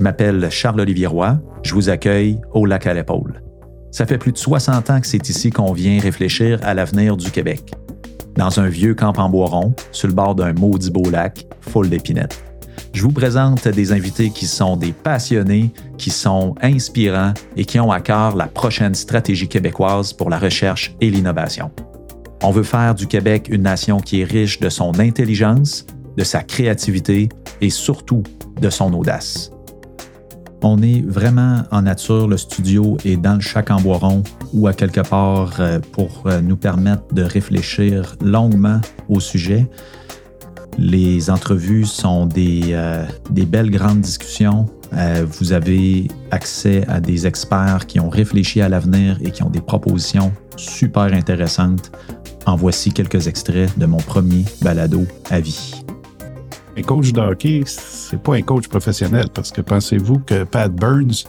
[0.00, 1.38] Je m'appelle Charles-Olivier Roy.
[1.62, 3.42] Je vous accueille au lac à l'épaule.
[3.90, 7.30] Ça fait plus de 60 ans que c'est ici qu'on vient réfléchir à l'avenir du
[7.30, 7.74] Québec.
[8.34, 11.90] Dans un vieux camp en bois rond, sur le bord d'un maudit beau lac, full
[11.90, 12.42] d'épinettes.
[12.94, 17.92] Je vous présente des invités qui sont des passionnés, qui sont inspirants et qui ont
[17.92, 21.70] à cœur la prochaine stratégie québécoise pour la recherche et l'innovation.
[22.42, 25.84] On veut faire du Québec une nation qui est riche de son intelligence,
[26.16, 27.28] de sa créativité
[27.60, 28.22] et surtout
[28.62, 29.50] de son audace.
[30.62, 33.70] On est vraiment en nature, le studio est dans le chac
[34.52, 39.66] ou à quelque part euh, pour euh, nous permettre de réfléchir longuement au sujet.
[40.76, 44.66] Les entrevues sont des, euh, des belles grandes discussions.
[45.38, 49.60] vous avez accès à des experts qui ont réfléchi à l'avenir et qui ont des
[49.60, 51.92] propositions super intéressantes.
[52.44, 55.79] En voici quelques extraits de mon premier balado à vie.
[56.80, 61.26] Un coach de hockey, c'est pas un coach professionnel parce que pensez-vous que Pat Burns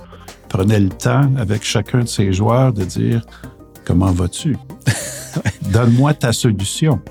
[0.47, 3.21] prenait le temps avec chacun de ses joueurs de dire
[3.83, 4.55] Comment vas-tu?
[5.73, 7.01] Donne-moi ta solution.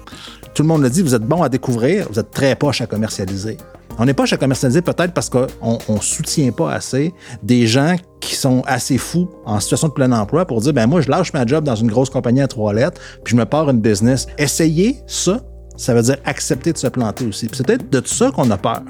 [0.55, 2.87] Tout le monde le dit, vous êtes bon à découvrir, vous êtes très poche à
[2.87, 3.59] commercialiser.
[3.99, 5.47] On n'est pas à commercialiser peut-être parce qu'on
[5.91, 10.47] ne soutient pas assez des gens qui sont assez fous en situation de plein emploi
[10.47, 12.99] pour dire ben moi je lâche ma job dans une grosse compagnie à trois lettres
[13.23, 14.27] puis je me pars une business.
[14.39, 15.43] Essayez ça
[15.81, 17.49] ça veut dire accepter de se planter aussi.
[17.53, 18.83] C'est peut-être de ça qu'on a peur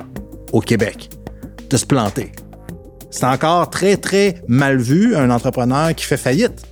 [0.52, 1.08] au Québec,
[1.70, 2.32] de se planter.
[3.10, 6.66] C'est encore très, très mal vu un entrepreneur qui fait faillite.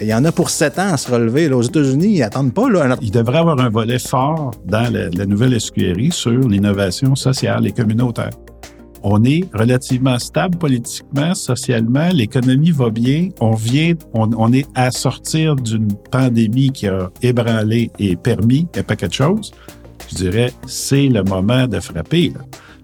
[0.00, 1.52] Il y en a pour sept ans à se relever.
[1.52, 2.68] aux États-Unis, ils n'attendent pas.
[2.68, 2.96] Là.
[3.02, 7.72] Il devrait avoir un volet fort dans la, la nouvelle SQRI sur l'innovation sociale et
[7.72, 8.30] communautaire
[9.02, 15.56] on est relativement stable politiquement, socialement, l'économie va bien, on vient, on, est à sortir
[15.56, 19.52] d'une pandémie qui a ébranlé et permis un paquet de choses.
[20.10, 22.32] Je dirais, c'est le moment de frapper.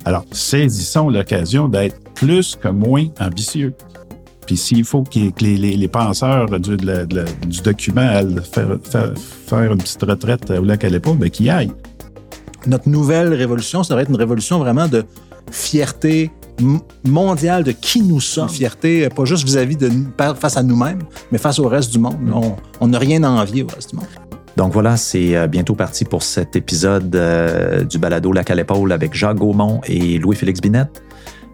[0.05, 3.75] Alors, saisissons l'occasion d'être plus que moins ambitieux.
[4.47, 6.77] Puis s'il faut que les, penseurs du,
[7.65, 8.77] document aillent faire,
[9.47, 11.73] faire, une petite retraite au lac à l'époque, bien qu'ils aillent.
[12.67, 15.05] Notre nouvelle révolution, ça devrait être une révolution vraiment de
[15.51, 16.31] fierté
[17.05, 18.49] mondiale de qui nous sommes.
[18.49, 19.91] Fierté, euh, pas juste vis-à-vis de
[20.39, 21.01] face à nous-mêmes,
[21.33, 22.17] mais face au reste du monde.
[22.81, 24.07] On n'a rien à envier au reste du monde.
[24.57, 28.93] Donc voilà, c'est euh, bientôt parti pour cet épisode euh, du balado Lac à l'épaule
[28.93, 31.03] avec Jacques Gaumont et Louis-Félix Binette.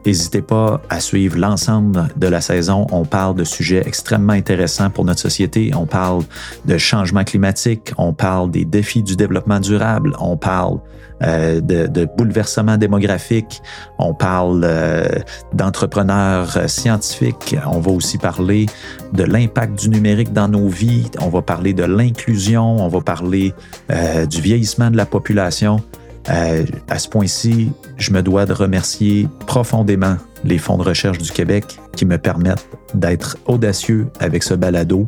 [0.07, 2.87] N'hésitez pas à suivre l'ensemble de la saison.
[2.91, 5.73] On parle de sujets extrêmement intéressants pour notre société.
[5.77, 6.23] On parle
[6.65, 10.79] de changement climatique, on parle des défis du développement durable, on parle
[11.23, 13.61] euh, de, de bouleversement démographique,
[13.99, 15.05] on parle euh,
[15.53, 18.67] d'entrepreneurs scientifiques, on va aussi parler
[19.13, 23.53] de l'impact du numérique dans nos vies, on va parler de l'inclusion, on va parler
[23.91, 25.83] euh, du vieillissement de la population.
[26.29, 31.31] Euh, à ce point-ci, je me dois de remercier profondément les fonds de recherche du
[31.31, 31.65] Québec
[31.97, 35.07] qui me permettent d'être audacieux avec ce balado.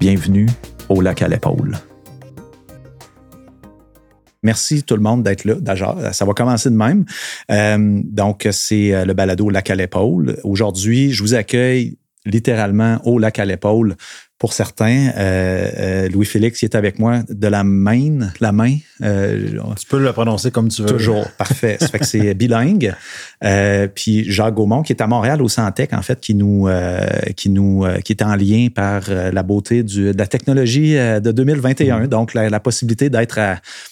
[0.00, 0.48] Bienvenue
[0.88, 1.76] au lac à l'épaule.
[4.42, 6.12] Merci tout le monde d'être là.
[6.12, 7.04] Ça va commencer de même.
[7.50, 10.36] Euh, donc, c'est euh, le balado Lac à l'épaule.
[10.42, 13.96] Aujourd'hui, je vous accueille littéralement au lac à l'épaule
[14.42, 15.12] pour certains.
[15.16, 18.74] Euh, euh, Louis-Félix qui est avec moi de la main, la main.
[19.00, 20.88] Euh, tu peux le prononcer comme tu veux.
[20.88, 21.76] Toujours, parfait.
[21.78, 22.92] Ça fait que c'est bilingue.
[23.94, 26.68] puis Jacques Gaumont qui est à Montréal au Santec en fait, qui nous,
[27.36, 32.00] qui nous, qui est en lien par la beauté du, de la technologie de 2021.
[32.00, 32.06] Mm-hmm.
[32.08, 33.38] Donc la, possibilité d'être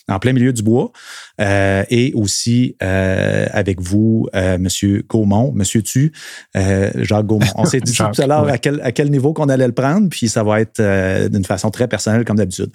[0.09, 0.91] en plein milieu du bois.
[1.40, 4.28] Et aussi avec vous,
[4.58, 6.12] Monsieur Gaumont, Monsieur Tu,
[6.54, 7.46] Jacques Gaumont.
[7.56, 10.08] On s'est dit tout à l'heure à quel, à quel niveau qu'on allait le prendre,
[10.08, 12.70] puis ça va être euh, d'une façon très personnelle comme d'habitude.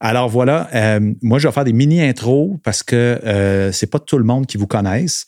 [0.00, 3.98] Alors voilà, euh, moi je vais faire des mini intros parce que euh, c'est pas
[3.98, 5.26] tout le monde qui vous connaisse.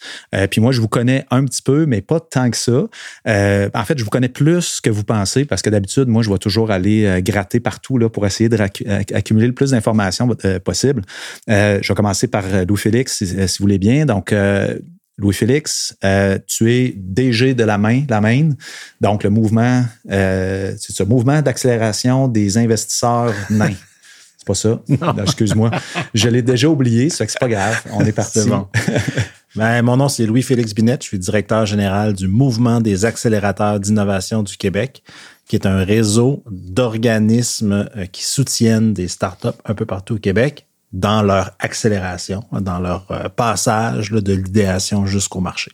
[0.51, 2.87] puis moi je vous connais un petit peu, mais pas tant que ça.
[3.27, 6.39] en fait, je vous connais plus que vous pensez parce que d'habitude moi je vais
[6.39, 10.29] toujours aller gratter partout là pour essayer d'accumuler le plus d'informations
[10.65, 11.03] possible.
[11.49, 14.07] je vais commencer par Louis Félix si, si vous voulez bien.
[14.07, 14.33] Donc
[15.19, 18.51] Louis-Félix, euh, tu es DG de la main, la main,
[19.01, 23.75] donc le mouvement, euh, c'est ce mouvement d'accélération des investisseurs nains.
[24.37, 24.81] C'est pas ça?
[25.23, 25.73] Excuse-moi.
[26.15, 27.83] Je l'ai déjà oublié, ça fait que c'est pas grave.
[27.93, 28.49] On est parti.
[28.49, 28.69] Bon.
[29.57, 31.03] ben, mon nom, c'est Louis-Félix Binette.
[31.03, 35.03] Je suis directeur général du Mouvement des accélérateurs d'innovation du Québec,
[35.49, 40.68] qui est un réseau d'organismes euh, qui soutiennent des startups un peu partout au Québec
[40.93, 45.71] dans leur accélération, dans leur euh, passage de l'idéation jusqu'au marché.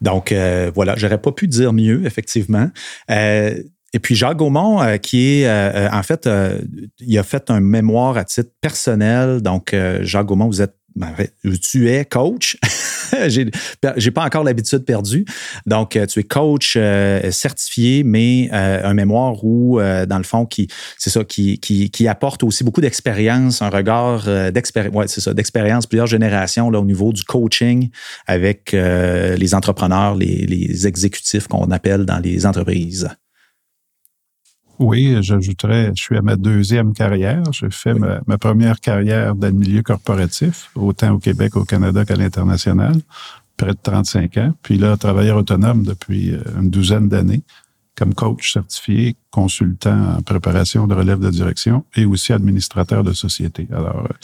[0.00, 2.70] Donc euh, voilà, j'aurais pas pu dire mieux, effectivement.
[3.10, 3.62] Euh,
[3.92, 6.28] et puis Jacques Gaumont, qui est en fait,
[6.98, 9.40] il a fait un mémoire à titre personnel.
[9.40, 11.14] Donc Jacques Gaumont, vous êtes ben,
[11.62, 12.58] tu es coach.
[13.28, 15.24] j'ai, pas encore l'habitude perdue.
[15.66, 16.78] Donc, tu es coach
[17.30, 20.68] certifié, mais un mémoire où, dans le fond, qui,
[20.98, 25.34] c'est ça, qui, qui, qui apporte aussi beaucoup d'expérience, un regard d'expérience, ouais, c'est ça,
[25.34, 27.90] d'expérience, plusieurs générations là, au niveau du coaching
[28.26, 33.08] avec les entrepreneurs, les, les exécutifs qu'on appelle dans les entreprises.
[34.78, 37.42] Oui, j'ajouterais, je suis à ma deuxième carrière.
[37.52, 42.16] J'ai fait ma, première carrière dans le milieu corporatif, autant au Québec, au Canada qu'à
[42.16, 42.94] l'international,
[43.56, 44.54] près de 35 ans.
[44.62, 47.42] Puis là, travailleur autonome depuis euh, une douzaine d'années
[47.96, 53.66] comme coach certifié, consultant en préparation de relève de direction et aussi administrateur de société.
[53.72, 54.14] Alors, euh,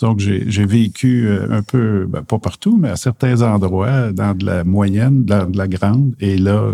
[0.00, 4.46] donc j'ai vécu euh, un peu, ben, pas partout, mais à certains endroits, dans de
[4.46, 6.72] la moyenne, dans de la grande, et là,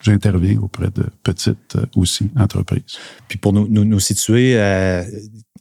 [0.00, 2.98] j'interviens auprès de petites euh, aussi entreprises.
[3.28, 4.54] Puis pour nous, nous, nous situer,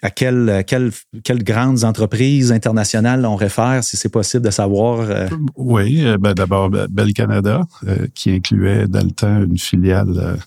[0.01, 5.01] à quelles, quelles, grandes entreprises internationales on réfère, si c'est possible de savoir?
[5.01, 5.27] Euh?
[5.55, 10.37] Oui, euh, ben d'abord Bell Canada, euh, qui incluait dans le temps une filiale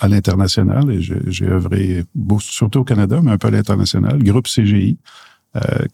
[0.00, 2.04] à l'international, et j'ai œuvré
[2.40, 4.22] surtout au Canada, mais un peu à l'international.
[4.22, 4.98] Groupe CGI,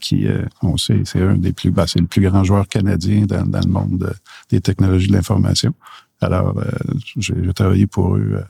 [0.01, 0.27] qui,
[0.63, 3.61] on sait, c'est un des plus, ben, c'est le plus grand joueur canadien dans, dans
[3.61, 4.13] le monde
[4.51, 5.75] des technologies de l'information.
[6.21, 6.61] Alors,
[7.17, 8.43] j'ai travaillé pour eux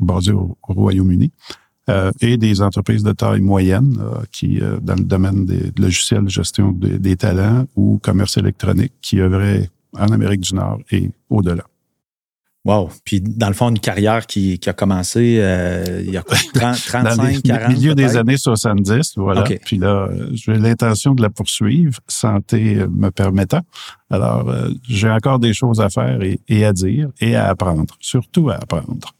[0.00, 1.30] basé au Royaume-Uni.
[1.88, 6.24] Euh, et des entreprises de taille moyenne euh, qui, euh, dans le domaine des logiciels
[6.24, 11.62] de gestion des, talents ou commerce électronique, qui œuvraient en Amérique du Nord et au-delà.
[12.64, 12.90] Wow.
[13.04, 15.40] Puis, dans le fond, une carrière qui, qui a commencé
[16.04, 19.44] il y a 30, 35, 40 milieu des années 70, voilà.
[19.64, 23.60] Puis là, j'ai l'intention de la poursuivre, santé me permettant.
[24.10, 24.52] Alors,
[24.88, 28.56] j'ai encore des choses à faire et, et à dire et à apprendre, surtout à
[28.56, 29.14] apprendre.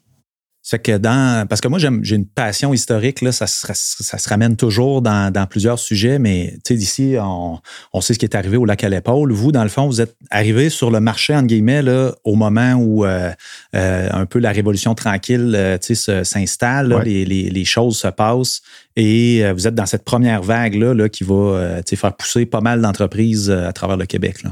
[0.69, 1.47] C'est que dans.
[1.47, 5.31] Parce que moi, j'ai une passion historique, là, ça, se, ça se ramène toujours dans,
[5.31, 7.59] dans plusieurs sujets, mais tu sais, d'ici, on,
[7.93, 9.31] on, sait ce qui est arrivé au lac à l'épaule.
[9.31, 12.73] Vous, dans le fond, vous êtes arrivé sur le marché, entre guillemets, là, au moment
[12.73, 13.31] où euh,
[13.75, 18.61] euh, un peu la révolution tranquille euh, s'installe, les, les, les, choses se passent,
[18.97, 23.49] et vous êtes dans cette première vague-là là, qui va faire pousser pas mal d'entreprises
[23.49, 24.43] à travers le Québec.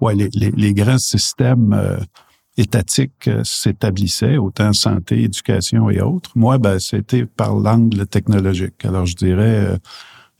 [0.00, 2.00] Oui, les, les, les, grands systèmes
[2.56, 6.30] étatique euh, s'établissait, autant santé, éducation et autres.
[6.34, 8.84] Moi, ben, c'était par l'angle technologique.
[8.84, 9.76] Alors, je dirais, euh,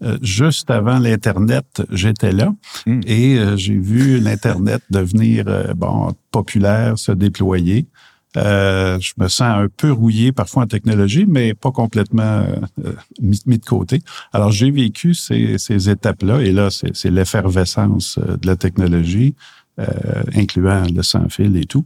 [0.02, 2.52] euh, juste avant l'Internet, j'étais là
[2.86, 3.00] hmm.
[3.06, 7.86] et j'ai vu l'Internet devenir, bon, populaire, se déployer.
[8.34, 12.44] je me sens un peu rouillé parfois en technologie, mais pas complètement
[13.20, 14.02] mis, de côté.
[14.32, 19.36] Alors, j'ai vécu ces, ces étapes-là, et là, c'est l'effervescence de la technologie.
[19.80, 21.84] Euh, incluant le sans-fil et tout,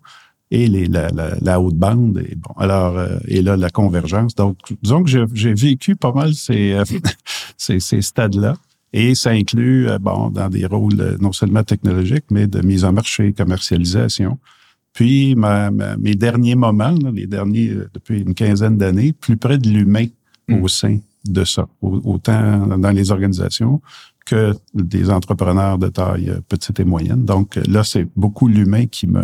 [0.50, 1.08] et les, la,
[1.40, 2.22] la, haute bande.
[2.28, 4.34] Et bon, alors, euh, et là, la convergence.
[4.34, 6.84] Donc, disons que j'ai vécu pas mal ces, euh,
[7.56, 8.56] ces, ces stades-là.
[8.92, 13.32] Et ça inclut, bon, dans des rôles non seulement technologiques, mais de mise en marché,
[13.32, 14.38] commercialisation.
[14.92, 20.06] Puis, ma, mes derniers moments, les derniers, depuis une quinzaine d'années, plus près de l'humain
[20.50, 20.68] au hmm.
[20.68, 23.80] sein de ça, autant dans les organisations
[24.28, 27.24] que des entrepreneurs de taille euh, petite et moyenne.
[27.24, 29.22] Donc euh, là, c'est beaucoup l'humain qui me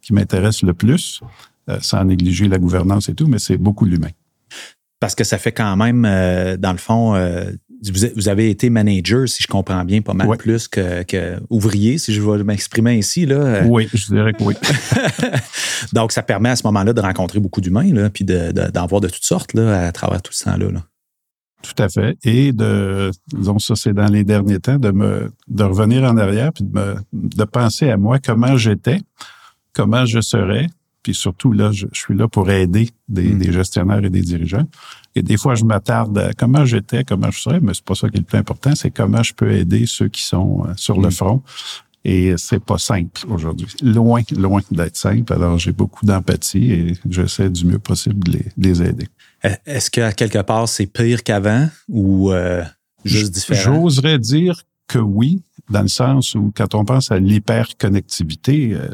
[0.00, 1.20] qui m'intéresse le plus,
[1.68, 4.10] euh, sans négliger la gouvernance et tout, mais c'est beaucoup l'humain.
[4.98, 6.02] Parce que ça fait quand même,
[6.58, 7.14] dans le fond,
[8.14, 12.12] vous avez été manager, si je comprends bien, pas mal plus que, que, ouvrier, si
[12.12, 13.24] je veux m'exprimer ainsi.
[13.24, 13.62] Là.
[13.64, 14.54] Oui, je dirais que oui.
[15.94, 19.08] Donc, ça permet à ce moment-là de rencontrer beaucoup d'humains, puis d'en de, voir de
[19.08, 20.70] toutes sortes là, à travers tout ce temps-là.
[20.70, 20.84] là.
[21.62, 22.16] Tout à fait.
[22.24, 26.52] Et de, disons, ça, c'est dans les derniers temps, de me, de revenir en arrière
[26.52, 29.00] puis de me, de penser à moi, comment j'étais,
[29.74, 30.66] comment je serais.
[31.02, 33.38] Puis surtout, là, je, suis là pour aider des, hmm.
[33.38, 34.66] des, gestionnaires et des dirigeants.
[35.14, 38.08] Et des fois, je m'attarde à comment j'étais, comment je serais, mais c'est pas ça
[38.08, 41.00] qui est le plus important, c'est comment je peux aider ceux qui sont euh, sur
[41.00, 41.12] le hmm.
[41.12, 41.42] front.
[42.04, 43.66] Et c'est pas simple aujourd'hui.
[43.82, 45.32] Loin, loin d'être simple.
[45.34, 49.08] Alors, j'ai beaucoup d'empathie et j'essaie du mieux possible de les, de les aider.
[49.42, 52.62] Est-ce qu'à quelque part, c'est pire qu'avant ou euh,
[53.04, 53.74] juste différent?
[53.74, 58.88] J'oserais dire que oui, dans le sens où quand on pense à l'hyperconnectivité, euh,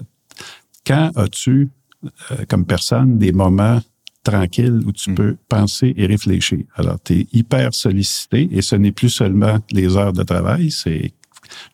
[0.87, 1.71] quand as-tu,
[2.05, 3.81] euh, comme personne, des moments
[4.23, 5.15] tranquilles où tu hmm.
[5.15, 6.61] peux penser et réfléchir?
[6.75, 11.13] Alors, tu es hyper sollicité et ce n'est plus seulement les heures de travail, c'est,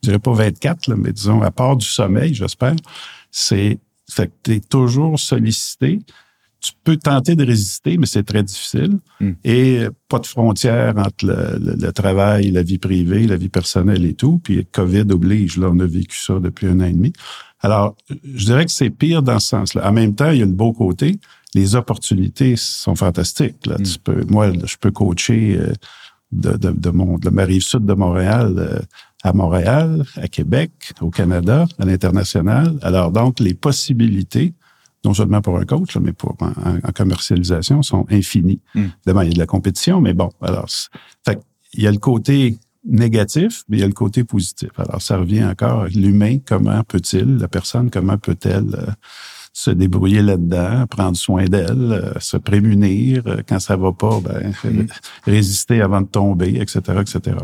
[0.03, 2.77] je dirais pas 24, là, mais disons, à part du sommeil, j'espère,
[3.31, 3.79] c'est,
[4.11, 6.01] fait que tu es toujours sollicité
[6.63, 8.99] tu peux tenter de résister, mais c'est très difficile.
[9.21, 9.33] Hmm.
[9.45, 14.39] Et pas de frontière entre le, travail, la vie privée, la vie personnelle et tout.
[14.43, 17.13] Puis COVID oblige, là, on a vécu ça depuis un an et demi.
[17.61, 19.89] Alors, je dirais que c'est pire dans ce sens-là.
[19.89, 21.19] En même temps, il y a le beau côté.
[21.55, 23.67] Les opportunités sont fantastiques.
[23.67, 23.77] Là.
[23.79, 23.83] Hmm.
[23.83, 25.73] Tu peux, moi, je peux coacher euh,
[26.31, 28.79] de, de, de, mon, de ma rive sud de Montréal euh,
[29.25, 32.79] à Montréal, à Québec, au Canada, à l'international.
[32.83, 34.53] Alors donc, les possibilités,
[35.05, 38.61] non seulement pour un coach, mais pour en, commercialisation, sont infinies.
[38.75, 38.85] Mm.
[39.07, 40.69] Demain, il y a de la compétition, mais bon, alors,
[41.27, 41.41] fait,
[41.75, 44.71] il y a le côté négatif, mais il y a le côté positif.
[44.77, 48.91] Alors, ça revient encore, l'humain, comment peut-il, la personne, comment peut-elle euh,
[49.53, 54.53] se débrouiller là-dedans, prendre soin d'elle, euh, se prémunir euh, quand ça va pas, ben,
[54.65, 54.87] mm.
[55.25, 57.37] résister avant de tomber, etc., etc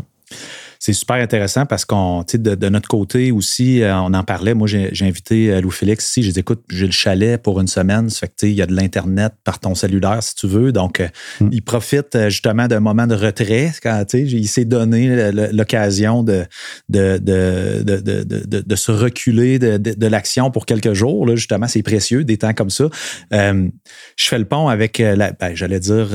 [0.79, 4.53] c'est super intéressant parce qu'on, tu sais, de, notre côté aussi, euh, on en parlait.
[4.53, 6.23] Moi, j'ai invité euh, Lou Félix ici.
[6.23, 8.09] J'ai dit, écoute, j'ai le chalet pour une semaine.
[8.09, 10.47] Ça fait que, tu sais, il y a de l'Internet par ton cellulaire, si tu
[10.47, 10.71] veux.
[10.71, 11.09] Donc, euh,
[11.41, 11.49] hmm.
[11.51, 16.45] il profite justement d'un moment de retrait quand, il s'est donné l'occasion de
[16.87, 21.25] de, de, de, de, se reculer de, l'action pour quelques jours.
[21.27, 22.85] Là, justement, c'est précieux, des temps comme ça.
[23.31, 23.69] je
[24.17, 26.07] fais le pont avec, la, ben, j'allais dire,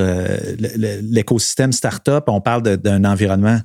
[0.59, 2.25] l'écosystème startup.
[2.29, 3.61] On parle d'un environnement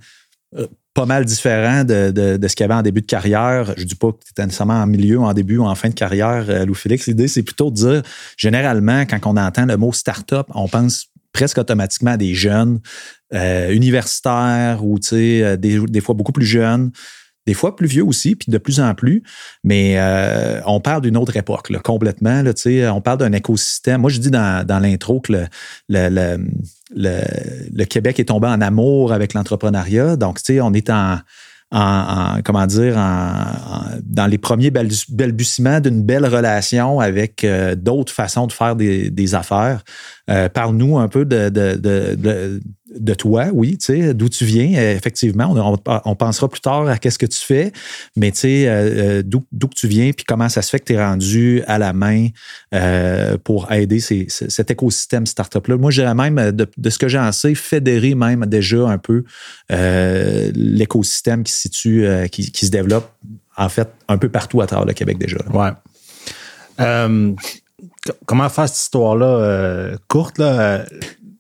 [1.00, 3.74] pas mal différent de, ce qu'il y avait en début de carrière.
[3.78, 5.88] Je ne dis pas que tu étais nécessairement en milieu, en début ou en fin
[5.88, 7.08] de carrière, euh, Lou Félix.
[7.08, 8.02] L'idée, c'est plutôt de dire,
[8.36, 12.82] généralement, quand on entend le mot start-up, on pense presque automatiquement à des jeunes
[13.34, 16.92] euh, universitaires ou euh, des, des fois beaucoup plus jeunes
[17.46, 19.24] des fois plus vieux aussi, puis de plus en plus,
[19.64, 20.00] mais
[20.66, 22.42] on parle d'une autre époque, complètement.
[22.44, 22.54] Là,
[22.94, 24.02] on parle d'un écosystème.
[24.02, 25.34] Moi, je dis dans, l'intro que
[25.90, 26.38] le,
[27.86, 30.16] Québec est tombé en amour avec l'entrepreneuriat.
[30.16, 31.20] Donc, on est en,
[32.44, 38.76] comment dire, dans les premiers balbutiements d'une belle relation avec euh, d'autres façons de faire
[38.76, 39.84] des, affaires.
[40.30, 42.60] Euh, parle-nous un peu de
[43.18, 44.80] toi, oui, tu sais, d'où tu viens.
[44.80, 45.54] Euh, effectivement,
[46.06, 47.72] on, pensera plus tard à qu'est-ce que tu fais,
[48.16, 50.86] mais tu sais, euh, euh, d'où, que tu viens, puis comment ça se fait que
[50.86, 52.28] tu es rendu à la main
[53.44, 55.78] pour aider cet écosystème startup-là.
[55.78, 59.24] Moi, je dirais même, de, ce que j'en sais, fédérer même déjà un peu
[59.70, 63.12] l'écosystème qui se situe, qui, se développe,
[63.58, 65.38] en fait, un peu partout à travers le Québec déjà.
[65.54, 65.72] Ouais.
[68.26, 70.86] comment faire cette histoire-là courte, là?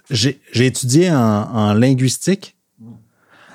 [0.09, 2.55] J'ai étudié en, linguistique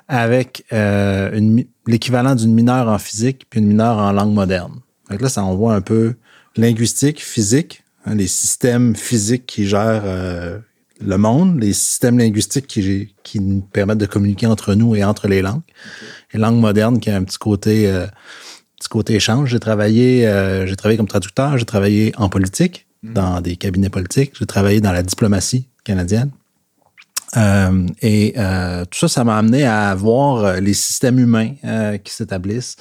[0.06, 4.80] avec euh, l'équivalent d'une mineure en physique puis une mineure en langue moderne.
[5.10, 6.14] Donc là, ça envoie un peu
[6.56, 10.58] linguistique, physique, hein, les systèmes physiques qui gèrent euh,
[11.00, 15.26] le monde, les systèmes linguistiques qui, qui nous permettent de communiquer entre nous et entre
[15.26, 15.62] les langues,
[16.32, 18.06] et langue moderne qui a un petit côté, euh,
[18.78, 19.50] petit côté échange.
[19.50, 20.20] J'ai travaillé,
[20.66, 23.12] j'ai travaillé comme traducteur, j'ai travaillé en politique, mm.
[23.14, 26.30] dans des cabinets politiques, j'ai travaillé dans la diplomatie canadienne.
[27.36, 31.54] Euh, et euh, tout ça, ça m'a amené à voir euh, les systèmes humains
[32.02, 32.76] qui s'établissent,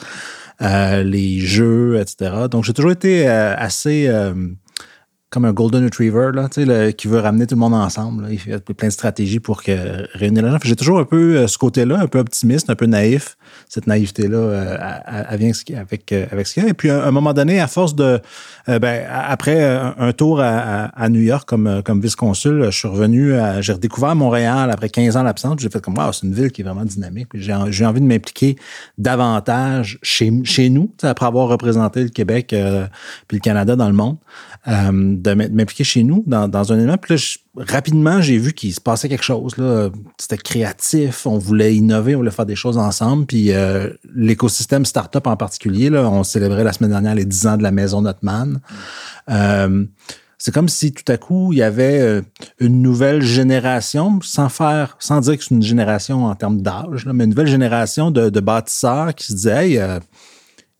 [0.59, 2.47] les jeux, etc.
[2.49, 4.09] Donc, j'ai toujours été assez
[5.33, 6.47] comme un golden retriever là,
[6.91, 8.27] qui veut ramener tout le monde ensemble.
[8.29, 10.59] Il fait plein de stratégies pour que, réunir les gens.
[10.63, 13.35] J'ai toujours un peu ce côté-là, un peu optimiste, un peu naïf
[13.69, 14.77] cette naïveté-là, euh,
[15.29, 16.69] elle, vient avec, euh, avec ce qu'il y a.
[16.69, 18.19] Et puis, à un moment donné, à force de.
[18.69, 23.73] Euh, ben, après un, tour à, New York comme, comme vice-consul, je suis revenu, j'ai
[23.73, 25.55] redécouvert Montréal après 15 ans d'absence.
[25.59, 27.29] J'ai fait comme, wow, c'est une ville qui est vraiment dynamique.
[27.33, 28.55] J'ai envie de m'impliquer
[28.97, 32.55] davantage chez, chez nous, après avoir représenté le Québec
[33.27, 34.17] puis le Canada dans le monde,
[35.23, 36.97] de m'impliquer chez nous dans, dans un élément.
[36.97, 37.21] Puis là,
[37.65, 39.57] rapidement, j'ai vu qu'il se passait quelque chose.
[39.57, 39.89] Là.
[40.19, 43.25] C'était créatif, on voulait innover, on voulait faire des choses ensemble.
[43.25, 47.57] Puis euh, l'écosystème startup en particulier, là, on célébrait la semaine dernière les 10 ans
[47.57, 48.59] de la maison Notman.
[49.29, 49.85] Euh,
[50.37, 52.21] c'est comme si tout à coup, il y avait euh,
[52.59, 57.23] une nouvelle génération, sans faire, sans dire que c'est une génération en termes d'âge, mais
[57.23, 59.99] une nouvelle génération de, bâtisseurs qui se disaient, hey,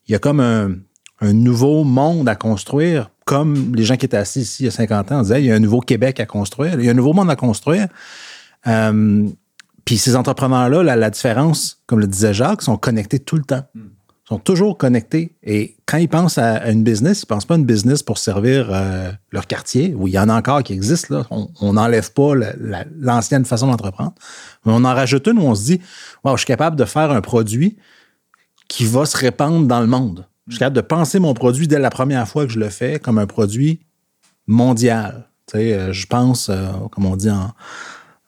[0.07, 0.75] il y a comme un,
[1.23, 4.71] un nouveau monde à construire comme les gens qui étaient assis ici il y a
[4.71, 6.91] 50 ans, on disait, il y a un nouveau Québec à construire, il y a
[6.91, 7.87] un nouveau monde à construire.
[8.67, 9.27] Euh,
[9.85, 13.63] puis ces entrepreneurs-là, la, différence, comme le disait Jacques, sont connectés tout le temps.
[13.75, 15.35] Ils sont toujours connectés.
[15.43, 18.17] Et quand ils pensent à, une business, ils ne pensent pas à une business pour
[18.17, 21.17] servir euh, leur quartier, où il y en a encore qui existent.
[21.17, 21.27] Là.
[21.29, 22.33] On n'enlève pas
[22.97, 24.13] l'ancienne façon d'entreprendre.
[24.65, 25.81] Mais on en rajoute une où on se dit,
[26.23, 27.77] wow, je suis capable de faire un produit
[28.69, 30.25] qui va se répandre dans le monde.
[30.47, 32.99] Je suis capable de penser mon produit dès la première fois que je le fais
[32.99, 33.79] comme un produit
[34.47, 35.29] mondial.
[35.47, 37.53] Tu sais, euh, je pense, euh, comme on dit en,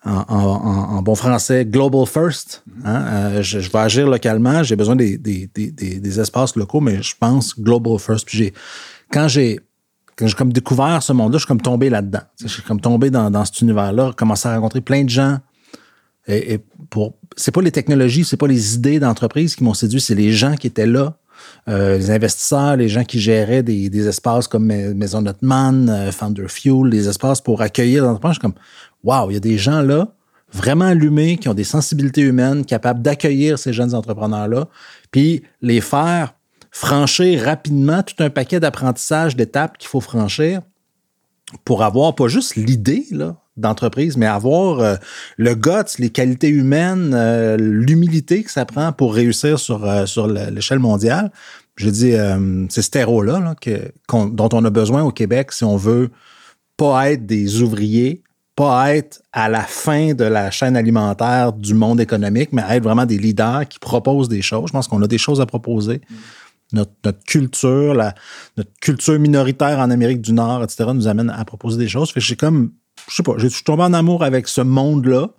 [0.05, 2.63] en, bon français, global first.
[2.83, 3.05] Hein.
[3.05, 7.97] Euh, je, vais agir localement, j'ai besoin des, des, espaces locaux, mais je pense global
[7.99, 8.27] first.
[8.27, 8.53] Puis
[9.11, 9.59] quand j'ai
[10.15, 12.21] quand j'ai comme découvert ce monde-là, je suis comme tombé là-dedans.
[12.39, 15.39] Je suis comme tombé dans, dans cet univers-là, commencé à rencontrer plein de gens.
[16.27, 19.99] Et, et pour, c'est pas les technologies, c'est pas les idées d'entreprise qui m'ont séduit,
[19.99, 21.17] c'est les gens qui étaient là
[21.67, 26.89] euh, les investisseurs, les gens qui géraient des, espaces comme Maison Notman, euh, Founder Fuel,
[26.89, 28.31] des espaces pour accueillir l'entreprise.
[28.31, 28.55] Je suis comme,
[29.03, 30.09] wow, il y a des gens là
[30.53, 34.67] vraiment allumés, qui ont des sensibilités humaines, capables d'accueillir ces jeunes entrepreneurs-là,
[35.11, 36.33] puis les faire
[36.71, 40.61] franchir rapidement tout un paquet d'apprentissages, d'étapes qu'il faut franchir
[41.63, 43.05] pour avoir pas juste l'idée
[43.57, 44.95] d'entreprise, mais avoir euh,
[45.37, 50.27] le guts, les qualités humaines, euh, l'humilité que ça prend pour réussir sur, euh, sur
[50.27, 51.31] l'échelle mondiale.
[51.77, 52.13] Je dis,
[52.69, 53.53] c'est ce terreau-là
[54.07, 56.09] dont on a besoin au Québec si on veut
[56.77, 58.23] pas être des ouvriers,
[58.55, 63.05] pas être à la fin de la chaîne alimentaire du monde économique, mais être vraiment
[63.05, 64.67] des leaders qui proposent des choses.
[64.67, 65.99] Je pense qu'on a des choses à proposer.
[66.71, 68.15] Notre, culture, la,
[68.55, 72.11] notre culture minoritaire en Amérique du Nord, etc., nous amène à proposer des choses.
[72.11, 72.71] Fait que j'ai comme,
[73.07, 75.29] je sais pas, je suis tombé en amour avec ce monde-là,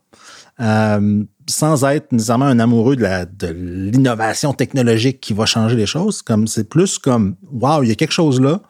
[0.60, 6.22] euh, sans être nécessairement un amoureux de l'innovation technologique qui va changer les choses.
[6.22, 8.62] Comme c'est plus comme, waouh, il y a quelque chose là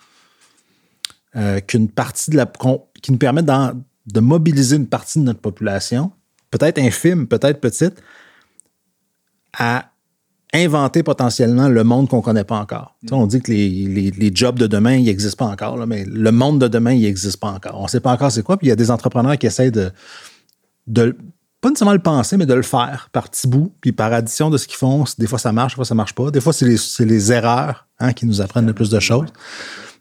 [1.36, 2.50] euh, qu'une partie de la,
[3.02, 6.12] qui nous permet de mobiliser une partie de notre population,
[6.50, 8.02] peut-être infime, peut-être petite,
[9.58, 9.90] à
[10.54, 12.96] inventer potentiellement le monde qu'on ne connaît pas encore.
[13.10, 16.68] on dit que les, jobs de demain, ils n'existent pas encore, mais le monde de
[16.68, 17.78] demain, il n'existe pas encore.
[17.80, 19.70] On ne sait pas encore c'est quoi, puis il y a des entrepreneurs qui essaient
[19.70, 19.90] de,
[20.86, 21.16] de,
[21.60, 24.56] pas nécessairement le penser, mais de le faire par petits bouts, puis par addition de
[24.56, 25.04] ce qu'ils font.
[25.18, 26.30] Des fois, ça marche, des fois, ça marche pas.
[26.30, 29.28] Des fois, c'est les, les, erreurs hein, qui nous apprennent le plus de choses.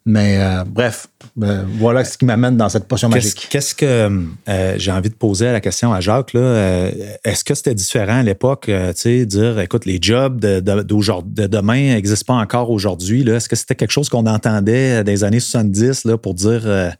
[0.07, 1.07] Mais euh, bref,
[1.41, 3.47] euh, voilà ce qui m'amène dans cette potion magique.
[3.49, 6.91] Qu'est-ce que euh, j'ai envie de poser la question à Jacques là
[7.23, 11.95] Est-ce que c'était différent à l'époque, tu sais, dire, écoute, les jobs de, de demain
[11.95, 13.27] n'existent pas encore aujourd'hui.
[13.27, 16.97] Est-ce que c'était quelque chose qu'on entendait des années 70 là, pour dire, tu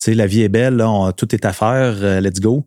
[0.00, 0.84] sais, la vie est belle,
[1.16, 2.66] tout est à faire, let's go?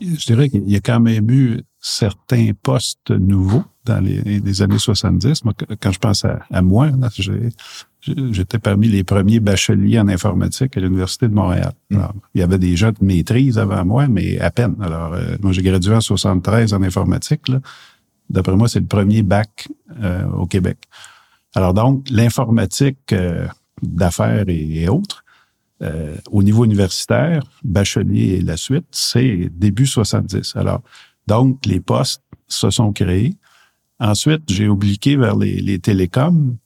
[0.00, 5.44] Je dirais qu'il y a quand même eu certains postes nouveaux dans les, années 70.
[5.44, 6.90] Moi, quand je pense à, moi,
[8.00, 11.72] j'étais parmi les premiers bacheliers en informatique à l'Université de Montréal.
[11.90, 11.98] Mm.
[12.34, 14.76] il y avait des gens de maîtrise avant moi, mais à peine.
[14.80, 17.42] Alors, euh, moi, j'ai gradué en 73 en informatique.
[18.30, 19.68] D'après moi, c'est le premier bac
[20.02, 20.78] euh, au Québec.
[21.54, 23.46] Alors donc, l'informatique euh,
[23.82, 25.24] d'affaires et, autres,
[26.30, 30.54] au niveau universitaire, bachelier et la suite, c'est début 70.
[30.54, 30.80] Alors,
[31.26, 33.34] donc, les postes se sont créés.
[34.02, 36.56] Ensuite, j'ai obliqué vers les, télécoms.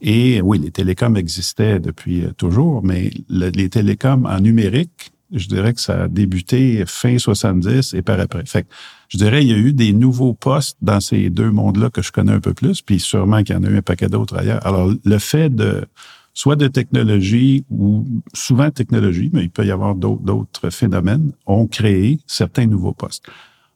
[0.00, 5.74] Et oui, les télécoms existaient depuis euh, toujours, mais les télécoms en numérique, je dirais
[5.74, 8.44] que ça a débuté fin 70 et par après.
[8.46, 8.66] Fait
[9.08, 12.10] je dirais, il y a eu des nouveaux postes dans ces deux mondes-là que je
[12.10, 14.66] connais un peu plus, puis sûrement qu'il y en a eu un paquet d'autres ailleurs.
[14.66, 15.84] Alors, le fait de,
[16.32, 22.18] soit de technologie ou souvent technologie, mais il peut y avoir d'autres phénomènes, ont créé
[22.26, 23.26] certains nouveaux postes.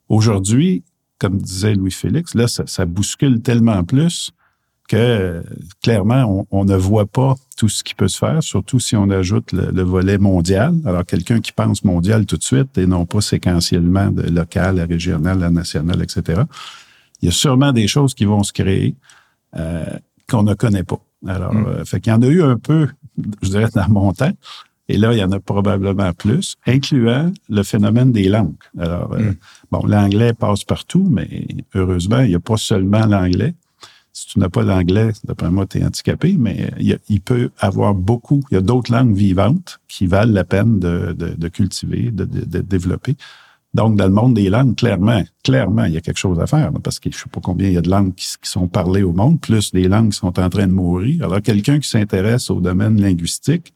[0.09, 0.83] Aujourd'hui,
[1.19, 4.33] comme disait Louis-Félix, là, ça, bouscule tellement plus
[4.89, 5.43] que
[5.83, 9.51] clairement, on, ne voit pas tout ce qui peut se faire, surtout si on ajoute
[9.51, 10.77] le, volet mondial.
[10.85, 14.87] Alors, quelqu'un qui pense mondial tout de suite et non pas séquentiellement de local à
[14.87, 16.43] régional à national, etc.
[17.21, 18.95] Il y a sûrement des choses qui vont se créer
[19.57, 19.87] euh,
[20.29, 21.01] qu'on ne connaît pas.
[21.27, 21.67] Alors, mm.
[21.67, 22.89] euh, fait qu'il y en a eu un peu,
[23.43, 24.33] je dirais, dans mon temps.
[24.89, 28.55] Et là, il y en a probablement plus, incluant le phénomène des langues.
[28.79, 29.35] Alors, euh, hmm.
[29.73, 33.55] bon, l'anglais passe partout, mais heureusement, il n'y a pas seulement l'anglais.
[34.13, 37.95] Si tu n'as pas l'anglais, d'après moi, tu es handicapé, mais il, il, peut avoir
[37.95, 42.11] beaucoup, il y a d'autres langues vivantes qui valent la peine de, de, de cultiver,
[42.13, 43.17] de, de, développer.
[43.75, 46.73] Donc, dans le monde des langues, clairement, clairement, il y a quelque chose à faire,
[46.83, 48.69] parce que je ne sais pas combien il y a de langues qui, qui, sont
[48.69, 51.25] parlées au monde, plus des langues qui sont en train de mourir.
[51.25, 53.75] Alors, quelqu'un qui s'intéresse au domaine linguistique,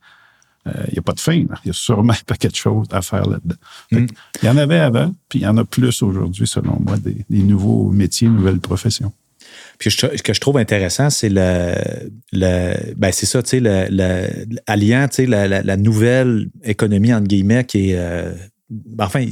[0.66, 1.32] il euh, n'y a pas de fin.
[1.34, 3.56] Il y a sûrement pas quelque chose à faire là-dedans.
[3.92, 4.06] Mm.
[4.42, 7.24] Il y en avait avant, puis il y en a plus aujourd'hui, selon moi, des,
[7.30, 9.12] nouveaux métiers, nouvelles professions.
[9.78, 11.74] Puis ce que je trouve intéressant, c'est le,
[12.32, 17.12] le ben c'est ça, tu sais, le, le, alliant, tu sais, la, la, nouvelle économie
[17.14, 18.34] entre guillemets qui est, euh,
[18.98, 19.26] enfin,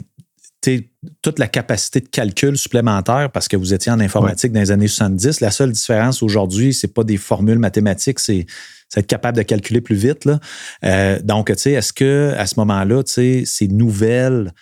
[1.22, 4.88] toute la capacité de calcul supplémentaire parce que vous étiez en informatique dans les années
[4.88, 5.40] 70.
[5.40, 8.46] La seule différence aujourd'hui, c'est pas des formules mathématiques, c'est
[8.96, 10.24] être capable de calculer plus vite.
[10.24, 10.40] Là.
[10.84, 14.52] Euh, donc, tu sais, est-ce que à ce moment-là, tu sais, ces nouvelles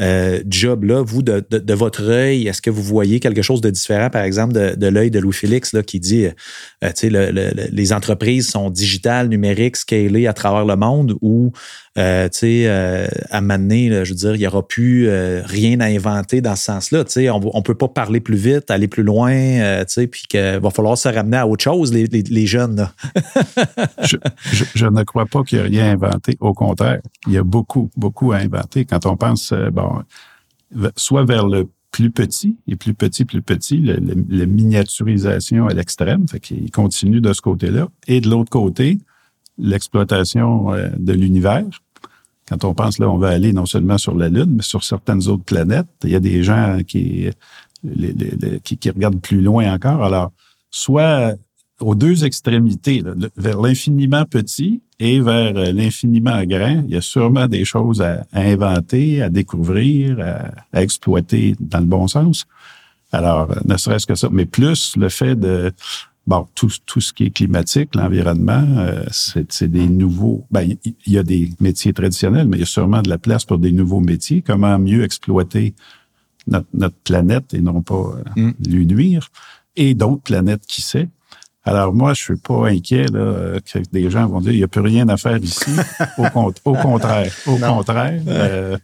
[0.00, 4.22] euh, job-là, vous, de, votre œil, est-ce que vous voyez quelque chose de différent, par
[4.22, 7.32] exemple, de, de l'œil de Louis-Félix, qui dit, euh, tu sais,
[7.70, 11.52] les entreprises sont digitales, numériques, scalées à travers le monde, ou,
[11.98, 12.68] euh, tu sais,
[13.30, 15.08] à un je veux dire, il n'y aura plus
[15.44, 17.04] rien à inventer dans ce sens-là.
[17.04, 20.22] Tu sais, on ne peut pas parler plus vite, aller plus loin, tu sais, puis
[20.28, 22.88] qu'il va falloir se ramener à autre chose, les, jeunes.
[24.02, 24.16] je,
[24.74, 26.36] je, ne crois pas qu'il y ait rien inventé.
[26.40, 28.84] Au contraire, il y a beaucoup, beaucoup à inventer.
[28.84, 29.52] Quand on pense,
[30.96, 36.40] soit vers le plus petit, et plus petit, plus petit, la miniaturisation à l'extrême, fait
[36.40, 37.88] qu'il continue de ce côté-là.
[38.08, 38.98] Et de l'autre côté,
[39.58, 41.64] l'exploitation euh, de l'univers.
[42.48, 45.28] quand on pense là, on va aller non seulement sur la Lune, mais sur certaines
[45.28, 45.86] autres planètes.
[46.04, 47.28] Il y a des gens qui,
[48.64, 50.02] qui, qui regardent plus loin encore.
[50.02, 50.32] Alors,
[50.70, 51.36] soit
[51.82, 53.02] aux deux extrémités,
[53.36, 59.22] vers l'infiniment petit et vers l'infiniment grand, il y a sûrement des choses à, inventer,
[59.22, 60.18] à découvrir,
[60.72, 62.46] à, exploiter dans le bon sens.
[63.10, 65.72] Alors, ne serait-ce que ça, mais plus le fait de
[66.26, 70.46] bon tout, tout ce qui est climatique, l'environnement, euh, c'est des nouveaux.
[70.50, 73.44] Ben, il y a des métiers traditionnels, mais il y a sûrement de la place
[73.44, 74.42] pour des nouveaux métiers.
[74.42, 75.74] Comment mieux exploiter
[76.46, 78.52] notre, notre planète et non pas euh, mm.
[78.66, 79.28] lui nuire?
[79.76, 81.08] Et d'autres planètes, qui sait?
[81.64, 84.68] Alors moi, je suis pas inquiet là, que des gens vont dire il n'y a
[84.68, 85.70] plus rien à faire ici.
[86.18, 88.20] au, au contraire, au contraire.
[88.26, 88.76] Euh,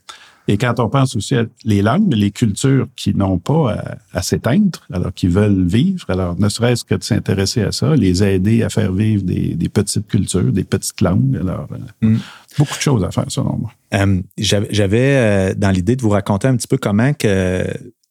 [0.48, 4.80] et quand on pense aussi à les langues, les cultures qui n'ont pas à, s'éteindre,
[4.92, 8.70] alors qui veulent vivre, alors ne serait-ce que de s'intéresser à ça, les aider à
[8.70, 11.36] faire vivre des, petites cultures, des petites langues.
[11.36, 11.68] Alors,
[12.02, 12.18] euh, mm.
[12.58, 13.72] beaucoup de choses à faire, selon moi.
[13.94, 17.64] Euh, j'avais dans l'idée de vous raconter un petit peu comment que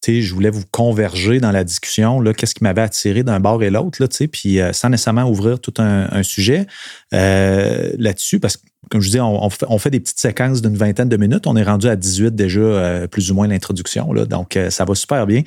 [0.08, 3.98] je voulais vous converger dans la discussion, qu'est-ce qui m'avait attiré d'un bord et l'autre,
[4.26, 6.66] puis euh, sans nécessairement ouvrir tout un, sujet
[7.14, 11.16] euh, là-dessus, parce que, comme je dis, on, fait, des petites séquences d'une vingtaine de
[11.16, 11.46] minutes.
[11.46, 15.26] On est rendu à 18 déjà, euh, plus ou moins l'introduction, donc ça va super
[15.26, 15.42] bien.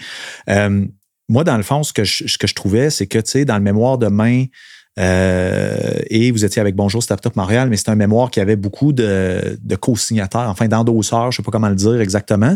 [1.29, 3.97] moi, dans le fond, ce que je, trouvais, c'est que, tu sais, dans le mémoire
[3.97, 4.47] de main, euh,
[5.01, 9.57] et vous étiez avec Bonjour Startup Montréal, mais c'est un mémoire qui avait beaucoup de,
[9.79, 12.55] co-signataires, enfin d'endosseurs, je sais pas comment le dire exactement.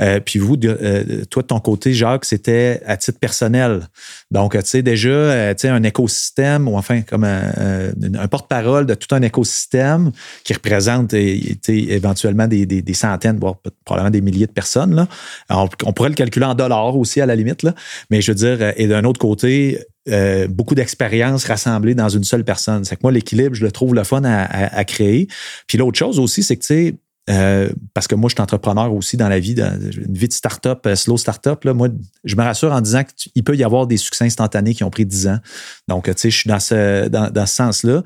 [0.00, 3.88] Euh, puis vous, euh, toi de ton côté, Jacques, c'était à titre personnel.
[4.30, 9.14] Donc, tu sais, déjà, tu sais, un écosystème, ou enfin comme un, porte-parole de tout
[9.14, 10.12] un écosystème
[10.44, 15.06] qui représente éventuellement des, centaines, voire probablement des milliers de personnes.
[15.50, 17.66] On pourrait le calculer en dollars aussi à la limite,
[18.10, 22.44] mais je veux dire, et d'un autre côté, euh, beaucoup d'expériences rassemblées dans une seule
[22.44, 22.84] personne.
[22.84, 25.28] C'est que moi, l'équilibre, je le trouve le fun à, créer.
[25.68, 26.94] Puis l'autre chose aussi, c'est que, tu sais,
[27.30, 30.32] euh, parce que moi, je suis entrepreneur aussi dans la vie, dans une vie de
[30.32, 31.62] start-up, euh, slow start-up.
[31.62, 31.88] Là, moi,
[32.24, 35.06] je me rassure en disant qu'il peut y avoir des succès instantanés qui ont pris
[35.06, 35.38] 10 ans.
[35.86, 38.02] Donc, tu sais, je suis dans ce, dans, ce sens-là.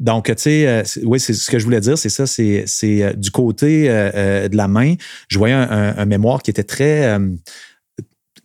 [0.00, 3.86] donc, tu sais, oui, c'est ce que je voulais dire, c'est ça, c'est du côté
[3.88, 4.94] de la main.
[5.28, 7.18] Je voyais un mémoire qui était très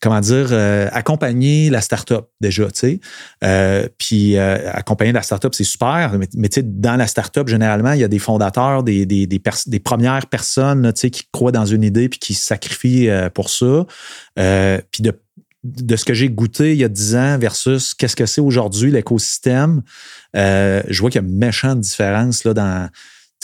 [0.02, 3.00] comment dire, euh, accompagner la startup déjà, tu sais.
[3.44, 7.94] Euh, puis euh, accompagner la startup, c'est super, mais, tu sais, dans la startup, généralement,
[7.94, 11.66] il y a des fondateurs, des, des, des, premières personnes, tu sais, qui croient dans
[11.66, 13.86] une idée puis qui se sacrifient pour ça.
[14.36, 15.14] puis de,
[15.64, 18.92] de ce que j'ai goûté il y a 10 ans versus qu'est-ce que c'est aujourd'hui
[18.92, 19.82] l'écosystème,
[20.34, 22.90] je vois qu'il y a une méchante différence là, dans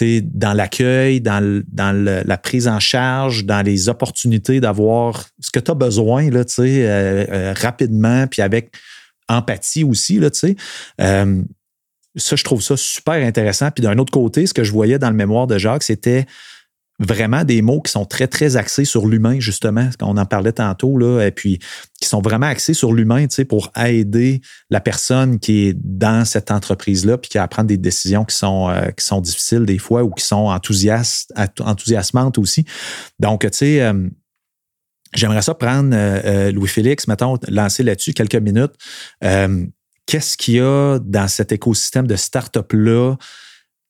[0.02, 5.72] dans l'accueil, dans, dans la prise en charge, dans les opportunités d'avoir ce que tu
[5.72, 8.72] as besoin là, euh, euh, rapidement, puis avec
[9.30, 10.20] empathie aussi.
[10.20, 10.30] Là,
[11.02, 11.42] euh,
[12.16, 13.72] ça, je trouve ça super intéressant.
[13.72, 16.26] Puis d'un autre côté, ce que je voyais dans le mémoire de Jacques, c'était
[17.00, 20.98] vraiment des mots qui sont très, très axés sur l'humain, justement, on en parlait tantôt,
[20.98, 21.60] là, et puis
[22.00, 26.24] qui sont vraiment axés sur l'humain, tu sais, pour aider la personne qui est dans
[26.26, 29.78] cette entreprise-là, puis qui à prendre des décisions qui sont, euh, qui sont difficiles des
[29.78, 32.66] fois ou qui sont enthousiastes, enthousiasmantes aussi.
[33.20, 34.08] Donc, tu sais, euh,
[35.14, 38.74] j'aimerais ça prendre euh, Louis-Félix, mettons, lancer là-dessus quelques minutes.
[40.08, 43.16] Qu'est-ce qu'il y a dans cet écosystème de start-up-là?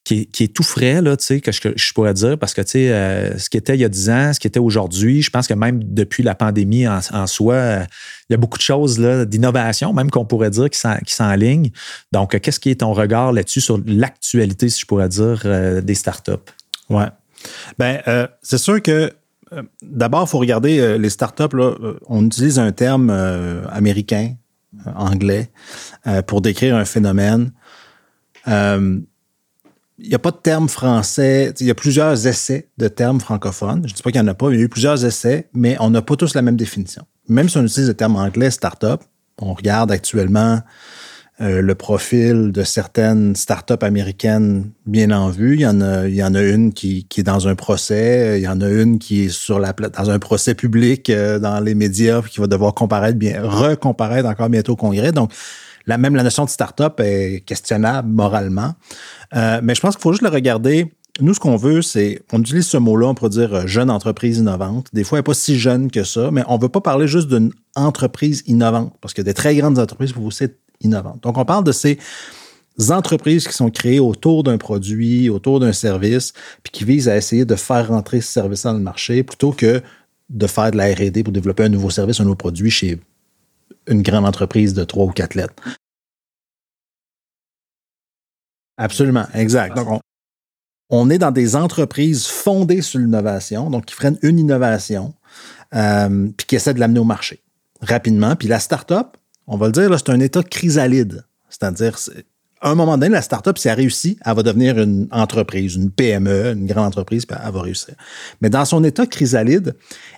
[0.05, 2.91] Qui est, tout frais, là, tu sais, que je, pourrais dire, parce que, tu sais,
[2.91, 5.47] euh, ce qui était il y a 10 ans, ce qui était aujourd'hui, je pense
[5.47, 7.83] que même depuis la pandémie en, soi, euh,
[8.29, 10.79] il y a beaucoup de choses d'innovation, même qu'on pourrait dire, qui
[11.13, 11.71] s'enlignent.
[12.11, 15.95] Donc, qu'est-ce qui est ton regard là-dessus sur l'actualité, si je pourrais dire, euh, des
[15.95, 16.33] startups?
[16.89, 17.07] Ouais.
[17.79, 18.01] Ben,
[18.43, 19.11] c'est sûr que
[19.81, 21.73] d'abord, il faut regarder les startups, là,
[22.07, 23.09] on utilise un terme
[23.71, 24.35] américain,
[24.95, 25.49] anglais,
[26.27, 27.51] pour décrire un phénomène
[29.97, 31.53] il n'y a pas de terme français.
[31.59, 33.83] Il y a plusieurs essais de termes francophones.
[33.85, 35.49] Je ne dis pas qu'il n'y en a pas, il y a eu plusieurs essais,
[35.53, 37.03] mais on n'a pas tous la même définition.
[37.27, 39.01] Même si on utilise le terme anglais startup,
[39.41, 40.61] on regarde actuellement
[41.41, 45.55] euh, le profil de certaines startups américaines bien en vue.
[45.55, 48.43] Il y en a, il y en a une qui, est dans un procès, il
[48.43, 51.75] y en a une qui est sur la dans un procès public euh, dans les
[51.75, 55.11] médias, qui va devoir comparaître bien, recomparaître encore bientôt au Congrès.
[55.11, 55.31] Donc,
[55.87, 58.73] même la notion de start-up est questionnable moralement.
[59.35, 60.91] Euh, mais je pense qu'il faut juste le regarder.
[61.21, 64.37] Nous, ce qu'on veut, c'est, on utilise ce mot-là, on pourrait dire euh, jeune entreprise
[64.37, 64.87] innovante.
[64.93, 67.07] Des fois, elle n'est pas si jeune que ça, mais on ne veut pas parler
[67.07, 71.23] juste d'une entreprise innovante, parce a des très grandes entreprises pour vous être innovantes.
[71.23, 71.99] Donc, on parle de ces
[72.89, 77.45] entreprises qui sont créées autour d'un produit, autour d'un service, puis qui visent à essayer
[77.45, 79.81] de faire rentrer ce service dans le marché plutôt que
[80.29, 82.99] de faire de la R&D pour développer un nouveau service, un nouveau produit chez
[83.87, 85.55] une grande entreprise de trois ou quatre lettres.
[88.77, 89.75] Absolument, exact.
[89.75, 90.01] Donc,
[90.89, 95.13] on est dans des entreprises fondées sur l'innovation, donc qui prennent une innovation,
[95.73, 97.41] euh, puis qui essaient de l'amener au marché
[97.81, 98.35] rapidement.
[98.35, 99.17] Puis la start-up,
[99.47, 101.25] on va le dire, c'est un état chrysalide.
[101.49, 101.97] C'est-à-dire,
[102.65, 105.91] à un moment donné, la start-up, si elle réussit, elle va devenir une entreprise, une
[105.91, 107.93] PME, une grande entreprise, puis elle va réussir.
[108.41, 109.75] Mais dans son état chrysalide,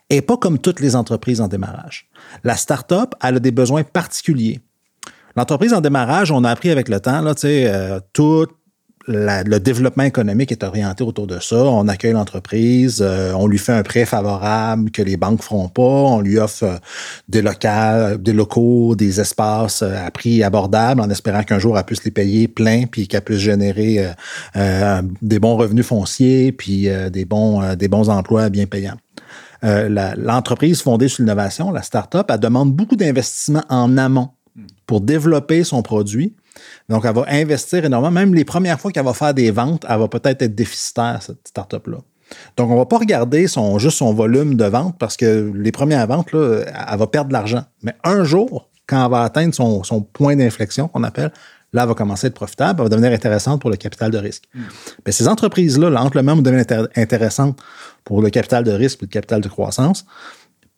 [0.07, 2.07] elle n'est pas comme toutes les entreprises en démarrage.
[2.45, 4.61] La start-up, elle a des besoins particuliers.
[5.35, 7.99] L'entreprise en démarrage, on a appris avec le temps, là, tu sais, euh,
[9.07, 11.63] le développement économique est orienté autour de ça.
[11.63, 15.81] On accueille l'entreprise, euh, on lui fait un prêt favorable que les banques feront pas,
[15.81, 16.77] on lui offre euh,
[17.29, 21.85] des locaux, des locaux, des espaces euh, à prix abordable en espérant qu'un jour elle
[21.85, 24.05] puisse les payer plein puis qu'elle puisse générer
[25.21, 28.97] des bons revenus fonciers puis des bons des bons emplois bien payants.
[29.63, 34.29] L'entreprise fondée sur l'innovation, la start-up, elle demande beaucoup d'investissement en amont
[34.85, 36.33] pour développer son produit
[36.89, 38.11] donc, elle va investir énormément.
[38.11, 41.47] Même les premières fois qu'elle va faire des ventes, elle va peut-être être déficitaire, cette
[41.47, 41.97] start-up-là.
[42.57, 45.71] Donc, on ne va pas regarder son, juste son volume de vente parce que les
[45.71, 47.63] premières ventes, là, elle va perdre de l'argent.
[47.83, 51.31] Mais un jour, quand elle va atteindre son, point d'inflexion, qu'on appelle,
[51.73, 54.17] là, elle va commencer à être profitable, elle va devenir intéressante pour le capital de
[54.17, 54.43] risque.
[54.53, 54.61] Mais
[55.09, 55.11] mm.
[55.11, 56.65] ces entreprises-là, là, entre le même, vont devenir
[56.95, 57.59] intéressantes
[58.03, 60.05] pour le capital de risque et le capital de croissance.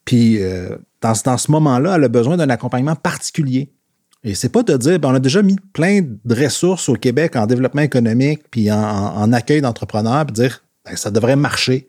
[0.06, 3.72] Puis, euh, dans, dans ce moment-là, elle a besoin d'un accompagnement particulier.
[4.23, 7.36] Et c'est pas de dire, ben, on a déjà mis plein de ressources au Québec
[7.36, 11.88] en développement économique puis en, accueil d'entrepreneurs, puis dire, ben, ça devrait marcher.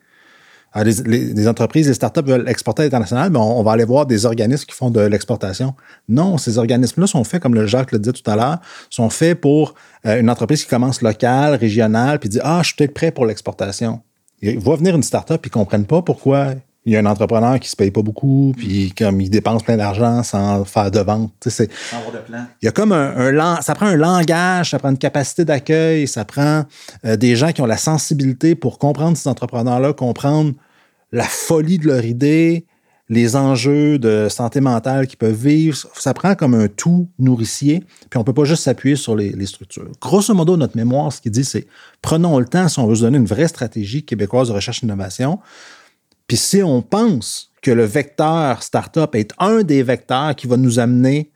[0.76, 4.64] les, entreprises, les startups veulent exporter à l'international, mais on, va aller voir des organismes
[4.64, 5.74] qui font de l'exportation.
[6.08, 8.58] Non, ces organismes-là sont faits, comme le Jacques le dit tout à l'heure,
[8.90, 9.74] sont faits pour
[10.06, 13.26] euh, une entreprise qui commence locale, régionale, puis dit Ah, je suis peut-être prêt pour
[13.26, 14.02] l'exportation.
[14.40, 16.54] Il va venir une startup, ils ne comprennent pas pourquoi
[16.86, 19.76] il y a un entrepreneur qui se paye pas beaucoup, puis comme il dépense plein
[19.76, 21.32] d'argent sans faire de vente.
[21.46, 21.70] C'est,
[22.62, 26.24] il y a comme un, ça prend un langage, ça prend une capacité d'accueil, ça
[26.24, 26.64] prend
[27.04, 30.54] euh, des gens qui ont la sensibilité pour comprendre ces entrepreneurs-là, comprendre
[31.12, 32.64] la folie de leur idée,
[33.10, 35.76] les enjeux de santé mentale qu'ils peuvent vivre.
[35.94, 39.46] Ça prend comme un tout nourricier, puis on peut pas juste s'appuyer sur les, les,
[39.46, 39.88] structures.
[40.00, 41.66] Grosso modo, notre mémoire, ce qu'il dit, c'est
[42.00, 44.86] prenons le temps, si on veut se donner une vraie stratégie québécoise de recherche et
[44.86, 45.40] d'innovation,
[46.30, 50.78] puis si on pense que le vecteur startup est un des vecteurs qui va nous
[50.78, 51.32] amener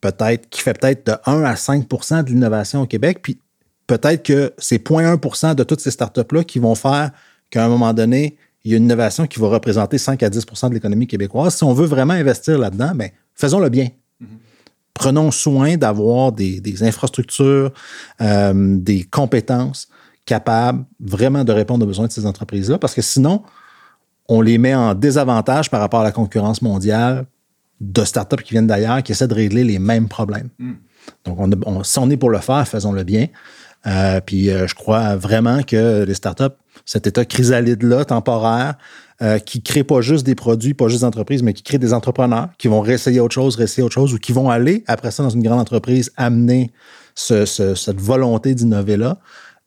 [0.00, 3.40] peut-être, qui fait peut-être de 1 à 5% de l'innovation au Québec, puis
[3.88, 7.10] peut-être que c'est 0.1% de toutes ces startups-là qui vont faire
[7.50, 10.68] qu'à un moment donné, il y a une innovation qui va représenter 5 à 10%
[10.68, 11.56] de l'économie québécoise.
[11.56, 13.88] Si on veut vraiment investir là-dedans, ben, faisons-le bien.
[14.22, 14.26] Mm-hmm.
[14.94, 17.72] Prenons soin d'avoir des, infrastructures,
[18.20, 19.88] euh, des compétences
[20.24, 23.42] capables vraiment de répondre aux besoins de ces entreprises-là, parce que sinon,
[24.28, 27.26] on les met en désavantage par rapport à la concurrence mondiale
[27.80, 30.48] de startups qui viennent d'ailleurs, qui essaient de régler les mêmes problèmes.
[30.58, 30.74] Hmm.
[31.24, 33.28] Donc, on, si on est pour le faire, faisons-le bien.
[33.86, 38.74] Euh, puis, euh, je crois vraiment que les startups, cet état chrysalide-là, temporaire,
[39.22, 41.92] euh, qui crée pas juste des produits, pas juste des entreprises, mais qui crée des
[41.94, 45.22] entrepreneurs qui vont réessayer autre chose, réessayer autre chose, ou qui vont aller, après ça,
[45.22, 46.72] dans une grande entreprise, amener
[47.14, 49.18] cette volonté d'innover-là.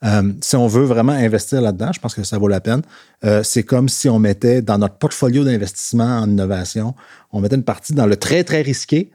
[0.05, 2.81] Euh, si on veut vraiment investir là-dedans, je pense que ça vaut la peine.
[3.25, 6.95] Euh, c'est comme si on mettait dans notre portfolio d'investissement en innovation,
[7.31, 9.11] on mettait une partie dans le très, très risqué,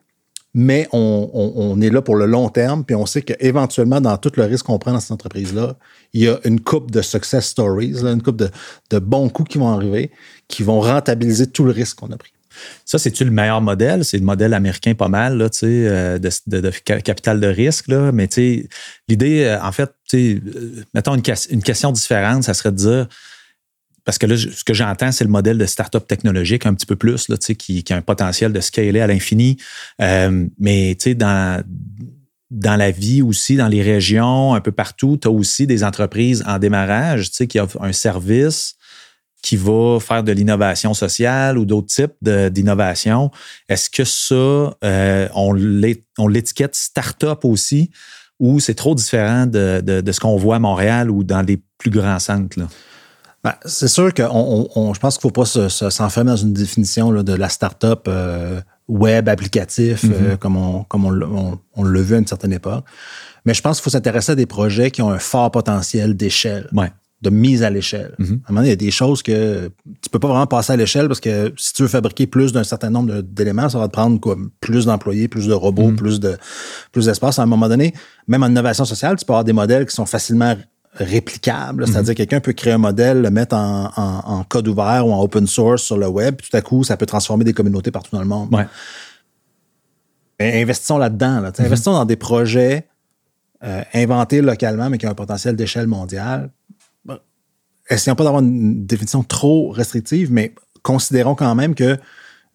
[0.57, 4.45] mais on, est là pour le long terme, puis on sait qu'éventuellement, dans tout le
[4.45, 5.77] risque qu'on prend dans cette entreprise-là,
[6.13, 8.51] il y a une coupe de success stories, une coupe de,
[8.91, 10.13] de bons coups qui vont arriver,
[10.47, 12.34] qui vont rentabiliser tout le risque qu'on a pris.
[12.85, 14.05] Ça, c'est-tu le meilleur modèle?
[14.05, 17.89] C'est le modèle américain pas mal, là, euh, de, de, capital de risque.
[17.89, 18.13] Là.
[18.13, 18.29] Mais
[19.09, 20.39] l'idée, euh, en fait, euh,
[20.95, 23.09] mettons une, une, question différente, ça serait de dire,
[24.05, 26.97] parce que là, ce que j'entends, c'est le modèle de start-up technologique un petit peu
[26.97, 29.57] plus, là, qui, qui a un potentiel de scaler à l'infini.
[29.99, 31.65] mais dans,
[32.51, 36.45] dans la vie aussi, dans les régions, un peu partout, tu as aussi des entreprises
[36.47, 38.77] en démarrage qui offrent un service
[39.45, 43.31] qui va faire de l'innovation sociale ou d'autres types d'innovation.
[43.69, 44.35] Est-ce que ça,
[44.83, 47.91] euh, on l'étiquette start-up aussi
[48.41, 52.19] ou c'est trop différent de, ce qu'on voit à Montréal ou dans les plus grands
[52.19, 52.59] centres?
[53.45, 57.35] Ben, c'est sûr que je pense qu'il ne faut pas s'enfermer dans une définition de
[57.35, 60.37] la start-up euh, web applicatif, euh, mm-hmm.
[60.39, 62.87] comme, on, comme on, l'a vu à une certaine époque.
[63.45, 66.67] Mais je pense qu'il faut s'intéresser à des projets qui ont un fort potentiel d'échelle.
[66.73, 66.91] Ouais
[67.25, 68.15] de mise à l'échelle.
[68.19, 68.27] Mhm.
[68.27, 69.71] À un moment donné, il y a des choses que
[70.03, 72.65] tu peux pas vraiment passer à l'échelle parce que si tu veux fabriquer plus d'un
[72.65, 75.97] certain nombre d'éléments, ça va te prendre quoi, plus d'employés, plus de robots, mhm.
[75.97, 76.37] plus de
[76.93, 77.39] plus d'espace.
[77.39, 77.95] À un moment donné,
[78.29, 80.55] même en innovation sociale, tu peux avoir des modèles qui sont facilement
[80.95, 81.87] réplicables.
[81.87, 82.17] C'est-à-dire mhm.
[82.17, 85.99] quelqu'un peut créer un modèle, le mettre en, code ouvert ou en open source sur
[85.99, 88.55] le web, puis tout à coup, ça peut transformer des communautés partout dans le monde.
[88.55, 88.67] Ouais.
[90.41, 91.41] Investissons là-dedans.
[91.41, 91.53] Là.
[91.59, 92.87] Investissons dans des projets
[93.65, 96.51] euh, inventés localement, mais qui ont un potentiel d'échelle mondiale
[97.91, 101.99] essayons pas d'avoir une définition trop restrictive, mais considérons quand même que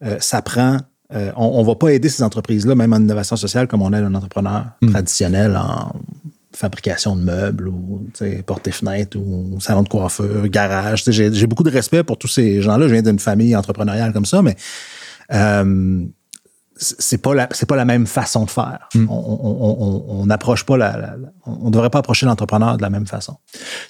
[0.02, 0.78] euh, ça prend.
[1.12, 4.04] Euh, on ne va pas aider ces entreprises-là, même en innovation sociale, comme on aide
[4.04, 4.90] un entrepreneur Hmm.
[4.90, 5.92] traditionnel en
[6.52, 11.04] fabrication de meubles ou tu sais, porte et fenêtres ou salon de coiffure, garage.
[11.06, 12.88] J'ai beaucoup de respect pour tous ces gens-là.
[12.88, 14.56] Je viens d'une famille entrepreneuriale comme ça, mais
[15.32, 16.04] euh,
[16.82, 18.88] c'est pas la c'est pas la même façon de faire.
[18.94, 19.06] Hmm.
[19.10, 22.82] On- On on- on n'approche pas la, la- on ne devrait pas approcher l'entrepreneur de
[22.82, 23.36] la même façon.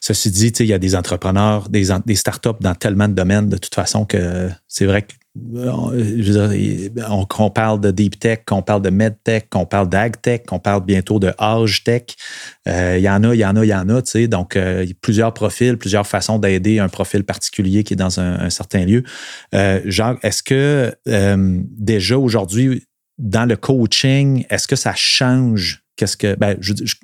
[0.00, 3.14] Ceci dit, tu sais, il y a des entrepreneurs, des, des startups dans tellement de
[3.14, 6.48] domaines de toute façon que c'est vrai que veux
[6.90, 10.20] dire, on, qu'on parle de deep tech, qu'on parle de med tech, qu'on parle d'ag
[10.20, 12.02] tech, qu'on parle bientôt de âge tech.
[12.68, 14.02] Euh, Il y en a, il y en a, il y en a.
[14.02, 18.18] Tu sais, donc, euh, plusieurs profils, plusieurs façons d'aider un profil particulier qui est dans
[18.18, 19.04] un, certain lieu.
[19.54, 22.84] Euh, Jacques, est-ce que euh, déjà aujourd'hui,
[23.18, 25.84] dans le coaching, est-ce que ça change?
[26.00, 26.34] Qu'est-ce que.
[26.34, 26.56] Ben,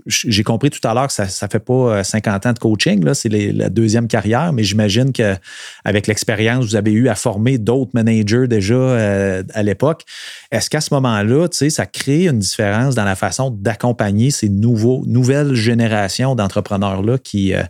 [0.07, 3.13] j'ai compris tout à l'heure que ça ne fait pas euh, 50 ans de coaching,
[3.13, 8.47] c'est la deuxième carrière, mais j'imagine qu'avec l'expérience, vous avez eu à former d'autres managers
[8.49, 10.05] déjà euh, à l'époque.
[10.51, 15.53] Est-ce qu'à ce moment-là, ça crée une différence dans la façon d'accompagner ces nouveaux, nouvelles
[15.53, 17.53] générations d'entrepreneurs-là qui.
[17.53, 17.65] euh,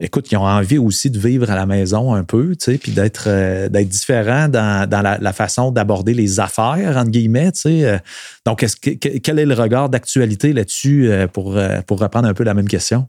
[0.00, 2.92] écoute, qui ont envie aussi de vivre à la maison un peu, tu sais, puis
[2.92, 8.02] d'être euh, d'être différent dans, dans la, façon d'aborder les affaires, entre guillemets, tu sais.
[8.46, 12.26] Donc, est-ce que, que- quel est le regard d'actualité là-dessus euh, pour, euh, pour reprendre
[12.26, 13.08] un peu la même question?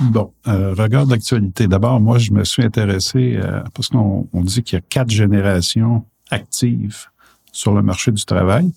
[0.00, 1.66] Bon, euh, regard d'actualité.
[1.68, 3.40] D'abord, moi, je me suis intéressé
[3.74, 7.06] parce qu'on on dit qu'il y a quatre générations actives
[7.52, 8.70] sur le marché du travail.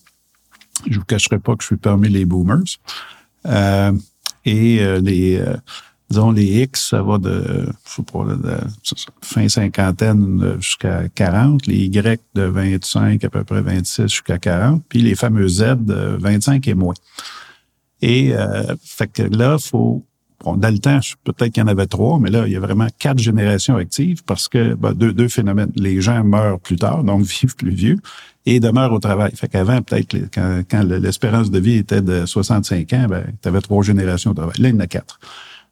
[0.89, 2.79] Je vous cacherai pas que je suis parmi les boomers.
[4.45, 5.43] Et les,
[6.11, 8.25] disons, les X, ça va de, je pas,
[9.21, 11.65] fin cinquantaine jusqu'à 40.
[11.67, 14.83] Les Y de 25, à peu près 26 jusqu'à 40.
[14.87, 16.93] Puis les fameux Z de 25 et moins.
[18.01, 20.03] Et euh, fait que là, faut
[20.43, 22.59] Bon, dans le temps, peut-être qu'il y en avait trois, mais là, il y a
[22.59, 25.71] vraiment quatre générations actives parce que ben, deux, deux phénomènes.
[25.75, 27.97] Les gens meurent plus tard, donc vivent plus vieux,
[28.45, 29.31] et demeurent au travail.
[29.35, 33.47] Fait qu'avant, peut-être, quand, quand le- l'espérance de vie était de 65 ans, ben, tu
[33.47, 34.55] avais trois générations au travail.
[34.57, 35.19] Là, il y en a quatre.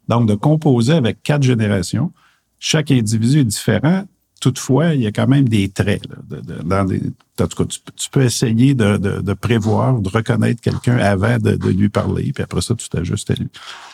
[0.09, 2.11] Donc, de composer avec quatre générations,
[2.59, 4.03] chaque individu est différent.
[4.41, 6.01] Toutefois, il y a quand même des traits.
[6.09, 7.01] Là, de- dans des,
[7.39, 11.89] en tout cas, tu, peux- essayer de, de, prévoir, de reconnaître quelqu'un avant de, lui
[11.89, 13.47] parler, puis après ça, tu t'ajustes à lui.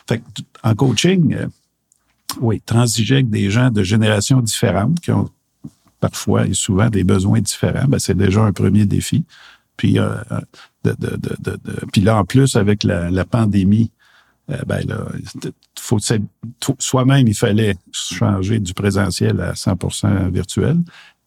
[0.08, 0.23] Fait que,
[0.63, 1.47] en coaching, euh,
[2.41, 5.30] oui, transiger avec des gens de générations différentes qui ont
[5.99, 9.25] parfois et souvent des besoins différents, ben, c'est déjà un premier défi.
[9.78, 10.15] Puis, euh,
[10.84, 13.91] de, de, de, de- puis là, en plus, avec la, la pandémie,
[14.52, 15.06] euh, ben là,
[15.80, 16.00] faut
[16.80, 20.78] soi-même, il fallait changer du présentiel à 100% virtuel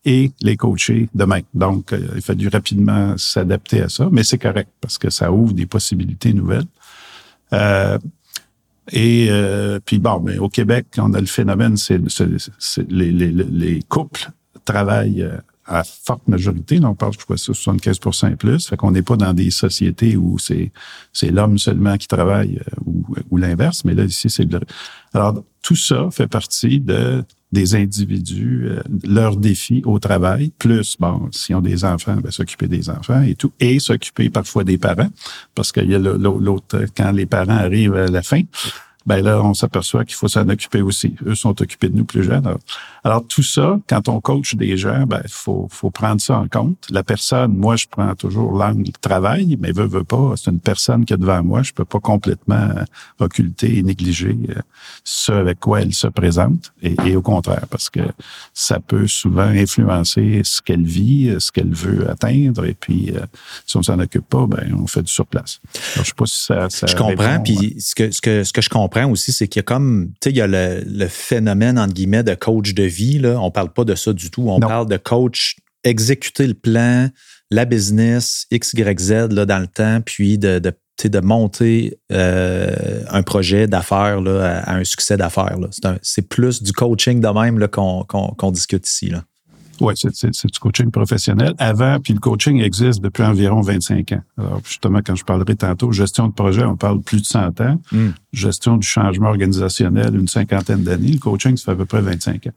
[0.04, 1.40] et les coacher demain.
[1.54, 5.52] Donc, euh, il fallu rapidement s'adapter à ça, mais c'est correct parce que ça ouvre
[5.52, 6.66] des possibilités nouvelles.
[7.52, 7.98] Euh,
[8.90, 12.00] et euh, puis bon, mais au Québec, on a le phénomène, c'est
[12.88, 14.30] les, les, les couples
[14.64, 15.28] travaillent
[15.68, 16.78] à forte majorité.
[16.78, 18.00] Là, on parle, je crois, de 75
[18.30, 18.68] et plus.
[18.68, 20.72] Fait qu'on n'est pas dans des sociétés où c'est
[21.12, 23.84] c'est l'homme seulement qui travaille euh, ou, ou l'inverse.
[23.84, 24.60] Mais là, ici, c'est le...
[25.12, 31.30] Alors, tout ça fait partie de des individus, euh, leurs défis au travail, plus, bon,
[31.32, 35.08] s'ils ont des enfants, ben, s'occuper des enfants et tout, et s'occuper parfois des parents,
[35.54, 38.42] parce qu'il y a l'autre, quand les parents arrivent à la fin,
[39.06, 41.14] ben là, on s'aperçoit qu'il faut s'en occuper aussi.
[41.24, 42.46] Eux sont occupés de nous plus jeunes.
[42.46, 42.58] Alors,
[43.04, 46.86] alors, tout ça, quand on coach des gens, ben faut, faut prendre ça en compte.
[46.90, 51.04] La personne, moi, je prends toujours l'angle travail, mais veut, veut pas, c'est une personne
[51.04, 51.62] qui est devant moi.
[51.62, 52.84] Je peux pas complètement euh,
[53.20, 54.60] occulter et négliger euh,
[55.04, 58.00] ce avec quoi elle se présente, et, et au contraire, parce que
[58.54, 63.20] ça peut souvent influencer ce qu'elle vit, euh, ce qu'elle veut atteindre, et puis euh,
[63.66, 65.60] si on s'en occupe pas, ben on fait du surplace.
[65.94, 67.40] Alors, je sais pas si ça, ça Je comprends.
[67.40, 70.08] Puis ce que, ce, que, ce que je comprends aussi, c'est qu'il y a comme,
[70.20, 73.18] tu sais, il y a le, le phénomène, entre guillemets, de coach de vie.
[73.18, 73.38] Là.
[73.40, 74.42] On parle pas de ça du tout.
[74.48, 74.66] On Non.
[74.68, 77.08] parle de coach exécuter le plan,
[77.50, 80.72] la business, X, Y, Z là, dans le temps, puis de, de,
[81.04, 85.56] de monter euh, un projet d'affaires à, à un succès d'affaires.
[86.02, 89.10] C'est plus du coaching de même qu'on discute ici.
[89.10, 89.22] Là.
[89.80, 91.54] Oui, c'est, du coaching professionnel.
[91.58, 94.22] Avant, puis le coaching existe depuis environ 25 ans.
[94.38, 97.80] Alors, justement, quand je parlerai tantôt, gestion de projet, on parle plus de 100 ans.
[97.92, 98.08] Mm.
[98.32, 101.12] Gestion du changement organisationnel, une cinquantaine d'années.
[101.12, 102.52] Le coaching, ça fait à peu près 25 ans.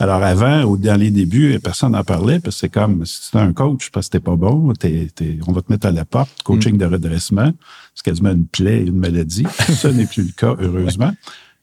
[0.00, 3.38] Alors, avant, au, dans les débuts, personne n'en parlait, parce que c'est comme, si t'es
[3.38, 5.08] un coach, parce que t'es pas bon, t'es,
[5.46, 7.52] on va te mettre à la porte, coaching de redressement,
[7.94, 9.46] c'est quasiment une plaie, une maladie.
[9.68, 11.12] Ça n'est plus le cas, heureusement.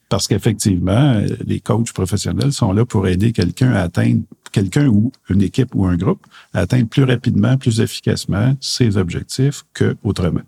[0.07, 4.21] Parce qu'effectivement, euh, les coachs professionnels sont là pour aider quelqu'un à atteindre,
[4.51, 9.63] quelqu'un ou une équipe ou un groupe, à atteindre plus rapidement, plus efficacement ses objectifs
[9.73, 10.41] que autrement.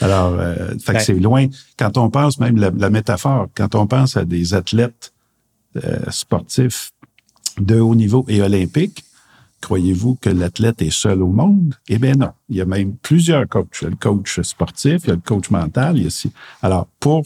[0.00, 1.46] Alors, euh, fait que Ben- c'est loin.
[1.78, 5.12] Quand on pense même la, la métaphore, quand on pense à des athlètes
[5.76, 6.92] euh, sportifs
[7.60, 9.04] de haut niveau et olympiques,
[9.60, 11.74] croyez-vous que l'athlète est seul au monde?
[11.88, 12.32] Eh bien non.
[12.48, 13.78] Il y a même plusieurs coachs.
[13.80, 15.96] Il y a le coach sportif, il y a le coach mental.
[15.96, 16.32] Il y a aussi...
[16.62, 17.24] Alors, pour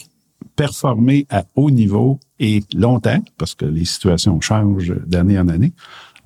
[0.54, 5.72] performer à haut niveau et longtemps, parce que les situations changent d'année en année,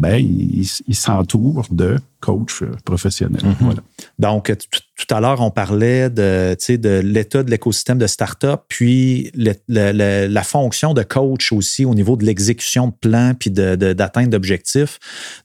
[0.00, 3.44] ben, il, s'entoure de coachs professionnels.
[3.44, 3.54] Mhm.
[3.60, 3.80] voilà.
[4.18, 9.30] Donc, tout à l'heure, on parlait de, de l'état de l'écosystème de start-up, puis
[9.68, 14.98] la fonction de coach aussi au niveau de l'exécution de plans puis d'atteinte de, d'objectifs.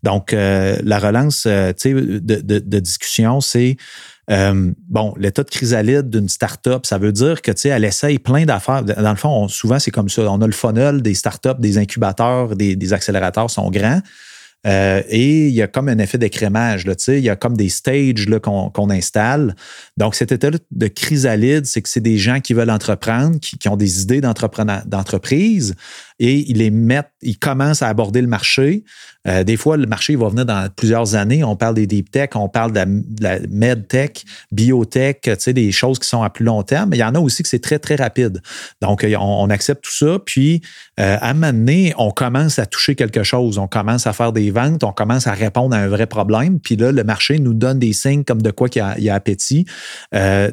[0.03, 3.76] Donc, euh, la relance euh, de, de, discussion, c'est
[4.32, 8.20] euh, bon, l'état de chrysalide d'une start-up, ça veut dire que, tu sais, elle essaye
[8.20, 8.84] plein d'affaires.
[8.84, 10.22] Dans le fond, souvent, c'est comme ça.
[10.32, 14.01] On a le funnel des start-up, des incubateurs, des, des accélérateurs sont grands.
[14.66, 16.86] Euh, et il y a comme un effet d'écrémage.
[17.07, 19.55] Il y a comme des stages qu'on installe.
[19.97, 23.70] Donc, cet état de chrysalide, c'est que c'est des gens qui veulent entreprendre, qui, qui
[23.70, 25.76] ont des idées d'entreprise,
[26.20, 28.84] et ils les mettent, ils commencent à aborder le marché.
[29.28, 31.43] Euh, des fois, le marché va venir dans plusieurs années.
[31.43, 32.86] On parle des deep tech, on parle de
[33.22, 34.11] la, med tech,
[34.51, 36.89] biotech, tu sais, des choses qui sont à plus long terme.
[36.89, 38.41] Mais il y en a aussi que c'est très, très rapide.
[38.82, 40.18] Donc, euh, on, accepte tout ça.
[40.26, 40.61] Puis,
[40.99, 43.57] euh, à un moment donné, on commence à toucher quelque chose.
[43.57, 46.59] On commence à faire des ventes, on commence à répondre à un vrai problème.
[46.59, 49.66] Puis là, le marché nous donne des signes comme de quoi il y a, appétit.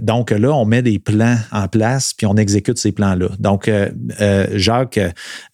[0.00, 3.28] donc là, on met des plans en place, puis on exécute ces plans-là.
[3.40, 3.68] Donc,
[4.54, 5.00] Jacques,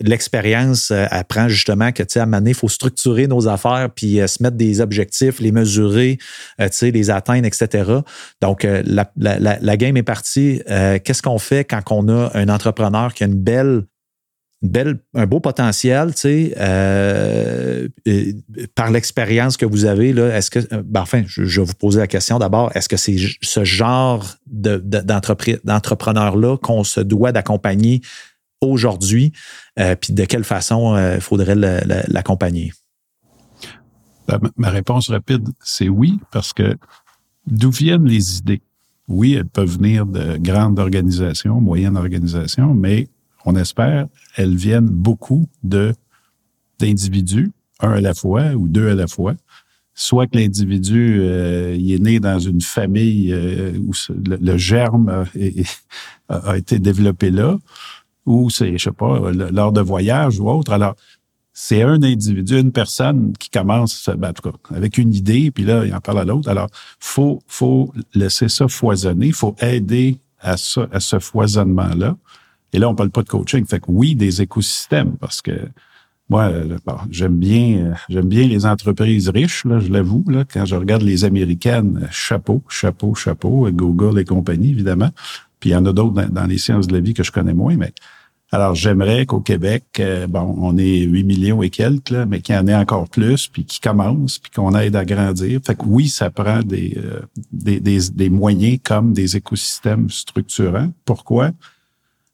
[0.00, 4.26] l'expérience euh, apprend justement que, tu sais, à il faut structurer nos affaires puis euh,
[4.26, 6.18] se mettre des objectifs, les mesurer,
[6.60, 8.00] euh, tu sais, les atteindre, etc.
[8.40, 10.60] Donc, la, la, game est partie.
[10.66, 13.84] Qu'est-ce qu'on fait quand on a un entrepreneur qui a une belle
[14.60, 17.88] belle, un beau potentiel, tu sais,
[18.74, 22.08] par l'expérience que vous avez, là, est-ce que, ben, enfin, je, vais vous poser la
[22.08, 28.00] question d'abord, est-ce que c'est ce genre d'entrepreneur-là qu'on se doit d'accompagner
[28.60, 29.32] aujourd'hui,
[29.78, 32.72] euh, puis de quelle façon il euh, faudrait l'accompagner?
[34.26, 36.76] Ben, ma réponse rapide, c'est oui, parce que
[37.46, 38.62] d'où viennent les idées?
[39.06, 43.08] Oui, elles peuvent venir de grandes organisations, moyennes organisations, mais
[43.46, 44.06] on espère
[44.36, 45.94] elles viennent beaucoup de
[46.78, 47.50] d'individus,
[47.80, 49.34] un à la fois ou deux à la fois.
[49.94, 55.24] Soit que l'individu euh, est né dans une famille où le, germe
[56.28, 57.58] a, été développé là,
[58.28, 60.72] ou c'est, je sais pas, lors de voyage ou autre.
[60.72, 60.94] Alors,
[61.52, 65.64] c'est un individu, une personne qui commence, ben, en tout cas, avec une idée, puis
[65.64, 66.48] là, il en parle à l'autre.
[66.48, 66.68] Alors,
[67.00, 72.16] faut, faut laisser ça foisonner, faut aider à, ça, à ce foisonnement-là.
[72.72, 73.66] Et là, on parle pas de coaching.
[73.66, 75.68] Fait que oui, des écosystèmes, parce que
[76.28, 76.52] moi,
[77.10, 80.24] j'aime bien, j'aime bien les entreprises riches, là, je l'avoue.
[80.28, 85.10] Là, quand je regarde les américaines, chapeau, chapeau, chapeau, Google et compagnie, évidemment.
[85.58, 87.32] Puis il y en a d'autres dans, dans, les sciences de la vie que je
[87.32, 87.92] connais moins, mais
[88.50, 92.54] alors, j'aimerais qu'au Québec, euh, bon, on est 8 millions et quelques, là, mais qu'il
[92.54, 95.60] y en ait encore plus, puis qui commence, puis qu'on aide à grandir.
[95.66, 97.20] Fait que oui, ça prend des, euh,
[97.52, 100.90] des, des, moyens comme des écosystèmes structurants.
[101.04, 101.50] Pourquoi?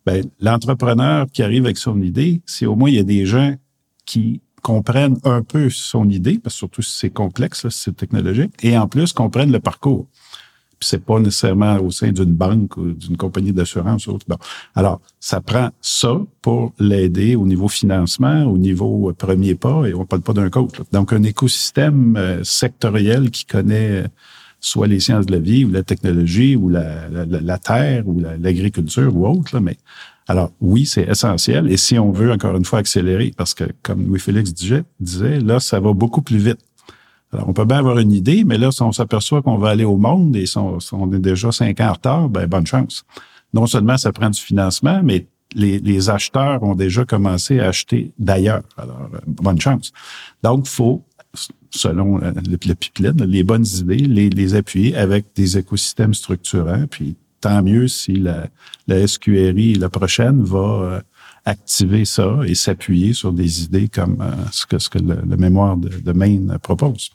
[0.07, 3.57] Ben, l'entrepreneur qui arrive avec son idée, si au moins il y a des gens
[4.07, 8.53] qui comprennent un peu son idée, parce que surtout si c'est complexe, si c'est technologique,
[8.63, 10.07] et en plus comprennent le parcours
[10.85, 14.07] c'est pas nécessairement au sein d'une banque ou d'une compagnie d'assurance.
[14.07, 14.37] Bon.
[14.75, 19.95] Alors, ça prend ça pour l'aider au niveau financement, au niveau euh, premier pas, et
[19.95, 20.75] on parle pas d'un coach.
[20.93, 24.09] Donc, un écosystème euh, sectoriel qui connaît euh,
[24.61, 29.15] soit les sciences de la vie ou la technologie ou la, la, terre ou l'agriculture
[29.15, 29.77] ou autre, mais
[30.27, 31.71] alors oui, c'est essentiel.
[31.71, 35.61] Et si on veut encore une fois accélérer, parce que comme Louis-Félix disait, disait, là,
[35.61, 36.61] ça va beaucoup plus vite.
[37.35, 39.85] Alors, on peut bien avoir une idée, mais là, si on s'aperçoit qu'on va aller
[39.85, 43.05] au monde et si on, est déjà cinq ans en retard, ben bonne chance.
[43.53, 48.63] Non seulement ça prend du financement, mais les, acheteurs ont déjà commencé à acheter d'ailleurs.
[48.77, 49.93] Alors, euh, bonne chance.
[50.43, 51.05] Donc, faut,
[51.71, 56.87] selon le, pipeline, les bonnes idées, les, appuyer avec des écosystèmes structurants.
[56.89, 58.49] Puis, tant mieux si la,
[59.07, 61.01] SQRI, la prochaine, va euh,
[61.45, 65.77] activer ça et s'appuyer sur des idées comme euh, ce que, ce que le, mémoire
[65.77, 67.11] de, de Maine propose.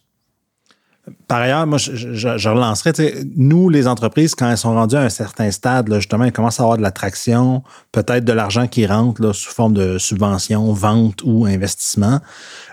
[1.28, 2.94] Par ailleurs, moi, je, je, relancerais,
[3.36, 6.60] nous, les entreprises, quand elles sont rendues à un certain stade, là, justement, elles commencent
[6.60, 11.22] à avoir de l'attraction, peut-être de l'argent qui rentre là, sous forme de subvention, vente
[11.24, 12.20] ou investissement.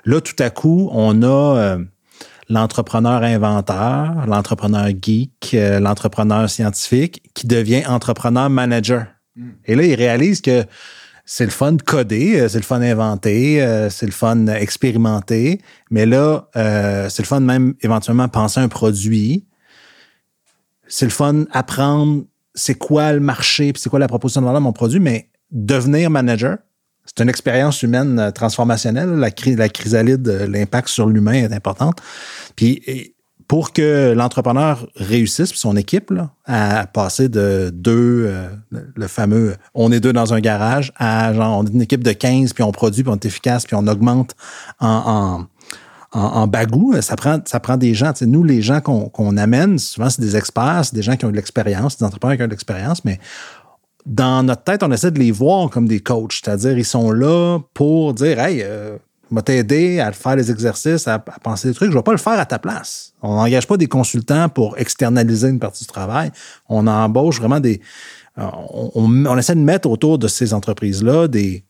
[0.05, 1.79] Là, tout à coup, on a euh,
[2.49, 9.07] l'entrepreneur inventeur, l'entrepreneur geek, euh, l'entrepreneur scientifique qui devient entrepreneur manager.
[9.37, 9.51] Hmm.
[9.65, 10.65] Et là, il réalise que
[11.29, 15.61] c'est le fun de coder, euh, c'est le fun d'inventer, euh, c'est le fun d'expérimenter,
[15.91, 19.45] mais là, euh, c'est le fun même éventuellement penser un produit.
[20.87, 22.23] C'est le fun apprendre
[22.55, 25.29] c'est quoi le marché, puis c'est quoi la proposition de valeur de mon produit, mais
[25.51, 26.59] devenir manager,
[27.05, 29.11] c'est une expérience humaine euh, transformationnelle.
[29.11, 31.93] La, la chrysalide, l'impact sur l'humain est important.
[32.55, 32.83] Puis
[33.49, 36.13] pour que l'entrepreneur réussisse, son équipe,
[36.45, 41.59] à passer de deux, euh, le fameux on est deux dans un garage, à genre
[41.59, 43.87] on est une équipe de 15, puis on produit, puis on est efficace, puis on
[43.87, 44.35] augmente
[44.81, 45.47] en,
[46.13, 46.51] en,
[47.03, 48.13] ça prend des gens.
[48.23, 51.37] nous, les gens qu'on amène, souvent, c'est des experts, c'est des gens qui ont de
[51.37, 53.19] l'expérience, des entrepreneurs qui ont de l'expérience, mais
[54.07, 56.41] dans notre tête, on essaie de les voir comme des coachs.
[56.43, 58.97] C'est-à-dire, ils sont là pour dire Hey, euh,
[59.31, 61.91] m'a t'aider à faire les exercices, à, penser des trucs.
[61.91, 63.13] Je ne vais pas le faire à ta place.
[63.23, 66.31] On n'engage pas des consultants pour externaliser une partie du travail.
[66.69, 67.81] On embauche vraiment des.
[68.39, 68.47] Euh,
[68.95, 71.65] on, essaie de mettre autour de ces entreprises-là des,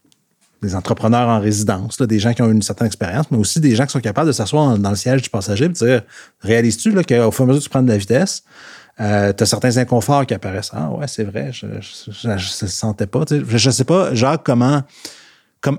[0.62, 3.86] des entrepreneurs en résidence, des gens qui ont une certaine expérience, mais aussi des gens
[3.86, 6.02] qui sont capables de s'asseoir dans, le siège du passager et de dire
[6.40, 8.42] Réalises-tu qu'au fur et à mesure que tu prends de la vitesse,
[8.98, 10.70] euh, tu as certains inconforts qui apparaissent.
[10.72, 13.24] Ah ouais, c'est vrai, je ne le sentais pas.
[13.28, 14.82] je ne sais pas, Jacques, comment.
[15.60, 15.78] Comme,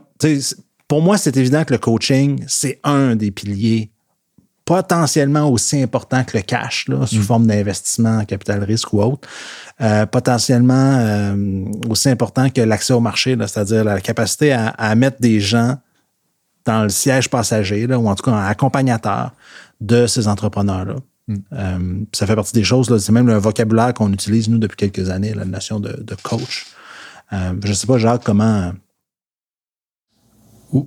[0.87, 3.91] pour moi, c'est évident que le coaching, c'est un des piliers
[4.67, 7.23] potentiellement aussi important que le cash, là, sous mm.
[7.23, 9.27] forme d'investissement, capital risque ou autre,
[9.79, 15.39] euh, potentiellement euh, aussi important que l'accès au marché, c'est-à-dire la capacité à, mettre des
[15.39, 15.77] gens
[16.65, 19.31] dans le siège passager, là, ou en tout cas un accompagnateur
[19.79, 20.95] de ces entrepreneurs-là.
[21.29, 21.35] Mm.
[21.53, 25.09] Euh, ça fait partie des choses, c'est même le vocabulaire qu'on utilise, nous, depuis quelques
[25.09, 26.65] années, la notion de, de coach.
[27.31, 28.73] je ne sais pas, Jacques, comment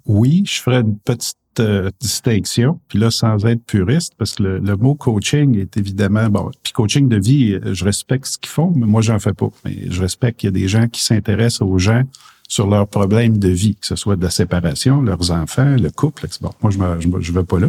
[0.07, 4.76] oui, je ferais une petite euh, distinction, puis là, sans être puriste, parce que le,
[4.76, 8.72] mot coaching est évidemment, bon, puis coaching de vie, euh, je respecte ce qu'ils font,
[8.74, 9.49] mais moi, j'en fais pas.
[9.64, 12.05] Mais je respecte qu'il y a des gens qui s'intéressent aux gens
[12.49, 16.26] sur leurs problèmes de vie, que ce soit de la séparation, leurs enfants, le couple.
[16.41, 17.68] Bon, moi, je ne je, vais pas là.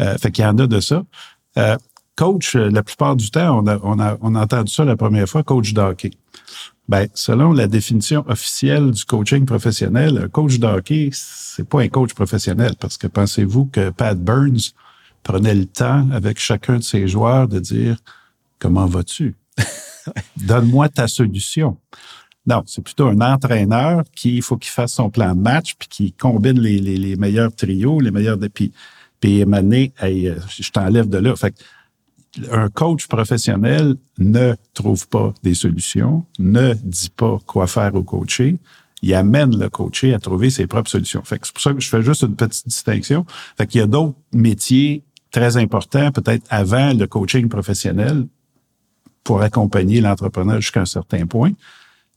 [0.00, 1.04] Euh, fait qu'il y en a de ça.
[1.58, 1.76] Euh,
[2.16, 5.28] coach, la plupart du temps, on a, on a, on a entendu ça la première
[5.28, 6.10] fois, coach d'hockey.
[6.88, 12.14] Ben, selon la définition officielle du coaching professionnel, un coach d'hockey, c'est pas un coach
[12.14, 14.72] professionnel parce que pensez-vous que Pat Burns
[15.24, 17.96] prenait le temps avec chacun de ses joueurs de dire
[18.60, 19.34] comment vas-tu?
[20.36, 21.76] Donne-moi ta solution.
[22.46, 25.88] Non, c'est plutôt un entraîneur qui il faut qu'il fasse son plan de match puis
[25.88, 28.72] qui combine les, les, les meilleurs trios, les meilleurs puis
[29.18, 31.34] puis mané, hey, euh, je t'enlève de là.
[31.36, 31.54] Fait
[32.50, 38.56] un coach professionnel ne trouve pas des solutions, ne dit pas quoi faire au coaché.
[39.02, 41.22] Il amène le coaché à trouver ses propres solutions.
[41.24, 43.26] Fait c'est pour ça que je fais juste une petite distinction.
[43.56, 48.26] Fait qu'il y a d'autres métiers très importants, peut-être avant le coaching professionnel,
[49.22, 51.52] pour accompagner l'entrepreneur jusqu'à un certain point.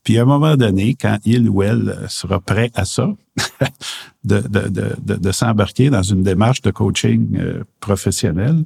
[0.04, 3.12] Puis à un moment donné, quand il ou elle sera prêt à ça,
[4.24, 8.64] de, de, de, de s'embarquer dans une démarche de coaching euh, professionnel,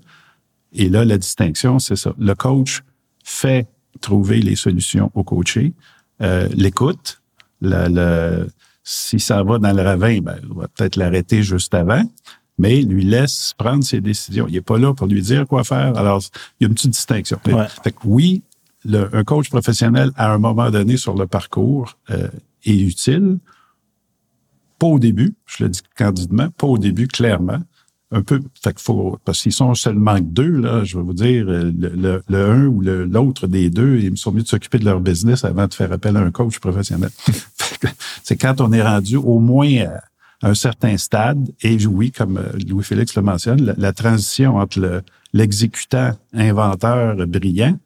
[0.75, 2.13] et là, la distinction, c'est ça.
[2.19, 2.83] Le coach
[3.23, 3.69] fait
[4.01, 5.73] trouver les solutions au coaché,
[6.21, 7.23] euh, l'écoute,
[7.61, 8.49] le, le,
[8.83, 12.03] si ça va dans le ravin, ben, on va peut-être l'arrêter juste avant,
[12.59, 14.47] mais lui laisse prendre ses décisions.
[14.49, 15.97] Il n'est pas là pour lui dire quoi faire.
[15.97, 16.23] Alors,
[16.59, 17.39] il y a une petite distinction.
[17.83, 18.43] Fait que oui,
[18.85, 22.29] le, un coach professionnel, à un moment donné sur le parcours, euh,
[22.65, 23.39] est utile.
[24.79, 27.61] Pas au début, je le dis candidement, pas au début, clairement
[28.15, 32.23] un peu, fait faut, parce qu'ils sont seulement deux, là, je vais vous dire, le,
[32.29, 35.67] le, un ou l'autre des deux, ils sont mieux de s'occuper de leur business avant
[35.67, 37.11] de faire appel à un coach professionnel.
[38.23, 39.69] c'est quand on est rendu au moins
[40.43, 45.03] à un certain stade, et oui, comme euh, Louis-Félix le mentionne, la, transition entre
[45.33, 47.79] l'exécutant inventeur brillant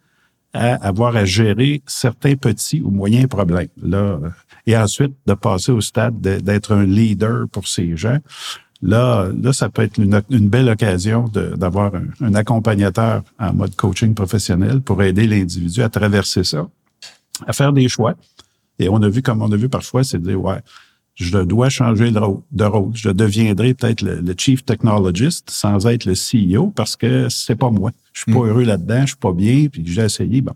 [0.53, 3.68] à avoir à gérer certains petits ou moyens problèmes.
[3.83, 4.18] Là,
[4.66, 8.18] et ensuite de passer au stade d'être un leader pour ces gens.
[8.81, 14.81] Là, là, ça peut être une, belle occasion d'avoir un, accompagnateur en mode coaching professionnel
[14.81, 16.68] pour aider l'individu à traverser ça,
[17.47, 18.14] à faire des choix.
[18.79, 20.61] Et on a vu, comme on a vu parfois, c'est de dire, ouais,
[21.16, 22.93] je dois changer de rôle.
[22.95, 27.91] Je deviendrai peut-être le, chief technologist sans être le CEO parce que c'est pas moi.
[28.12, 28.49] Je suis pas mm.
[28.49, 30.41] heureux là-dedans, je suis pas bien, puis j'ai essayé.
[30.41, 30.55] Bon,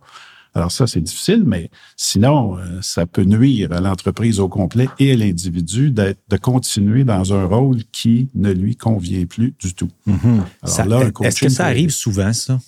[0.54, 5.12] alors ça, c'est difficile, mais sinon, euh, ça peut nuire à l'entreprise au complet et
[5.12, 9.88] à l'individu de continuer dans un rôle qui ne lui convient plus du tout.
[10.06, 11.24] Mm-hmm.
[11.24, 12.58] Est-ce que ça arrive souvent, ça?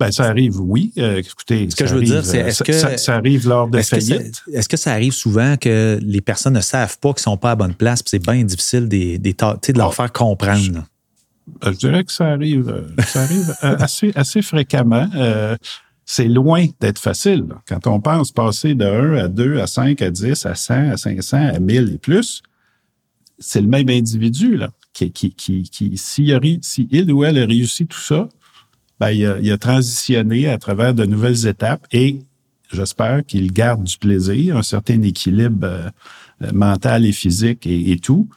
[0.00, 0.92] Ben, ça arrive, oui.
[0.98, 3.80] Euh, écoutez, ce que je veux dire, c'est est-ce euh, que ça, arrive lors de
[3.80, 7.52] faillite Est-ce que ça arrive souvent que les personnes ne savent pas qu'ils sont pas
[7.52, 10.58] à bonne place, puis c'est bien difficile des, des de leur ah, faire comprendre?
[10.58, 15.08] Je, ben, je, dirais que ça arrive, ça arrive assez, assez fréquemment
[16.04, 17.46] c'est loin d'être facile.
[17.66, 20.96] Quand on pense passer de 1 à 2 à 5 à 10 à 100 à
[20.96, 22.42] 500 à 1000 et plus,
[23.38, 26.32] c'est le même individu là, qui, qui, qui, qui si,
[26.90, 28.28] il ou elle a réussi tout ça,
[29.00, 32.20] ben, il, a, il a transitionné à travers de nouvelles étapes et
[32.72, 35.90] j'espère qu'il garde du plaisir, un certain équilibre euh,
[36.52, 38.28] mentale et physique et, tout.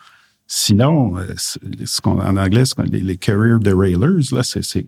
[0.47, 4.87] Sinon, ce qu'on, en anglais, ce les, les career derailers, là, c'est,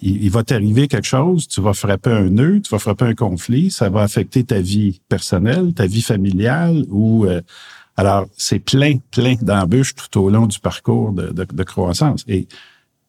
[0.00, 3.70] il, va t'arriver quelque chose, tu vas frapper un nœud, tu vas frapper un conflit,
[3.70, 7.26] ça va affecter ta vie personnelle, ta vie familiale ou
[7.96, 12.46] alors c'est plein plein d'embûches tout au long du parcours de, de, de croissance et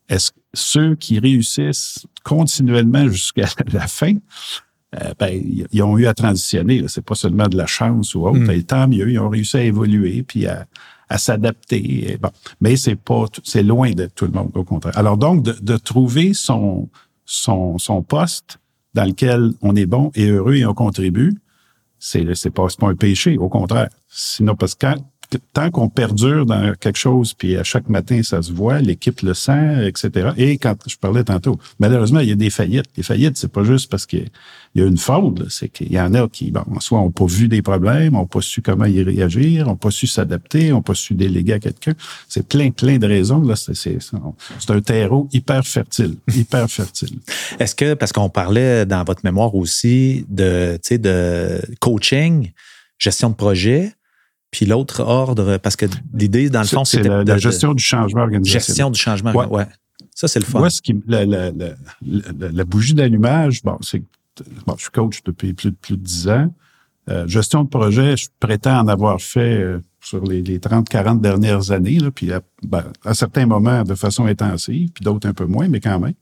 [0.09, 4.15] est-ce que ceux qui réussissent continuellement jusqu'à la fin,
[4.95, 6.83] euh, ben, ils ont eu à transitionner.
[6.87, 8.39] C'est pas seulement de la chance ou autre.
[8.39, 8.63] Mm.
[8.63, 10.65] tant mieux, ils ont réussi à évoluer puis à,
[11.09, 12.17] à s'adapter.
[12.21, 12.29] Bon,
[12.61, 14.97] mais c'est pas, c'est loin de tout le monde au contraire.
[14.97, 16.89] Alors donc de, de, trouver son
[17.25, 18.59] son son poste
[18.93, 21.35] dans lequel on est bon et heureux et on contribue,
[21.99, 23.89] c'est c'est pas, pas un péché, au contraire.
[24.09, 24.87] Sinon parce que
[25.53, 29.33] tant qu'on perdure dans quelque chose, puis à chaque matin, ça se voit, l'équipe le
[29.33, 30.29] sent, etc.
[30.37, 32.85] Et quand je parlais tantôt, malheureusement, il y a des faillites.
[32.95, 34.29] Les faillites, c'est pas juste parce qu'il
[34.75, 37.47] y a une faute, c'est qu'il y en a qui, bon, soit n'ont pas vu
[37.47, 41.13] des problèmes, n'ont pas su comment y réagir, n'ont pas su s'adapter, n'ont pas su
[41.13, 41.93] déléguer à quelqu'un.
[42.29, 43.41] C'est plein, plein de raisons.
[43.41, 43.99] Là, c'est,
[44.69, 47.19] un terreau hyper fertile, hyper fertile.
[47.59, 52.51] Est-ce que, parce qu'on parlait dans votre mémoire aussi de, de coaching,
[52.97, 53.93] gestion de projet,
[54.57, 55.85] puis l'autre ordre, parce que
[56.15, 58.65] l'idée, dans le fond, c'est la, la, gestion du changement organisationnel.
[58.65, 59.45] Gestion du changement, ouais.
[59.45, 59.67] ouais.
[60.15, 60.57] Ça, c'est le fun.
[60.57, 61.51] Moi, ce qui, la, la,
[62.01, 64.01] la bougie d'allumage, bon, c'est
[64.65, 66.53] bon, je suis coach depuis plus de plus de 10 ans.
[67.07, 71.21] Euh, gestion de projet, je prétends en avoir fait euh, sur les, les 30, 40
[71.21, 75.33] dernières années, là, puis à, ben, à, certains moments de façon intensive, puis d'autres un
[75.33, 76.15] peu moins, mais quand même.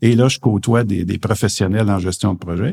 [0.00, 2.72] Et là, je côtoie des, des professionnels en gestion de projet.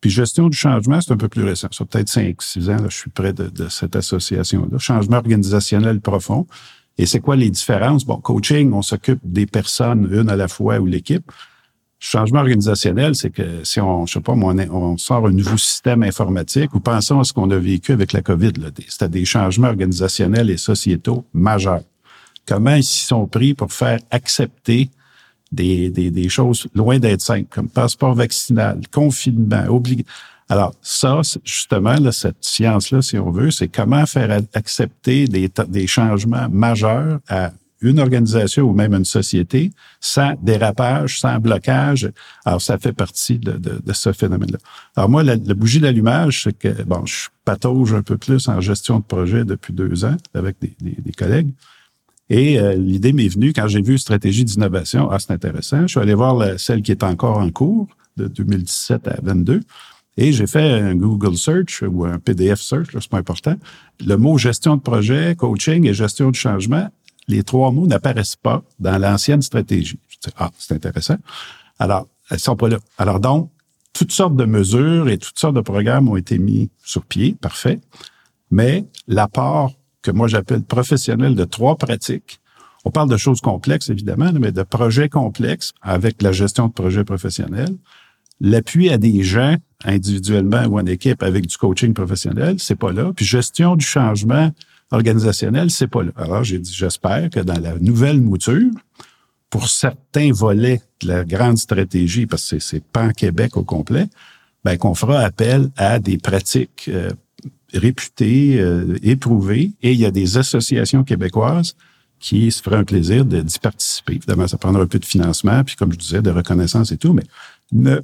[0.00, 1.68] Puis gestion du changement, c'est un peu plus récent.
[1.72, 4.78] Ça peut-être 5, 6 ans, là, je suis près de, cette association-là.
[4.78, 6.46] Changement organisationnel profond.
[6.96, 8.04] Et c'est quoi les différences?
[8.04, 11.30] Bon, coaching, on s'occupe des personnes une à la fois ou l'équipe.
[11.98, 16.02] Changement organisationnel, c'est que si on, je sais pas, on, on sort un nouveau système
[16.02, 18.52] informatique ou pensons à ce qu'on a vécu avec la COVID,
[18.88, 21.82] c'était des changements organisationnels et sociétaux majeurs.
[22.46, 24.90] Comment ils s'y sont pris pour faire accepter
[25.52, 30.04] des, des, des choses loin d'être simples, comme passeport vaccinal, confinement, obligé.
[30.48, 35.86] Alors, ça, justement, là, cette science-là, si on veut, c'est comment faire accepter des, des
[35.86, 39.70] changements majeurs à une organisation ou même une société
[40.00, 42.10] sans dérapage, sans blocage.
[42.44, 44.58] Alors, ça fait partie de, de, de ce phénomène-là.
[44.96, 48.98] Alors, moi, la, bougie d'allumage, c'est que, bon, je patauge un peu plus en gestion
[48.98, 51.52] de projet depuis deux ans avec des, des, des collègues.
[52.30, 55.10] Et euh, l'idée m'est venue quand j'ai vu stratégie d'innovation.
[55.10, 55.82] Ah, c'est intéressant.
[55.82, 59.60] Je suis allé voir celle qui est encore en cours de 2017 à 22.
[60.16, 63.56] Et j'ai fait un Google Search ou un PDF Search, c'est pas important.
[64.04, 66.88] Le mot gestion de projet, coaching et gestion de changement,
[67.26, 69.98] les trois mots n'apparaissent pas dans l'ancienne stratégie.
[70.08, 71.16] Je dis, ah, c'est intéressant.
[71.78, 72.78] Alors, elles sont pas là.
[72.98, 73.50] Alors donc,
[73.92, 77.80] toutes sortes de mesures et toutes sortes de programmes ont été mis sur pied, parfait.
[78.50, 79.72] Mais l'apport
[80.02, 82.40] que moi j'appelle professionnel de trois pratiques.
[82.84, 87.04] On parle de choses complexes, évidemment, mais de projets complexes avec la gestion de projets
[87.04, 87.76] professionnels.
[88.40, 93.12] L'appui à des gens individuellement ou en équipe avec du coaching professionnel, c'est pas là.
[93.14, 94.50] Puis gestion du changement
[94.90, 96.12] organisationnel, c'est pas là.
[96.16, 98.70] Alors, j'ai dit, j'espère que dans la nouvelle mouture,
[99.50, 104.08] pour certains volets de la grande stratégie, parce que c'est pas en Québec au complet,
[104.64, 107.10] ben, qu'on fera appel à des pratiques euh,
[107.72, 111.76] réputé, euh, éprouvé, et il y a des associations québécoises
[112.18, 114.14] qui se feraient un plaisir d'y participer.
[114.14, 117.12] Évidemment, ça prendra un peu de financement, puis comme je disais, de reconnaissance et tout,
[117.12, 117.24] mais
[117.72, 118.00] ne,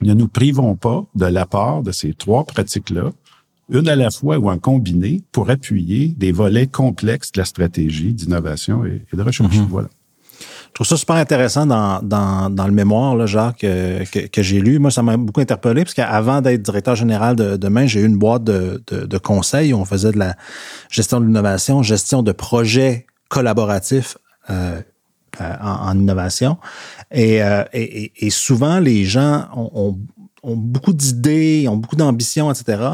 [0.00, 3.12] ne nous privons pas de l'apport de ces trois pratiques-là,
[3.70, 8.12] une à la fois ou en combiné, pour appuyer des volets complexes de la stratégie
[8.12, 9.56] d'innovation et, de recherche.
[9.56, 9.68] Mm-hmm.
[9.68, 9.88] Voilà.
[10.78, 14.60] Je trouve ça super intéressant dans, dans, dans le mémoire, là, Jacques, que, que, j'ai
[14.60, 14.78] lu.
[14.78, 18.16] Moi, ça m'a beaucoup interpellé, parce qu'avant d'être directeur général de, demain, j'ai eu une
[18.16, 20.36] boîte de, de, de, conseils où on faisait de la
[20.88, 24.18] gestion de l'innovation, gestion de projets collaboratifs
[24.50, 24.80] euh,
[25.40, 26.58] euh en, en, innovation.
[27.10, 29.98] Et, euh, et, et, souvent, les gens ont,
[30.44, 32.90] ont beaucoup d'idées, ont beaucoup d'ambitions, etc.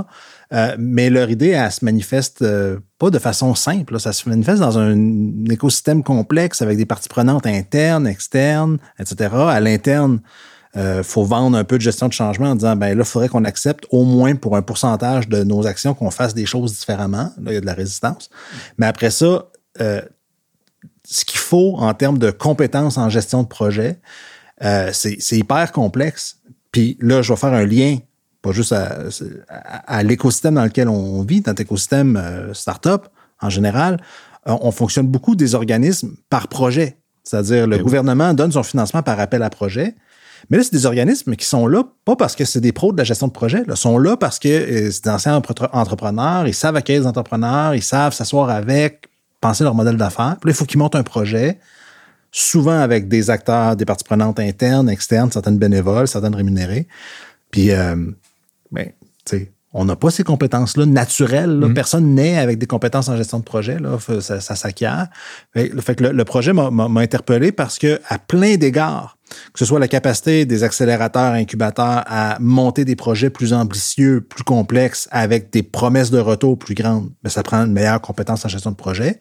[0.52, 3.98] Euh, mais leur idée, elle se manifeste euh, pas de façon simple.
[3.98, 9.34] Ça se manifeste dans un, écosystème complexe avec des parties prenantes internes, externes, etc.
[9.34, 10.20] À l'interne,
[10.76, 13.28] euh, faut vendre un peu de gestion de changement en disant, ben là, il faudrait
[13.28, 17.32] qu'on accepte au moins pour un pourcentage de nos actions qu'on fasse des choses différemment.
[17.40, 18.30] Là, il y a de la résistance.
[18.78, 19.48] Mais après ça,
[19.80, 20.02] euh,
[21.04, 24.00] ce qu'il faut en termes de compétences en gestion de projet,
[24.92, 26.38] c'est hyper complexe.
[26.72, 27.98] Puis là, je vais faire un lien
[28.44, 33.08] pas juste à, l'écosystème dans lequel on vit, dans l'écosystème euh, startup
[33.40, 34.00] en général,
[34.46, 36.98] euh, on fonctionne beaucoup des organismes par projet.
[37.22, 39.94] C'est-à-dire, le eh gouvernement donne son financement par appel à projet,
[40.50, 42.98] Mais là, c'est des organismes qui sont là, pas parce que c'est des pros de
[42.98, 45.40] la gestion de projet, là, sont là parce que euh, c'est des anciens
[45.72, 49.08] entrepreneurs, ils savent accueillir les entrepreneurs, ils savent s'asseoir avec,
[49.40, 50.36] penser leur modèle d'affaires.
[50.38, 51.58] Puis là, il faut qu'ils montent un projet,
[52.30, 56.86] souvent avec des acteurs, des parties prenantes internes, externes, certaines bénévoles, certaines rémunérées.
[57.50, 57.96] Puis, euh,
[58.74, 61.58] tu sais, on n'a pas ces compétences-là naturelles.
[61.58, 61.74] Mm-hmm.
[61.74, 63.80] Personne naît avec des compétences en gestion de projet.
[63.80, 63.98] Là.
[64.20, 65.08] Ça, ça s'acquiert.
[65.52, 69.18] Fait que le, projet m'a interpellé parce que, à plein d'égards,
[69.52, 74.44] que ce soit la capacité des accélérateurs, incubateurs à monter des projets plus ambitieux, plus
[74.44, 78.44] complexes, avec des promesses de retour plus grandes, mais ben, ça prend une meilleure compétence
[78.44, 79.18] en gestion de projet.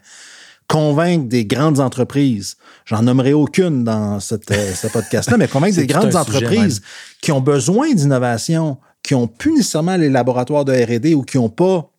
[0.67, 5.87] Convaincre des grandes entreprises, j'en nommerai aucune dans cette, euh, ce podcast-là, mais convaincre des
[5.87, 6.81] grandes entreprises
[7.21, 11.49] qui ont besoin d'innovation, qui ont plus nécessairement les laboratoires de R&D ou qui ont
[11.49, 11.89] pas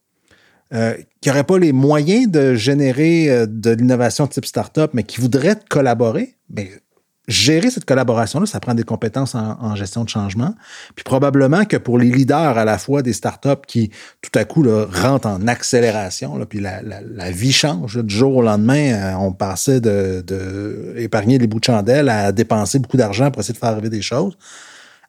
[0.72, 0.94] euh,
[1.26, 6.36] n'auraient pas les moyens de générer euh, de l'innovation type startup, mais qui voudraient collaborer,
[6.50, 6.80] mais ben,
[7.28, 10.54] gérer cette collaboration-là, ça prend des compétences en, gestion de changement.
[10.94, 13.90] Puis probablement que pour les leaders à la fois des startups qui,
[14.20, 17.96] tout à coup, rentrent en accélération, puis la, vie change.
[18.02, 22.78] du jour au lendemain, euh, on passait de, de, les bouts de chandelle à dépenser
[22.78, 24.36] beaucoup d'argent pour essayer de faire arriver des choses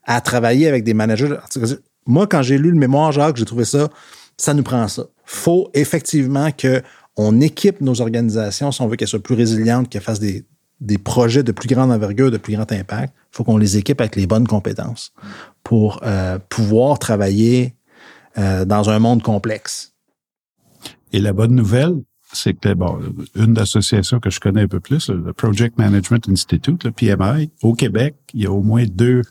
[0.06, 1.36] à travailler avec des managers.
[2.06, 3.90] Moi, quand j'ai lu le mémoire, j'ai trouvé ça,
[4.38, 5.06] ça nous prend ça.
[5.26, 6.82] Faut effectivement que
[7.18, 10.46] on équipe nos organisations si on veut qu'elles soient plus résilientes, qu'elles fassent des,
[10.82, 13.14] des projets de plus grande envergure, de plus grand impact.
[13.34, 15.14] Il faut qu'on les équipe avec les bonnes compétences
[15.64, 17.76] pour euh, pouvoir travailler
[18.38, 19.94] euh, dans un monde complexe.
[21.14, 21.96] Et la bonne nouvelle,
[22.36, 23.00] c'est que, bon,
[23.36, 27.74] une association que je connais un peu plus, le Project Management Institute, le PMI, au
[27.74, 29.22] Québec, il y a au moins deux,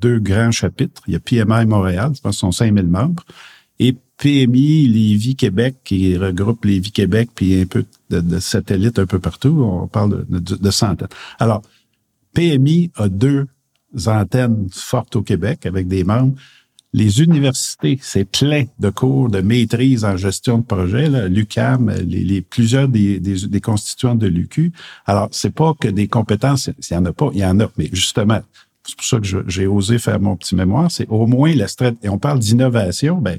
[0.00, 1.02] deux grands chapitres.
[1.06, 3.24] Il y a PMI Montréal, je pense que sont 5000 membres,
[3.78, 9.18] et PMI Lévis Québec, qui regroupe Lévis Québec, puis un peu de, satellites un peu
[9.18, 9.62] partout.
[9.62, 11.08] On parle de, de, de centaines.
[11.38, 11.62] Alors,
[12.34, 13.46] PMI a deux
[14.06, 16.34] antennes fortes au Québec avec des membres
[16.92, 22.88] les universités, c'est plein de cours de maîtrise en gestion de projet, l'UCAM, les, plusieurs
[22.88, 24.72] des, des, des constituants de l'UQ.
[25.06, 27.70] Alors, c'est pas que des compétences, il y en a pas, il y en a,
[27.78, 28.40] mais justement,
[28.84, 32.00] c'est pour ça que j'ai osé faire mon petit mémoire, c'est au moins la stratégie.
[32.02, 33.38] Et on parle d'innovation, ben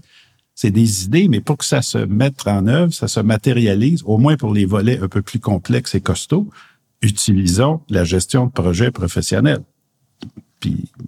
[0.55, 4.17] c'est des idées, mais pour que ça se mette en œuvre, ça se matérialise, au
[4.17, 6.49] moins pour les volets un peu plus complexes et costauds,
[7.01, 9.59] utilisons la gestion de projet professionnel.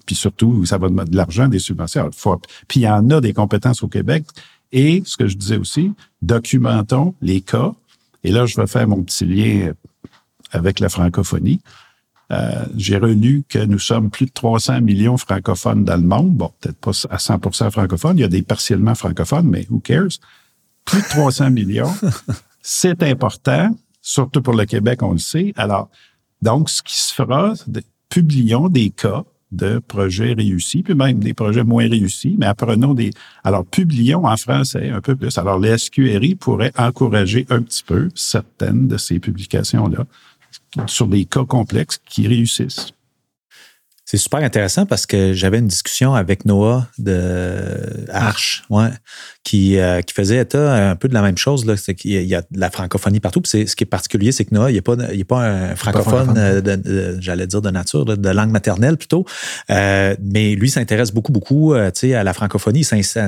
[0.06, 2.10] Puis, surtout, ça va de l'argent, des subventions.
[2.68, 4.26] puis il y en a des compétences au Québec.
[4.72, 7.74] Et ce que je disais aussi, documentons les cas.
[8.24, 9.72] Et là, je vais faire mon petit lien
[10.52, 11.62] avec la francophonie.
[12.32, 16.34] Euh, j'ai relu que nous sommes plus de 300 millions francophones dans le monde.
[16.34, 18.18] Bon, peut-être pas à 100 francophones.
[18.18, 20.20] Il y a des partiellement francophones, mais who cares?
[20.86, 21.94] Plus de 300 millions.
[22.62, 25.54] C'est important, surtout pour le Québec, on le sait.
[25.56, 25.90] Alors,
[26.42, 27.54] donc, ce qui se fera,
[28.10, 29.24] publions des cas
[29.56, 33.12] de projets réussis, puis même des projets moins réussis, mais apprenons des...
[33.44, 35.38] Alors, publions en français un peu plus.
[35.38, 40.06] Alors, les SQRI pourraient encourager un petit peu certaines de ces publications-là
[40.88, 42.95] sur des cas complexes qui réussissent.
[44.16, 48.88] C'est super intéressant parce que j'avais une discussion avec Noah de Arche, ouais,
[49.44, 51.66] qui, euh, qui faisait état un peu de la même chose.
[51.66, 51.76] Là.
[51.76, 53.42] C'est qu'il y a de la francophonie partout.
[53.42, 55.76] Puis ce qui est particulier, c'est que Noah, il n'est pas, il est pas un
[55.76, 59.26] francophone, euh, j'allais dire de nature, de langue maternelle plutôt.
[59.70, 61.92] Euh, mais lui s'intéresse beaucoup, beaucoup à
[62.24, 62.88] la francophonie.
[62.94, 63.28] Il s'est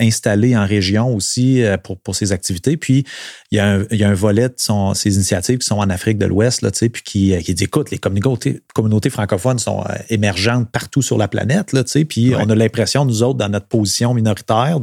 [0.00, 2.78] installé en région aussi pour, pour ses activités.
[2.78, 3.04] Puis
[3.50, 5.76] il y a un, il y a un volet de son, ses initiatives qui sont
[5.76, 9.84] en Afrique de l'Ouest, là, puis qui, qui dit écoute, les communautés, communautés francophones sont
[10.22, 11.72] émergentes partout sur la planète.
[11.72, 14.78] Là, puis on a l'impression, nous autres, dans notre position minoritaire,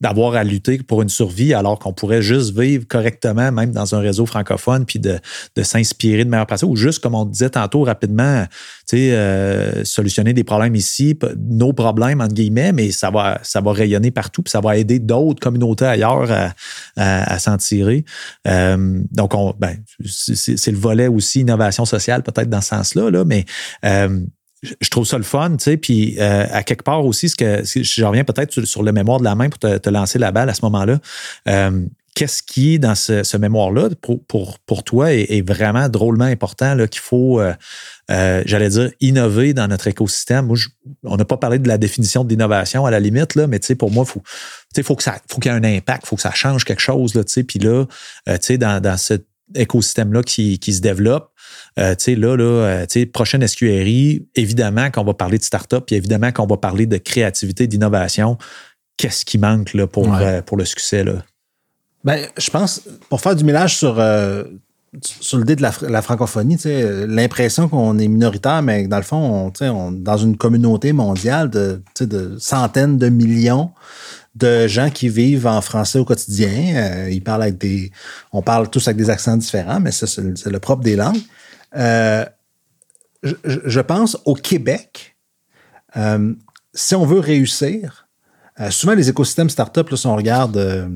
[0.00, 4.00] d'avoir à lutter pour une survie alors qu'on pourrait juste vivre correctement, même dans un
[4.00, 5.18] réseau francophone, puis de,
[5.56, 8.46] de s'inspirer de meilleures pratiques, ou juste, comme on disait tantôt rapidement,
[8.94, 11.18] euh, solutionner des problèmes ici,
[11.48, 14.98] nos problèmes, entre guillemets, mais ça va, ça va rayonner partout, puis ça va aider
[14.98, 16.52] d'autres communautés ailleurs à,
[16.96, 18.04] à, s'en tirer.
[18.46, 23.24] Euh, donc, on, ben, c'est le volet aussi innovation sociale, peut-être dans ce sens-là, là,
[23.24, 23.44] mais
[23.84, 24.20] euh,
[24.62, 27.62] je trouve ça le fun, tu sais, puis euh, à quelque part aussi, ce que
[27.64, 30.54] je reviens peut-être sur, le mémoire de la main pour te, lancer la balle à
[30.54, 31.00] ce moment-là.
[31.48, 31.84] Euh,
[32.14, 37.40] qu'est-ce qui, dans ce, mémoire-là, pour, pour, pour, toi, est, vraiment drôlement important, qu'il faut,
[37.40, 40.46] euh, j'allais dire, innover dans notre écosystème?
[40.46, 40.56] Moi,
[41.02, 43.66] on n'a pas parlé de la définition de l'innovation à la limite, là, mais tu
[43.66, 44.22] sais, pour moi, il faut,
[44.84, 47.14] faut ça, faut qu'il y ait un impact, il faut que ça change quelque chose,
[47.14, 47.86] là, tu sais, puis là,
[48.26, 49.24] tu sais, dans, dans cet
[49.54, 51.32] écosystème-là qui, qui se développe,
[51.78, 55.44] euh, tu sais, là, là, euh, tu sais, prochaine SQRI, évidemment qu'on va parler de
[55.44, 58.36] start-up, puis évidemment qu'on va parler de créativité, d'innovation.
[58.96, 61.02] Qu'est-ce qui manque là, pour, euh, pour le succès?
[61.02, 61.24] Là?
[62.04, 64.00] Ben, je pense, pour faire du mélange sur
[65.00, 69.50] sur le dé de la, la francophonie, l'impression qu'on est minoritaire, mais dans le fond,
[69.58, 73.70] on, on, dans une communauté mondiale de, de centaines de millions
[74.34, 76.74] de gens qui vivent en français au quotidien.
[76.76, 77.90] Euh, ils parlent avec des.
[78.32, 81.20] On parle tous avec des accents différents, mais c'est le propre des langues.
[81.76, 82.24] Euh,
[83.22, 85.16] je, je, pense au Québec,
[85.96, 86.34] euh,
[86.74, 88.01] si on veut réussir,
[88.60, 90.86] euh, souvent, les écosystèmes startups, là, si on regarde, euh,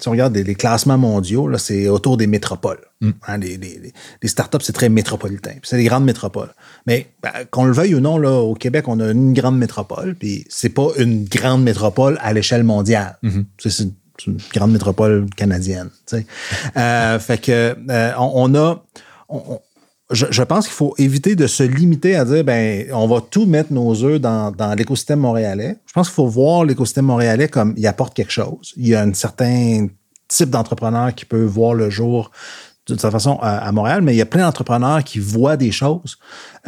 [0.00, 2.80] si on regarde les, classements mondiaux, là, c'est autour des métropoles.
[3.02, 3.10] Mm.
[3.28, 3.92] Hein, les, les,
[4.22, 5.56] les, startups, c'est très métropolitain.
[5.62, 6.54] C'est des grandes métropoles.
[6.86, 10.14] Mais ben, qu'on le veuille ou non, là, au Québec, on a une grande métropole,
[10.14, 13.18] puis c'est pas une grande métropole à l'échelle mondiale.
[13.22, 13.44] Mm-hmm.
[13.58, 15.90] C'est une, grande métropole canadienne.
[16.14, 18.82] euh, fait que euh, on, a
[20.10, 23.72] je, pense qu'il faut éviter de se limiter à dire ben on va tout mettre
[23.72, 25.78] nos œufs dans, l'écosystème montréalais.
[25.86, 28.72] Je pense qu'il faut voir l'écosystème montréalais comme il apporte quelque chose.
[28.76, 29.88] Il y a un certain
[30.28, 32.30] type d'entrepreneur qui peut voir le jour
[32.86, 36.18] d'une certaine façon à, Montréal, mais il y a plein d'entrepreneurs qui voient des choses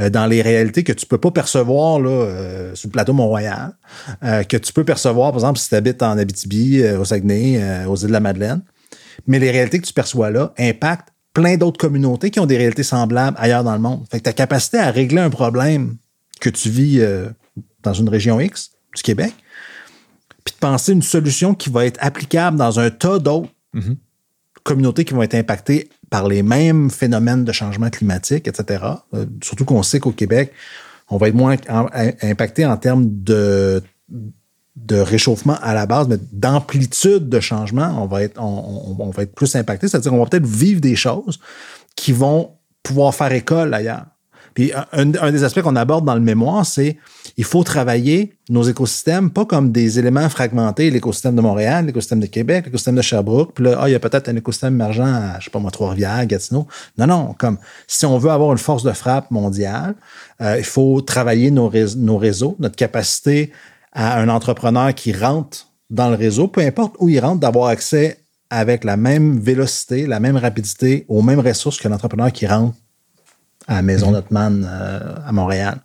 [0.01, 3.77] euh, dans les réalités que tu peux pas percevoir là, euh, sur le plateau Mont-Royal,
[4.25, 7.95] euh, que tu peux percevoir, par exemple, si tu habites en Abitibi, au Saguenay, aux
[7.95, 8.63] îles de la Madeleine.
[9.29, 12.83] Mais les réalités que tu perçois là impactent plein d'autres communautés qui ont des réalités
[12.83, 14.05] semblables ailleurs dans le monde.
[14.11, 15.97] Fait que ta capacité à régler un problème
[16.41, 17.29] que tu vis euh,
[17.85, 19.33] dans une région X du Québec,
[20.45, 23.97] puis de penser une solution qui va être applicable dans un tas d'autres mm-hmm.
[24.65, 28.85] communautés qui vont être impactées par les mêmes phénomènes de changement climatique, etc.
[29.15, 30.53] Euh, surtout qu'on sait qu'au Québec,
[31.09, 31.55] on va être moins
[32.23, 33.81] impacté en termes de
[34.87, 39.35] de réchauffement à la base, mais d'amplitude de changement, on va être, on, va être
[39.35, 39.89] plus impacté.
[39.89, 41.39] C'est-à-dire qu'on va peut-être vivre des choses
[41.97, 42.53] qui vont
[42.83, 44.07] pouvoir faire école ailleurs.
[44.55, 46.97] Puis un, des aspects qu'on aborde dans le mémoire, c'est
[47.37, 52.27] il faut travailler nos écosystèmes pas comme des éléments fragmentés, l'écosystème de Montréal, l'écosystème de
[52.27, 55.39] Québec, l'écosystème de Sherbrooke, puis là, ah, il y a peut-être un écosystème émergent à,
[55.39, 56.67] je sais pas moi, Trois-Rivières, Gatineau.
[56.97, 59.95] Non, non, comme si on veut avoir une force de frappe mondiale,
[60.41, 63.53] euh, il faut travailler nos, nos réseaux, notre capacité
[63.93, 68.19] à un entrepreneur qui rentre dans le réseau, peu importe où il rentre, d'avoir accès
[68.51, 72.75] avec la même vélocité, la même rapidité, aux mêmes ressources que l'entrepreneur qui rentre
[73.67, 75.81] à la Maison Notman euh, à Montréal.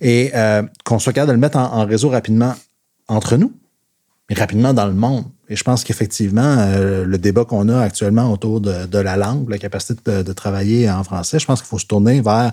[0.00, 2.54] Et euh, qu'on soit capable de le mettre en, réseau rapidement
[3.08, 3.52] entre nous,
[4.28, 5.24] mais rapidement dans le monde.
[5.48, 9.58] Et je pense qu'effectivement, euh, le débat qu'on a actuellement autour de, la langue, la
[9.58, 12.52] capacité de, travailler en français, je pense qu'il faut se tourner vers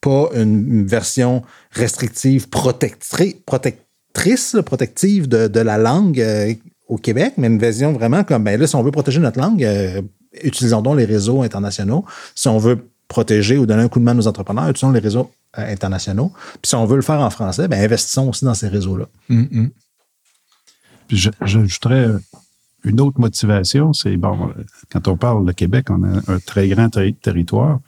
[0.00, 3.36] pas une, version restrictive, protectrice,
[4.14, 6.54] protectrice, protective de, la langue euh,
[6.88, 9.62] au Québec, mais une vision vraiment comme, ben là, si on veut protéger notre langue,
[9.62, 10.00] euh,
[10.42, 12.04] utilisons donc les réseaux internationaux.
[12.34, 15.30] Si on veut protéger ou donner un coup de main aux entrepreneurs, utilisons les réseaux
[15.58, 16.32] euh, internationaux.
[16.62, 19.06] Puis si on veut le faire en français, ben investissons aussi dans ces réseaux-là.
[19.30, 19.70] Mm-hmm.
[21.08, 22.08] Puis j'ajouterais
[22.84, 24.52] une autre motivation, c'est, bon,
[24.90, 27.80] quand on parle de Québec, on a un très grand territoire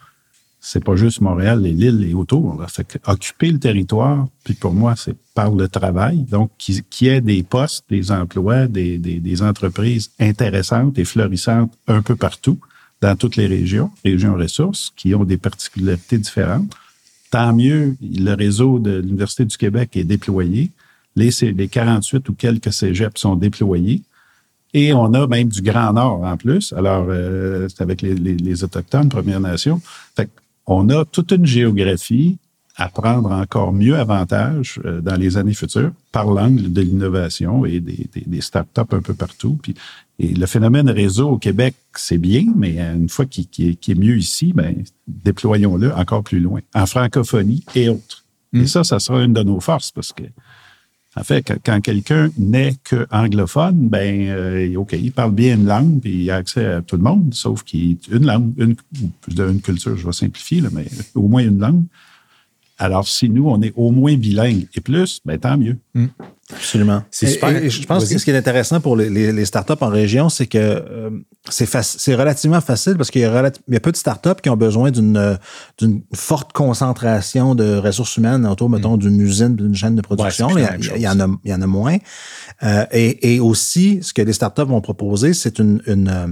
[0.69, 2.61] c'est pas juste Montréal et l'île et autour.
[2.69, 6.25] Fait occuper le territoire, puis pour moi, c'est par le travail.
[6.29, 12.01] Donc, qu'il y ait des postes, des emplois, des, des, entreprises intéressantes et florissantes un
[12.01, 12.59] peu partout,
[12.99, 16.69] dans toutes les régions, régions ressources, qui ont des particularités différentes.
[17.31, 20.71] Tant mieux, le réseau de l'Université du Québec est déployé.
[21.15, 24.01] Les, les 48 ou quelques cégeps sont déployés.
[24.73, 26.73] Et on a même du Grand Nord en plus.
[26.73, 29.81] Alors, euh, c'est avec les, Autochtones, Premières Nations.
[30.67, 32.37] On a toute une géographie
[32.75, 37.79] à prendre encore mieux avantage euh, dans les années futures par l'angle de l'innovation et
[37.79, 39.57] des, des, des startups un peu partout.
[39.63, 39.73] Puis,
[40.19, 44.53] et le phénomène réseau au Québec, c'est bien, mais une fois qu'il est mieux ici,
[44.53, 48.25] ben, déployons-le encore plus loin, en francophonie et autres.
[48.53, 48.67] Et mm.
[48.67, 50.23] ça, ça sera une de nos forces parce que
[51.17, 55.99] en fait, quand quelqu'un n'est que anglophone, ben, euh, OK, il parle bien une langue,
[55.99, 58.75] puis il a accès à tout le monde, sauf qu'il est une langue, une,
[59.37, 61.83] une culture, je vais simplifier, là, mais au moins une langue.
[62.77, 65.77] Alors, si nous, on est au moins bilingue et plus, ben, tant mieux.
[65.95, 66.05] Mm.
[66.53, 67.03] Absolument.
[67.11, 67.69] C'est super.
[67.69, 70.57] je pense que ce qui est intéressant pour les, les, startups en région, c'est que
[70.57, 71.09] euh,
[71.49, 75.37] c'est relativement facile parce qu'il y, a peu de startups qui ont besoin d'une
[75.77, 78.99] d'une forte concentration de ressources humaines autour, mettons, mm.
[78.99, 80.49] d'une usine, d'une chaîne de production.
[80.57, 81.97] il, y en a, il y en a moins.
[82.63, 86.27] Euh, et, et, aussi, ce que les startups vont proposer, c'est une, une euh,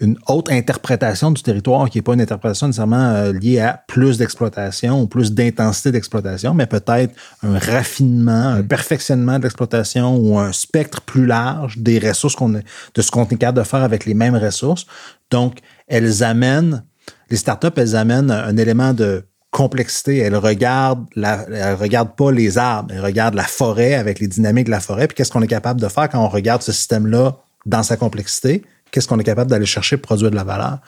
[0.00, 4.16] une haute interprétation du territoire qui n'est pas une interprétation nécessairement euh, liée à plus
[4.16, 8.68] d'exploitation ou plus d'intensité d'exploitation, mais peut-être un raffinement, un mm.
[8.68, 12.62] perfectionnement de l'exploitation ou un spectre plus large des ressources qu'on de
[12.96, 14.86] ce qu'on est capable de faire avec les mêmes ressources.
[15.30, 16.82] Donc, elles amènent,
[17.28, 20.18] les startups, elles amènent un élément de complexité.
[20.18, 24.66] Elles regardent, la, elles regardent pas les arbres, elles regardent la forêt avec les dynamiques
[24.66, 25.06] de la forêt.
[25.08, 27.36] Puis qu'est-ce qu'on est capable de faire quand on regarde ce système-là
[27.66, 28.62] dans sa complexité?
[28.90, 30.78] Qu'est-ce qu'on est capable d'aller chercher pour produire de la valeur,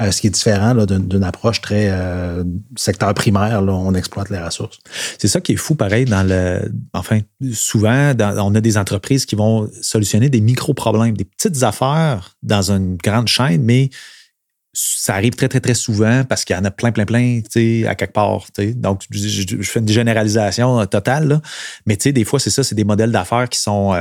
[0.00, 2.44] euh, ce qui est différent d'une approche très euh,
[2.76, 4.78] secteur primaire, là, on exploite les ressources.
[5.18, 6.70] C'est ça qui est fou, pareil, dans le.
[6.92, 7.20] Enfin,
[7.52, 12.96] souvent, on a des entreprises qui vont solutionner des micro-problèmes, des petites affaires dans une
[12.96, 13.90] grande chaîne, mais
[14.72, 17.82] ça arrive très, très, très souvent parce qu'il y en a plein, plein, plein, tu
[17.82, 18.46] sais, à quelque part.
[18.74, 21.40] Donc, je, fais une généralisation totale,
[21.86, 23.94] mais tu sais, des fois, c'est ça, c'est des modèles d'affaires qui sont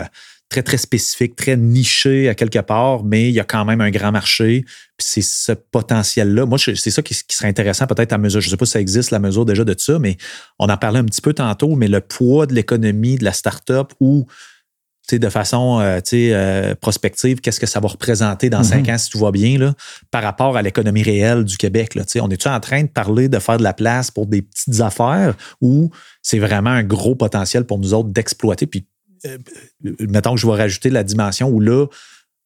[0.50, 3.90] très, très spécifique, très niché à quelque part, mais il y a quand même un
[3.90, 4.64] grand marché.
[4.98, 6.46] Puis c'est ce potentiel-là.
[6.46, 8.42] Moi, c'est ça qui, serait intéressant peut-être à mesure.
[8.42, 10.18] Je ne sais pas si ça existe, la mesure déjà de ça, mais
[10.60, 13.94] on en parlait un petit peu tantôt, mais le poids de l'économie, de la start-up
[14.00, 14.28] ou
[15.12, 18.96] de façon euh, euh, prospective, qu'est-ce que ça va représenter dans cinq mm-hmm.
[18.96, 19.74] ans si tout va bien là,
[20.10, 21.96] par rapport à l'économie réelle du Québec.
[21.96, 24.82] Là, on est-tu en train de parler de faire de la place pour des petites
[24.82, 25.92] affaires ou
[26.24, 28.66] c'est vraiment un gros potentiel pour nous autres d'exploiter?
[28.66, 28.88] Puis
[29.82, 31.86] mettons que je vais rajouter la dimension où là,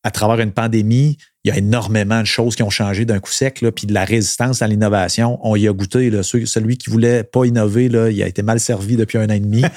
[0.03, 3.31] à travers une pandémie, il y a énormément de choses qui ont changé d'un coup
[3.31, 6.09] sec, là, puis de la résistance à l'innovation, on y a goûté.
[6.09, 9.33] Là, celui qui voulait pas innover, là, il a été mal servi depuis un an
[9.33, 9.63] et demi.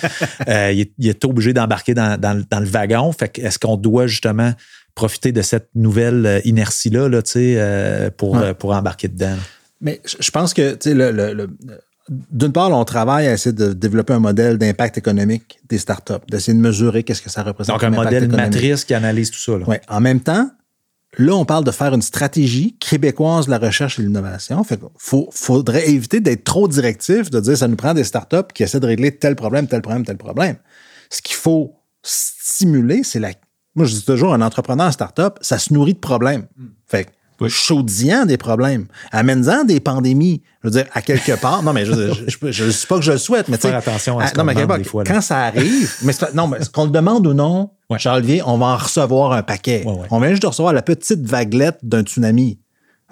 [0.49, 3.13] Euh, il, est, obligé d'embarquer dans, le wagon.
[3.13, 4.53] Fait est-ce qu'on doit justement
[4.95, 9.37] profiter de cette nouvelle euh, inertie-là là, pour, pour embarquer dedans?
[9.81, 11.47] Mais je pense que le,
[12.09, 16.57] d'une part, on travaille à essayer de développer un modèle d'impact économique des startups, d'essayer
[16.57, 17.75] de mesurer qu'est-ce que ça représente.
[17.75, 19.53] Donc, un modèle matrice qui analyse tout ça.
[19.53, 19.77] Oui.
[19.89, 20.51] En même temps,
[21.19, 24.65] là, on parle de faire une stratégie québécoise de la recherche et l'innovation.
[24.65, 28.81] Fait faudrait éviter d'être trop directif, de dire ça nous prend des startups qui essaient
[28.81, 30.57] de régler tel problème, tel problème, tel problème.
[31.09, 33.31] Ce qu'il faut stimuler, c'est la.
[33.75, 36.47] Moi, je dis toujours, un entrepreneur startup, ça se nourrit de problèmes.
[36.57, 36.67] Hmm.
[37.49, 40.43] Chaudillant des problèmes, amène-en des pandémies.
[40.63, 43.19] Je veux dire, à quelque part, non, mais je ne sais pas que je le
[43.19, 46.13] souhaite, mais tu Faire attention à ce non, mais des fois, quand ça arrive, mais
[46.35, 49.85] non, mais qu'on le demande ou non, Charles Vier, on va en recevoir un paquet.
[50.11, 52.59] On vient juste de recevoir la petite vaguelette d'un tsunami.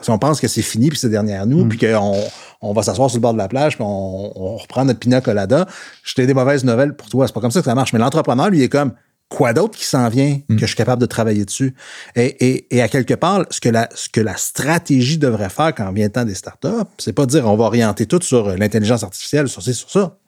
[0.03, 1.69] Si on pense que c'est fini, puis c'est derrière nous, mm.
[1.69, 2.17] puis qu'on
[2.63, 5.67] on va s'asseoir sur le bord de la plage, puis on, reprend notre pina colada,
[6.03, 7.27] je t'ai des mauvaises nouvelles pour toi.
[7.27, 7.93] C'est pas comme ça que ça marche.
[7.93, 8.93] Mais l'entrepreneur, lui, est comme,
[9.31, 10.57] quoi d'autre qui s'en vient mm.
[10.57, 11.75] que je suis capable de travailler dessus?
[12.17, 16.07] Et, à quelque part, ce que, la, ce que la stratégie devrait faire quand vient
[16.07, 16.69] le temps des startups,
[16.99, 20.19] c'est pas dire on va orienter tout sur l'intelligence artificielle, sur ci, sur ça.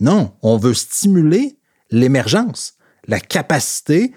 [0.00, 1.58] Non, on veut stimuler
[1.90, 2.74] l'émergence,
[3.06, 4.12] la capacité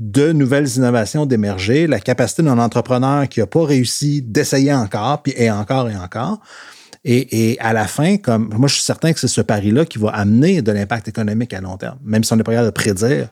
[0.00, 5.34] de nouvelles innovations d'émerger, la capacité d'un entrepreneur qui n'a pas réussi d'essayer encore, puis
[5.36, 6.40] et encore et encore.
[7.04, 10.10] Et, à la fin, comme moi, je suis certain que c'est ce pari-là qui va
[10.10, 13.28] amener de l'impact économique à long terme, même si on n'est pas capable de prédire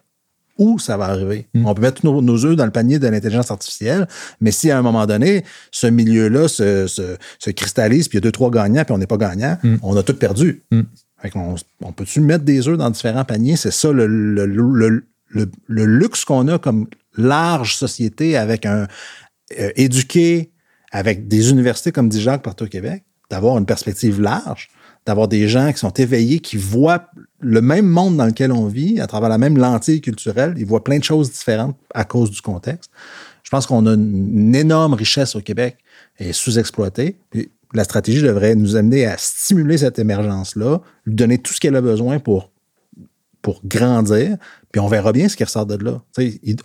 [0.59, 1.47] où ça va arriver.
[1.55, 1.67] Mm.
[1.67, 4.07] On peut mettre nos, nos œufs dans le panier de l'intelligence artificielle,
[4.41, 8.27] mais si à un moment donné, ce milieu-là se, se, cristallise, puis il y a
[8.27, 9.77] deux, trois gagnants, puis on n'est pas gagnant, mm.
[9.83, 10.65] on a tout perdu.
[10.71, 10.83] Mm.
[11.83, 13.57] on, peut-tu mettre des œufs dans différents paniers?
[13.57, 16.87] C'est ça le, le, le, le luxe qu'on a comme
[17.17, 18.87] large société avec un
[19.59, 20.53] euh, éduqué,
[20.91, 24.69] avec des universités comme dit Jacques partout au Québec, d'avoir une perspective large
[25.09, 27.07] d'avoir des gens qui sont éveillés, qui voient
[27.41, 30.53] le même monde dans lequel on vit, à travers la même lentille culturelle.
[30.59, 32.91] Ils voient plein de choses différentes à cause du contexte.
[33.43, 35.79] Je pense qu'on a une, énorme richesse au Québec
[36.19, 37.17] et sous-exploitée.
[37.73, 41.81] La stratégie devrait nous amener à stimuler cette émergence-là, lui donner tout ce qu'elle a
[41.81, 42.51] besoin pour,
[43.41, 44.37] pour grandir,
[44.73, 46.03] puis on verra bien ce qui ressort de là.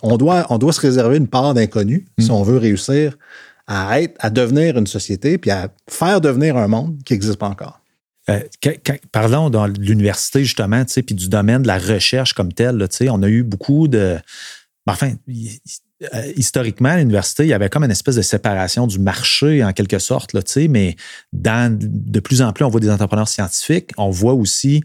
[0.02, 2.34] on, doit, on doit se réserver une part d'inconnu si mm.
[2.34, 3.18] on veut réussir
[3.68, 7.48] à être, à devenir une société, puis à faire devenir un monde qui n'existe pas
[7.48, 7.80] encore.
[8.30, 8.40] Euh,
[9.12, 12.88] parlons de l'université, justement, puis du domaine de la recherche comme tel.
[13.10, 14.18] on a eu beaucoup de.
[14.86, 15.14] Enfin,
[16.14, 19.74] euh, historiquement, à l'université, il y avait comme une espèce de séparation du marché, en
[19.74, 20.96] quelque sorte, là, mais
[21.32, 23.92] dans, de plus en plus, on voit des entrepreneurs scientifiques.
[23.98, 24.84] On voit aussi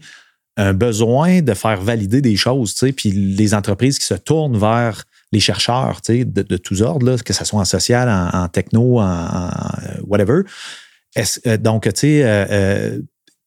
[0.57, 5.39] un besoin de faire valider des choses, puis les entreprises qui se tournent vers les
[5.39, 9.49] chercheurs de, tous ordres, que ce soit en social, en, techno, en,
[10.05, 10.41] whatever.
[11.17, 12.99] Euh, donc, tu sais,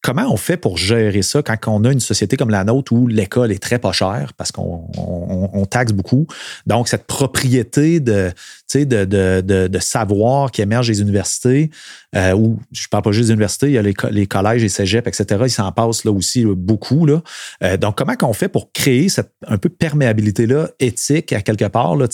[0.02, 3.06] Comment on fait pour gérer ça quand on a une société comme la nôtre où
[3.06, 6.26] l'école est très pas chère parce qu'on on, taxe beaucoup?
[6.66, 8.32] Donc, cette propriété de,
[8.80, 11.70] de, savoir qui émerge des universités,
[12.14, 15.06] euh, ou je parle pas juste des universités, il y a les, collèges, les cégeps,
[15.06, 15.42] etc.
[15.46, 17.06] Ils s'en passent là aussi beaucoup.
[17.06, 17.22] Là.
[17.62, 21.96] Euh, donc, comment qu'on fait pour créer cette un peu perméabilité-là éthique à quelque part,
[21.96, 22.06] là,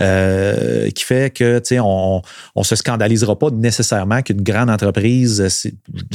[0.00, 2.22] euh, qui fait que on
[2.56, 5.72] ne se scandalisera pas nécessairement qu'une grande entreprise,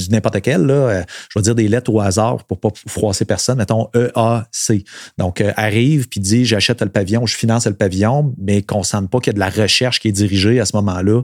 [0.09, 3.89] n'importe quelle, là, je vais dire des lettres au hasard pour pas froisser personne, mettons
[3.95, 4.85] EAC.
[5.17, 9.09] Donc, arrive puis dit j'achète le pavillon, je finance le pavillon, mais qu'on ne sente
[9.09, 11.21] pas qu'il y a de la recherche qui est dirigée à ce moment-là.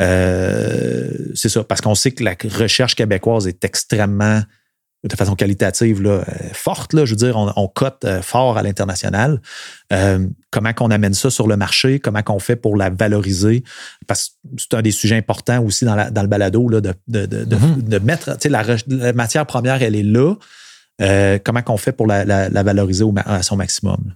[0.00, 4.42] Euh, c'est ça, parce qu'on sait que la recherche québécoise est extrêmement
[5.04, 6.94] de façon qualitative là, euh, forte.
[6.94, 9.40] Là, je veux dire, on, cote euh, fort à l'international.
[9.92, 12.00] Euh, comment qu'on amène ça sur le marché?
[12.00, 13.64] Comment qu'on fait pour la valoriser?
[14.06, 17.44] Parce que c'est un des sujets importants aussi dans, le balado là, de, de, de,
[17.44, 18.00] mm-hmm.
[18.00, 20.34] mettre, tu sais, la, matière première, elle est là.
[21.44, 24.14] comment qu'on fait pour la, valoriser à son maximum?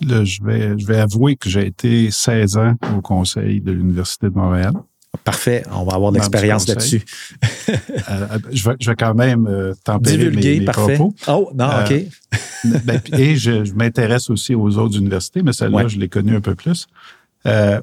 [0.00, 4.28] Là, je, vais, je vais avouer que j'ai été 16 ans au conseil de l'Université
[4.28, 4.72] de Montréal.
[5.24, 7.02] Parfait, on va avoir de l'expérience là-dessus.
[7.68, 7.74] Euh,
[8.10, 10.94] euh, je, vais, quand même euh, tempérer mes, parfait.
[10.94, 11.14] propos.
[11.26, 11.94] Oh, non, OK.
[12.84, 16.54] Ben, et je, m'intéresse aussi aux autres universités, mais celle-là, je l'ai connue un peu
[16.54, 16.86] plus.
[17.44, 17.80] je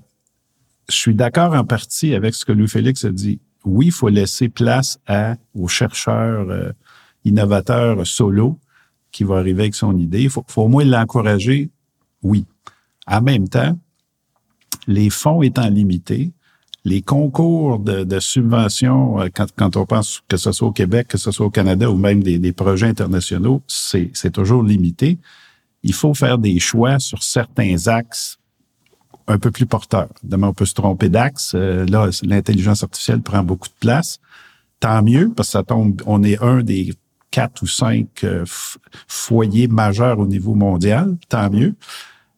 [0.90, 3.40] suis d'accord en partie avec ce que Louis-Félix a dit.
[3.64, 6.74] Oui, il faut laisser place à, aux chercheurs
[7.24, 8.60] innovateurs solo
[9.12, 10.24] qui vont arriver avec son idée.
[10.24, 11.70] Il faut, faut au moins l'encourager,
[12.26, 12.46] oui.
[13.08, 13.78] En même temps,
[14.88, 16.32] les fonds étant limités,
[16.84, 21.08] les concours de, de subventions, euh, quand, quand, on pense que ce soit au Québec,
[21.08, 25.18] que ce soit au Canada ou même des, des projets internationaux, c'est toujours limité.
[25.84, 28.38] Il faut faire des choix sur certains axes
[29.28, 30.10] un peu plus porteurs.
[30.24, 31.54] Demain, on peut se tromper d'axe.
[31.56, 34.20] Euh, là, l'intelligence artificielle prend beaucoup de place.
[34.80, 36.94] Tant mieux, parce que ça tombe, on est un des
[37.32, 38.46] quatre ou cinq euh,
[39.08, 41.18] foyers majeurs au niveau mondial.
[41.30, 41.74] Tant mieux.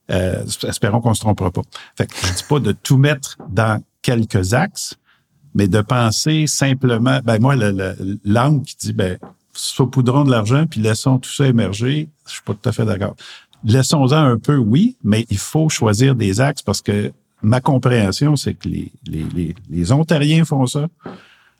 [0.09, 1.61] Euh, espérons qu'on se trompera pas.
[1.97, 4.95] Fait que je dis pas de tout mettre dans quelques axes,
[5.53, 7.55] mais de penser simplement, ben moi,
[8.23, 9.17] l'angle qui dit, ben,
[9.53, 13.15] saupoudrons de l'argent puis laissons tout ça émerger, je suis pas tout à fait d'accord.
[13.63, 18.53] Laissons-en un peu, oui, mais il faut choisir des axes parce que ma compréhension, c'est
[18.53, 20.87] que les, les, les, Ontariens font ça,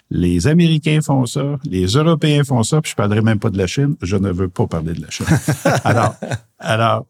[0.09, 3.67] les Américains font ça, les Européens font ça, puis je parlerai même pas de la
[3.67, 5.25] Chine, je ne veux pas parler de la Chine.
[5.83, 6.15] alors,
[6.59, 7.05] alors,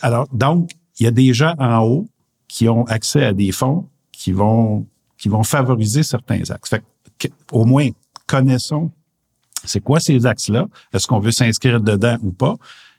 [0.00, 2.08] alors, donc, il y a des gens en haut
[2.48, 4.86] qui ont accès à des fonds qui vont,
[5.18, 6.70] qui vont favoriser certains axes.
[6.70, 6.82] Fait
[7.52, 7.88] au moins,
[8.26, 8.90] connaissons
[9.64, 10.66] c'est quoi ces axes-là?
[10.92, 12.56] Est-ce qu'on veut s'inscrire dedans ou pas?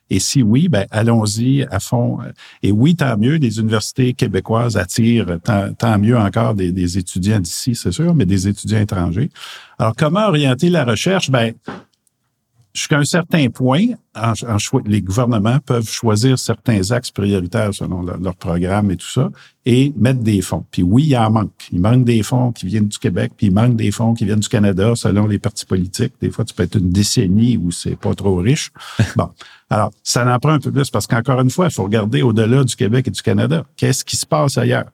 [0.10, 2.20] Et si oui, ben allons-y à fond.
[2.62, 7.76] Et oui, tant mieux, les universités québécoises attirent tant, mieux encore des, des étudiants d'ici,
[7.76, 9.30] c'est sûr, mais des étudiants étrangers.
[9.80, 11.32] Alors, comment orienter la recherche?
[11.32, 11.54] Ben,
[12.74, 14.34] jusqu'à un certain point, en,
[14.86, 19.30] les gouvernements peuvent choisir certains axes prioritaires selon leur, programme et tout ça,
[19.65, 20.65] et mettre des fonds.
[20.72, 21.51] Puis oui, il en manque.
[21.72, 24.39] Il manque des fonds qui viennent du Québec, puis il manque des fonds qui viennent
[24.39, 26.13] du Canada, selon les partis politiques.
[26.22, 28.72] Des fois, tu peux être une décennie où c'est pas trop riche.
[29.15, 29.30] bon,
[29.69, 32.63] alors ça en prend un peu plus parce qu'encore une fois, il faut regarder au-delà
[32.63, 33.65] du Québec et du Canada.
[33.76, 34.91] Qu'est-ce qui se passe ailleurs?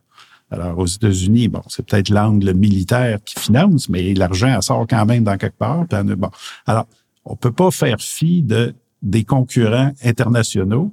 [0.49, 5.25] Alors, aux États-Unis, bon, c'est peut-être l'angle militaire qui finance, mais l'argent sort quand même
[5.25, 5.85] dans quelque part.
[5.89, 6.29] bon,
[6.65, 6.87] alors,
[7.29, 10.91] on peut pas faire fi de des concurrents internationaux.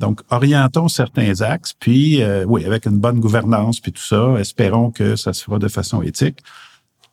[0.00, 4.90] Donc, orientons certains axes, puis euh, oui, avec une bonne gouvernance, puis tout ça, espérons
[4.90, 6.40] que ça se fera de façon éthique.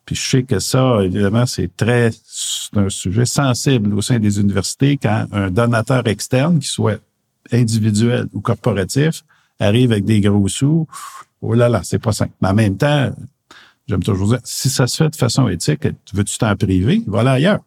[0.04, 2.10] Puis je sais que ça, évidemment, c'est très
[2.74, 6.98] un sujet sensible au sein des universités quand un donateur externe, qui soit
[7.52, 9.22] individuel ou corporatif,
[9.60, 10.88] arrive avec des gros sous.
[11.40, 12.32] Oh là là, c'est pas simple.
[12.40, 13.14] Mais en même temps,
[13.86, 17.04] j'aime toujours dire, si ça se fait de façon éthique, veux-tu t'en priver?
[17.06, 17.60] Voilà ailleurs.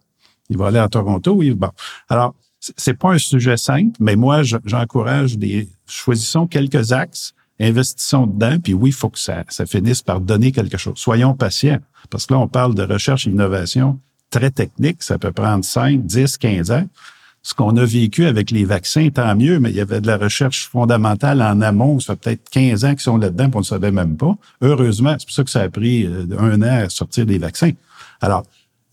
[0.49, 1.33] Il va aller à Toronto.
[1.33, 1.69] Oui, bon.
[2.09, 8.57] Alors, c'est pas un sujet simple, mais moi, j'encourage des, choisissons quelques axes, investissons dedans,
[8.59, 10.97] puis oui, il faut que ça, ça finisse par donner quelque chose.
[10.97, 11.79] Soyons patients,
[12.09, 16.05] parce que là, on parle de recherche et innovation très technique, ça peut prendre 5,
[16.05, 16.87] 10, 15 ans.
[17.41, 20.17] Ce qu'on a vécu avec les vaccins, tant mieux, mais il y avait de la
[20.17, 23.65] recherche fondamentale en amont, ça fait peut-être 15 ans qu'ils sont là-dedans, puis on ne
[23.65, 24.35] savait même pas.
[24.61, 27.71] Heureusement, c'est pour ça que ça a pris euh, un an à sortir des vaccins.
[28.19, 28.43] Alors,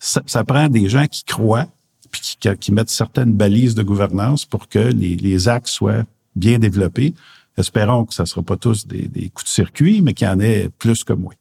[0.02, 1.68] ça, prend des gens qui croient
[2.10, 6.04] puis qui, mettent certaines balises de gouvernance pour que les, les axes soient
[6.36, 7.14] bien développés.
[7.56, 10.30] Espérons que ça ne sera pas tous des, des coups de circuit, mais qu'il y
[10.30, 11.34] en ait plus que moins.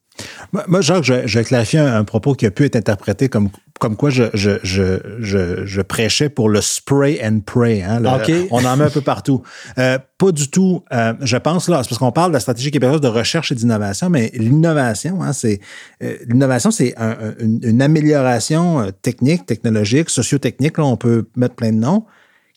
[0.68, 3.50] Moi, Jacques, je, je clarifie un, propos qui a pu être interprété comme,
[3.80, 7.82] comme quoi je, je, je, je, prêchais pour le spray and pray.
[7.84, 8.02] Hein,
[8.52, 9.42] On en met un peu partout.
[9.78, 10.84] Euh, pas du tout.
[10.94, 13.56] Euh, je pense là, c'est parce qu'on parle de la stratégie québécoise de recherche et
[13.56, 15.60] d'innovation, mais l'innovation, hein, c'est
[16.04, 16.96] euh, l'innovation, c'est
[17.40, 20.78] une, amélioration technique, technologique, sociotechnique.
[20.78, 22.06] Là, on peut mettre plein de noms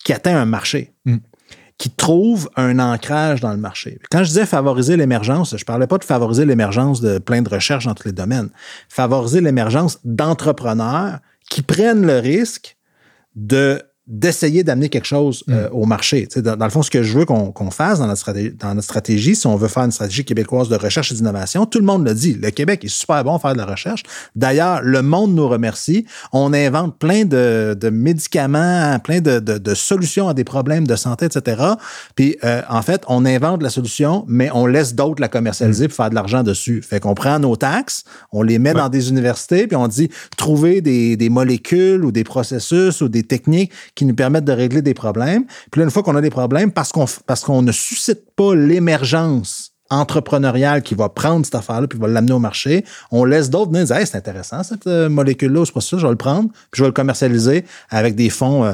[0.04, 0.92] qui atteint un marché.
[1.04, 1.16] Mm
[1.78, 3.98] qui trouvent un ancrage dans le marché.
[4.10, 7.86] Quand je disais favoriser l'émergence, je parlais pas de favoriser l'émergence de plein de recherches
[7.86, 8.50] dans tous les domaines.
[8.88, 11.18] Favoriser l'émergence d'entrepreneurs
[11.50, 12.76] qui prennent le risque
[13.34, 16.26] de d'essayer d'amener quelque chose euh, au marché.
[16.26, 18.50] Tu sais, Dans, dans le fond, ce que je veux qu'on fasse dans notre, stratégie,
[18.50, 21.78] dans notre stratégie, si on veut faire une stratégie québécoise de recherche et d'innovation, tout
[21.78, 22.34] le monde le dit.
[22.34, 24.02] Le Québec est super bon à faire de la recherche.
[24.36, 26.04] D'ailleurs, le monde nous remercie.
[26.32, 30.96] On invente plein de, de médicaments, plein de, de, de solutions à des problèmes de
[30.96, 31.62] santé, etc.
[32.14, 35.96] Puis, euh, en fait, on invente la solution, mais on laisse d'autres la commercialiser pour
[35.96, 36.82] faire de l'argent dessus.
[36.82, 40.82] Fait qu'on prend nos taxes, on les met dans des universités, puis on dit trouver
[40.82, 44.94] des, des molécules ou des processus ou des techniques qui nous permettent de régler des
[44.94, 45.44] problèmes.
[45.70, 48.54] Puis là, une fois qu'on a des problèmes, parce qu'on parce qu'on ne suscite pas
[48.54, 53.70] l'émergence entrepreneuriale qui va prendre cette affaire-là puis va l'amener au marché, on laisse d'autres
[53.70, 56.48] venir dire hey, c'est intéressant cette euh, molécule-là, c'est pas ça, je vais le prendre,
[56.70, 58.72] puis je vais le commercialiser avec des fonds euh,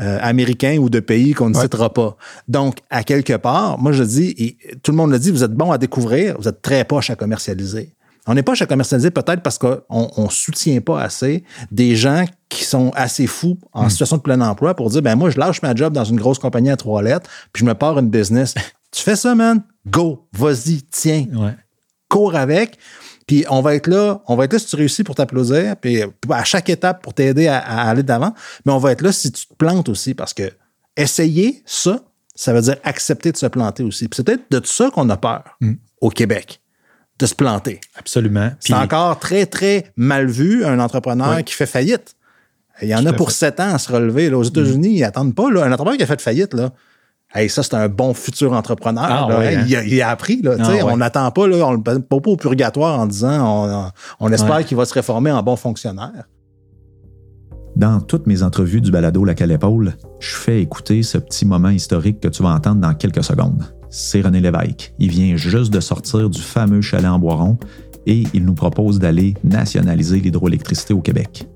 [0.00, 2.16] euh, américains ou de pays qu'on ne citera pas.
[2.48, 5.54] Donc, à quelque part, moi je dis, et tout le monde le dit, vous êtes
[5.54, 7.93] bon à découvrir, vous êtes très poche à commercialiser.
[8.26, 9.82] On n'est pas à commercialiser peut-être parce qu'on
[10.16, 14.74] ne soutient pas assez des gens qui sont assez fous en situation de plein emploi
[14.74, 17.28] pour dire ben moi je lâche ma job dans une grosse compagnie à trois lettres
[17.52, 18.54] puis je me pars une business.
[18.90, 21.54] tu fais ça man, go, vas-y, tiens, Ouais.
[22.08, 22.78] cours avec.
[23.26, 26.02] Puis on va être là, on va être là si tu réussis pour t'applaudir, puis
[26.30, 28.34] à chaque étape pour t'aider à, à aller d'avant.
[28.66, 30.50] Mais on va être là si tu te plantes aussi, parce que
[30.96, 32.00] essayer ça,
[32.34, 34.08] ça veut dire accepter de se planter aussi.
[34.08, 35.58] Puis c'est peut-être de ça qu'on a peur
[36.00, 36.60] au Québec,
[37.18, 37.80] de se planter.
[37.96, 38.48] Absolument.
[38.60, 41.44] Puis, C'est encore très, très mal vu, un entrepreneur Oui.
[41.44, 42.16] qui fait faillite.
[42.82, 44.30] Il y en Tout a pour sept ans à se relever.
[44.30, 44.36] là.
[44.38, 45.48] Aux États-Unis, ils n'attendent pas.
[45.50, 45.64] Là.
[45.64, 46.70] Un entrepreneur qui a fait faillite, là.
[47.32, 49.04] Hey, ça, c'est un bon futur entrepreneur.
[49.08, 49.38] Ah, là.
[49.38, 49.64] ouais, Hey, hein?
[49.66, 50.40] il, a, il a appris.
[50.42, 50.82] Là, Ah, ouais.
[50.82, 54.56] On n'attend pas, là, on ne le pas au purgatoire en disant on, on espère
[54.56, 54.64] Ouais.
[54.64, 56.24] qu'il va se réformer en bon fonctionnaire.
[57.76, 61.70] Dans toutes mes entrevues du balado Lac à l'épaule, je fais écouter ce petit moment
[61.70, 63.64] historique que tu vas entendre dans quelques secondes.
[63.96, 64.92] C'est René Lévesque.
[64.98, 67.56] Il vient juste de sortir du fameux chalet en Boiron
[68.06, 71.46] et il nous propose d'aller nationaliser l'hydroélectricité au Québec.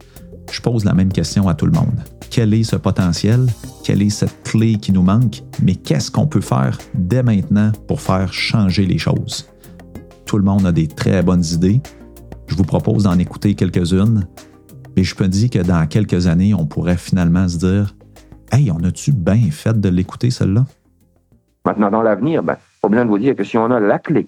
[0.52, 1.98] Je pose la même question à tout le monde.
[2.30, 3.44] Quel est ce potentiel?
[3.82, 5.42] Quelle est cette clé qui nous manque?
[5.64, 9.48] Mais qu'est-ce qu'on peut faire dès maintenant pour faire changer les choses?
[10.24, 11.80] Tout le monde a des très bonnes idées.
[12.46, 14.28] Je vous propose d'en écouter quelques-unes
[14.96, 17.94] mais je me dis que dans quelques années, on pourrait finalement se dire
[18.50, 20.66] Hey, on a-tu bien fait de l'écouter, celle-là?
[21.68, 24.26] Maintenant, dans l'avenir, ben, pas besoin de vous dire que si on a la clé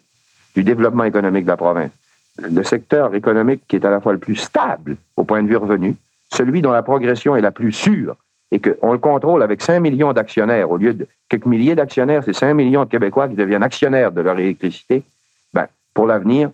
[0.54, 1.90] du développement économique de la province,
[2.36, 5.56] le secteur économique qui est à la fois le plus stable au point de vue
[5.56, 5.96] revenu,
[6.30, 8.16] celui dont la progression est la plus sûre,
[8.52, 12.34] et qu'on le contrôle avec 5 millions d'actionnaires, au lieu de quelques milliers d'actionnaires, c'est
[12.34, 15.02] 5 millions de Québécois qui deviennent actionnaires de leur électricité,
[15.54, 16.50] ben, pour l'avenir,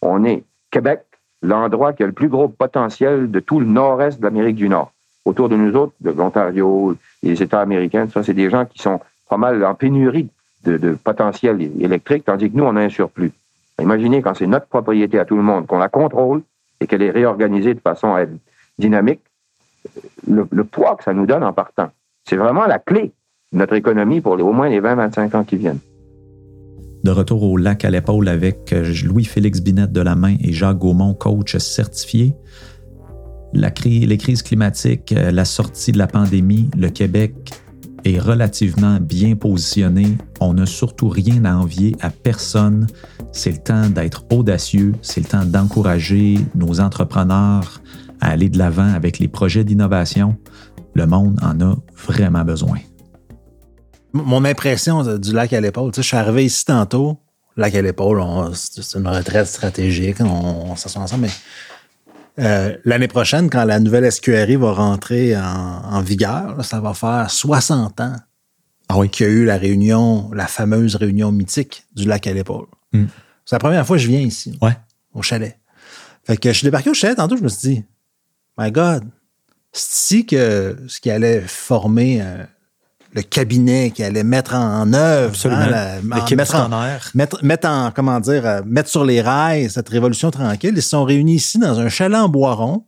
[0.00, 1.00] on est Québec,
[1.42, 4.92] l'endroit qui a le plus gros potentiel de tout le nord-est de l'Amérique du Nord.
[5.24, 9.00] Autour de nous autres, de l'Ontario, les États américains, ça, c'est des gens qui sont
[9.30, 10.28] pas mal en pénurie
[10.64, 13.32] de, potentiel électrique, tandis que nous, on a un surplus.
[13.80, 16.42] Imaginez quand c'est notre propriété à tout le monde, qu'on la contrôle
[16.80, 18.32] et qu'elle est réorganisée de façon à être
[18.78, 19.20] dynamique,
[20.28, 21.88] le, le poids que ça nous donne en partant.
[22.28, 23.12] C'est vraiment la clé
[23.52, 25.78] de notre économie pour au moins les 20-25 ans qui viennent.
[27.04, 30.76] De retour au lac à l'épaule avec euh, Louis-Félix Binette de la main et Jacques
[30.78, 32.34] Gaumont, coach certifié.
[33.54, 37.32] La cri- les crises climatiques, euh, la sortie de la pandémie, le Québec
[38.04, 40.16] est relativement bien positionné.
[40.40, 42.86] On n'a surtout rien à envier à personne.
[43.32, 47.80] C'est le temps d'être audacieux, c'est le temps d'encourager nos entrepreneurs
[48.20, 50.36] à aller de l'avant avec les projets d'innovation.
[50.94, 52.78] Le monde en a vraiment besoin.
[54.12, 57.18] Mon impression du lac à l'épaule, je suis arrivé ici tantôt,
[57.56, 58.20] lac à l'épaule,
[58.54, 61.30] c'est une retraite stratégique, on, on s'assoit ensemble, mais
[62.38, 66.94] euh, l'année prochaine, quand la nouvelle SQRI va rentrer en, en vigueur, là, ça va
[66.94, 68.16] faire 60 ans
[69.12, 72.66] qu'il y a eu la réunion, la fameuse réunion mythique du lac à l'épaule.
[72.92, 73.04] Mm.
[73.44, 74.76] C'est la première fois que je viens ici, Ouais.
[75.14, 75.58] au chalet.
[76.24, 77.84] Fait que je suis débarqué au chalet tantôt, je me suis dit,
[78.58, 79.04] My God,
[79.72, 82.44] c'est ici que ce qui allait former euh,
[83.12, 85.60] le cabinet, qui allait mettre en, œuvre, Absolument.
[85.62, 86.36] hein, la- en- mettre, en,
[86.68, 87.10] missionnaire.
[87.14, 90.72] mettre, mettre en, comment dire, euh, mettre sur les rails cette révolution tranquille.
[90.76, 92.84] Ils se sont réunis ici dans un chalet en Boiron,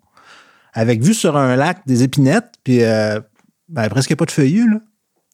[0.75, 3.21] avec vue sur un lac, des épinettes, puis euh,
[3.69, 4.79] ben, presque pas de feuillus, là.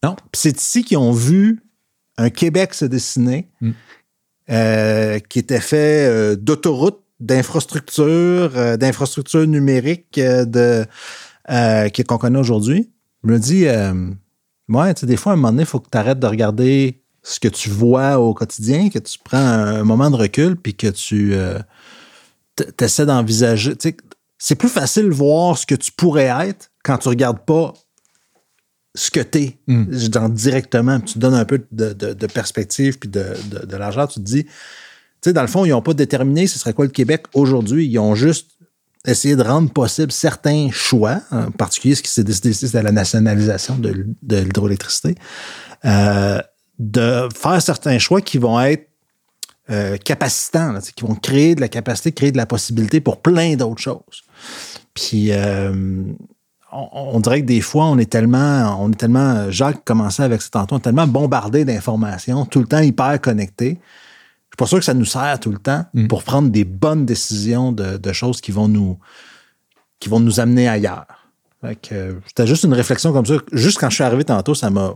[0.03, 0.15] Non.
[0.33, 1.63] Puis c'est ici qu'ils ont vu
[2.17, 3.71] un Québec se dessiner, Mm.
[4.51, 10.87] euh, qui était fait euh, d'autoroutes, d'infrastructures, d'infrastructures numériques de,
[11.49, 12.91] qu'on connaît aujourd'hui.
[13.25, 13.67] Je me dis,
[14.69, 16.27] ouais, tu sais, des fois, à un moment donné, il faut que tu arrêtes de
[16.27, 20.75] regarder ce que tu vois au quotidien, que tu prends un, moment de recul, puis
[20.75, 21.35] que tu
[22.81, 23.77] essaies d'envisager.
[23.77, 23.97] tu sais,
[24.39, 27.75] C'est plus facile de voir ce que tu pourrais être quand tu regardes pas
[28.95, 30.29] ce que tu es Mm.
[30.31, 33.77] directement, puis tu te donnes un peu de, de- de perspective puis de, de, de
[33.77, 34.07] l'argent.
[34.07, 34.51] Tu te dis, tu
[35.25, 37.87] sais, dans le fond, ils n'ont pas déterminé ce serait quoi le Québec aujourd'hui.
[37.87, 38.53] Ils ont juste
[39.09, 44.07] essayer de rendre possible certains choix, en particulier ce qui s'est décidé la nationalisation de,
[44.29, 45.15] l'hydroélectricité,
[45.85, 46.41] euh,
[46.79, 48.89] de faire certains choix qui vont être
[49.71, 53.83] euh, capacitants, qui vont créer de la capacité, créer de la possibilité pour plein d'autres
[53.83, 54.25] choses.
[54.95, 55.73] Puis euh,
[56.73, 60.43] on, on, dirait que des fois, on est tellement, on est tellement, Jacques commençait avec
[60.43, 63.79] cet tantôt, tellement bombardé d'informations, tout le temps hyper connecté
[64.59, 66.09] pas sûr que ça nous sert tout le temps mm.
[66.09, 68.99] pour prendre des bonnes décisions de, de, choses qui vont nous
[70.01, 71.07] qui vont nous amener ailleurs.
[71.63, 73.35] C'était juste une réflexion comme ça.
[73.53, 74.95] Juste quand je suis arrivé tantôt, ça m'a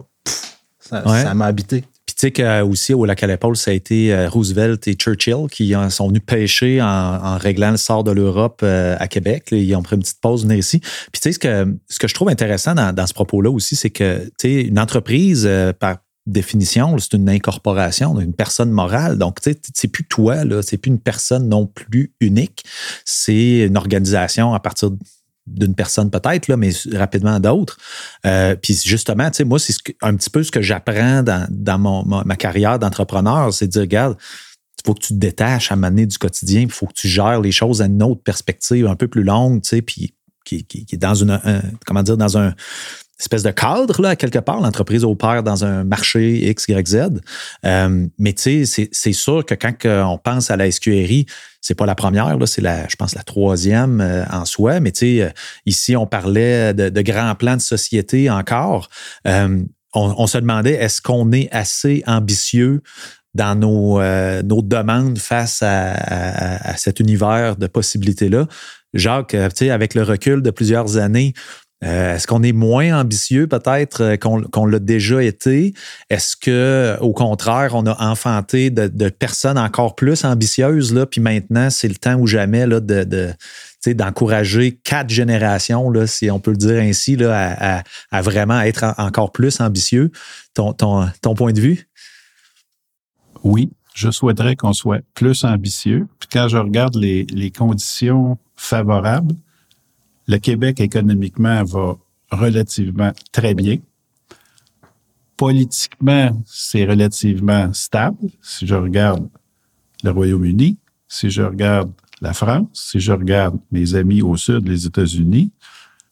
[0.80, 1.84] ça m'a habité.
[2.04, 4.94] Puis tu sais que aussi au lac à l'épaule, ça a été euh, Roosevelt et
[4.94, 9.48] Churchill qui sont venus pêcher en, en réglant le sort de l'Europe euh, à Québec.
[9.52, 10.80] Ils ont pris une petite pause venir ici.
[10.80, 13.76] Puis tu sais ce que ce que je trouve intéressant dans, dans ce propos-là aussi,
[13.76, 19.18] c'est que tu sais une entreprise euh, par définition, c'est une incorporation, une personne morale.
[19.18, 22.64] Donc, tu sais, c'est plus toi, là, c'est plus une personne non plus unique.
[23.04, 24.90] C'est une organisation à partir
[25.46, 27.76] d'une personne peut-être, là, mais rapidement d'autres.
[28.26, 31.78] Euh, puis justement, tu sais, moi, c'est un petit peu ce que j'apprends dans, dans
[31.78, 34.16] mon, ma, carrière d'entrepreneur, c'est de dire, regarde,
[34.78, 37.40] il faut que tu te détaches à mener du quotidien, il faut que tu gères
[37.40, 40.84] les choses à une autre perspective un peu plus longue, tu sais, puis qui, qui,
[40.84, 41.40] qui est dans une,
[41.86, 42.54] comment dire, dans un,
[43.22, 44.60] espèce de cadre, là, quelque part.
[44.60, 46.96] L'entreprise opère dans un marché X, Y, Z.
[47.64, 51.26] Euh, mais tu sais, c'est sûr que quand on pense à la SQRI,
[51.60, 54.80] c'est pas la première, là, c'est la, je pense, la troisième euh, en soi.
[54.80, 55.30] Mais tu sais, euh,
[55.66, 58.88] ici, on parlait de, grands plans de société encore.
[59.24, 62.82] on, se demandait, est-ce qu'on est assez ambitieux
[63.34, 64.00] dans nos,
[64.42, 68.46] nos demandes face à, à, à, cet univers de possibilités-là?
[68.94, 71.32] Jacques, tu sais, avec le recul de plusieurs années,
[71.82, 75.74] euh, est-ce qu'on est moins ambitieux peut-être euh, qu'on l'a déjà été?
[76.10, 81.70] Est-ce que, au contraire, on a enfanté de, personnes encore plus ambitieuses, là, puis maintenant,
[81.70, 82.66] c'est le temps ou jamais
[83.86, 87.82] d'encourager quatre générations, si on peut le dire ainsi, à,
[88.22, 90.12] vraiment être encore plus ambitieux.
[90.54, 90.74] Ton,
[91.36, 91.88] point de vue?
[93.42, 96.06] Oui, je souhaiterais qu'on soit plus ambitieux.
[96.20, 99.34] Puis quand je regarde les conditions favorables,
[100.32, 101.96] le Québec économiquement va
[102.30, 103.76] relativement très bien.
[105.36, 108.30] Politiquement, c'est relativement stable.
[108.40, 109.28] Si je regarde
[110.02, 111.92] le Royaume-Uni, si je regarde
[112.22, 115.52] la France, si je regarde mes amis au sud, les États-Unis,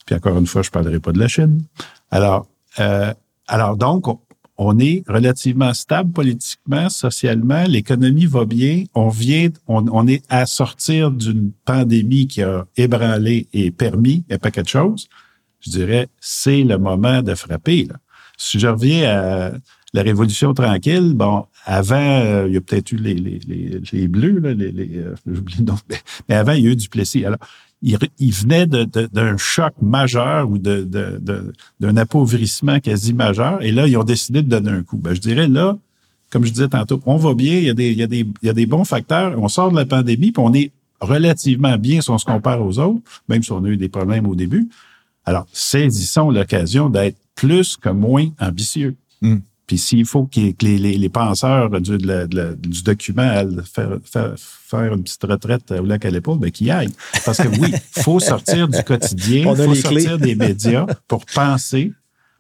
[0.05, 1.62] puis encore une fois, je parlerai pas de la Chine.
[2.10, 2.47] Alors,
[2.78, 3.14] euh,
[3.47, 4.05] alors donc,
[4.62, 11.11] on est relativement stable politiquement, socialement, l'économie va bien, on vient, on, est à sortir
[11.11, 15.09] d'une pandémie qui a ébranlé et permis un paquet de choses.
[15.61, 17.89] Je dirais, c'est le moment de frapper.
[18.37, 19.53] Si je reviens à
[19.95, 24.09] la Révolution tranquille, bon, avant, euh, il y a peut-être eu les, les, les, les
[24.09, 25.15] bleus, les, les euh,
[26.28, 27.24] mais avant, il y a eu du Plessis.
[27.24, 27.39] Alors,
[27.82, 33.97] il, il venait d'un choc majeur ou d'un de, appauvrissement quasi majeur, et là, ils
[33.97, 34.97] ont décidé de donner un coup.
[34.97, 35.78] Ben, je dirais là,
[36.31, 38.20] comme je disais tantôt, on va bien, il y a des, il y a des,
[38.20, 40.70] il y a des bons facteurs, on sort de la pandémie, on est
[41.01, 44.27] relativement bien si on se compare aux autres, même si on a eu des problèmes
[44.27, 44.69] au début.
[45.24, 48.97] Alors, saisissons l'occasion d'être plus que moins ambitieux.
[49.23, 49.39] Hmm.
[49.70, 53.98] Puis s'il faut que les, les, les, penseurs du, du document aillent faire,
[54.36, 56.92] faire, une petite retraite au lac à l'épaule, ben qu'ils aillent.
[57.24, 61.92] Parce que oui, il faut sortir du quotidien, il faut sortir des médias pour penser,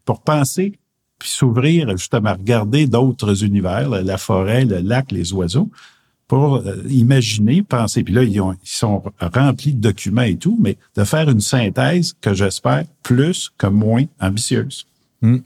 [0.04, 0.80] pour penser,
[1.20, 5.70] puis s'ouvrir justement, regarder d'autres univers, la forêt, le lac, les oiseaux,
[6.26, 8.02] pour euh, imaginer, penser.
[8.02, 11.40] Puis là, ils, ont, ils, sont remplis de documents et tout, mais de faire une
[11.40, 14.84] synthèse que j'espère plus que moins ambitieuse.
[15.22, 15.38] Hmm.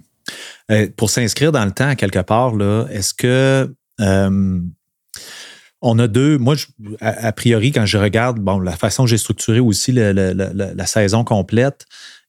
[0.71, 2.55] Euh, pour s'inscrire dans le temps, quelque part,
[2.91, 4.61] est-ce que euh,
[5.83, 6.39] on a deux.
[6.39, 6.57] Moi,
[7.01, 11.85] a, priori, quand je regarde bon, la façon que j'ai structuré aussi la, saison complète,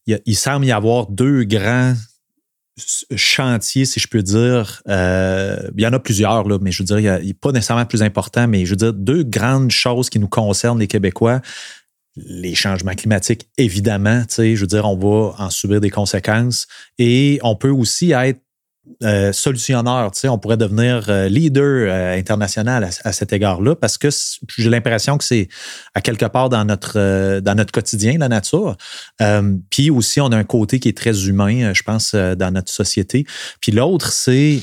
[0.08, 1.94] il, semble y avoir deux grands
[3.16, 4.84] chantiers, si je peux dire.
[4.90, 7.86] Euh, il y en a plusieurs, là, mais je veux dire, il n'est pas nécessairement
[7.86, 11.40] plus important, mais je veux dire, deux grandes choses qui nous concernent, les Québécois
[12.16, 16.68] les changements climatiques, évidemment, tu sais, je veux dire, on va en subir des conséquences
[16.98, 18.40] et on peut aussi être
[19.04, 23.98] euh, solutionneur, tu sais, on pourrait devenir euh, leader euh, international à, cet égard-là parce
[23.98, 24.10] que
[24.58, 25.50] j'ai l'impression que c'est
[25.96, 28.78] à quelque part dans notre dans notre quotidien la nature.
[29.72, 33.26] puis aussi on a un côté qui est très humain, je pense, dans notre société.
[33.60, 34.60] Puis l'autre c'est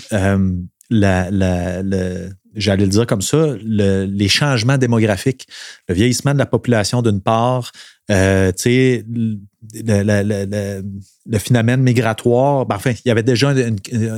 [0.91, 1.83] la, la,
[2.55, 5.47] j'allais le dire comme ça, les changements démographiques,
[5.89, 7.73] le vieillissement de la population d'une part,
[8.11, 9.39] euh, tu sais, le,
[11.39, 13.55] phénomène migratoire, ben, enfin, il y avait déjà,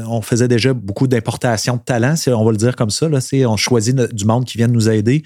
[0.09, 3.09] on faisait déjà beaucoup d'importation de talents, on va le dire comme ça.
[3.11, 5.23] Là, on choisit du monde qui vient nous aider,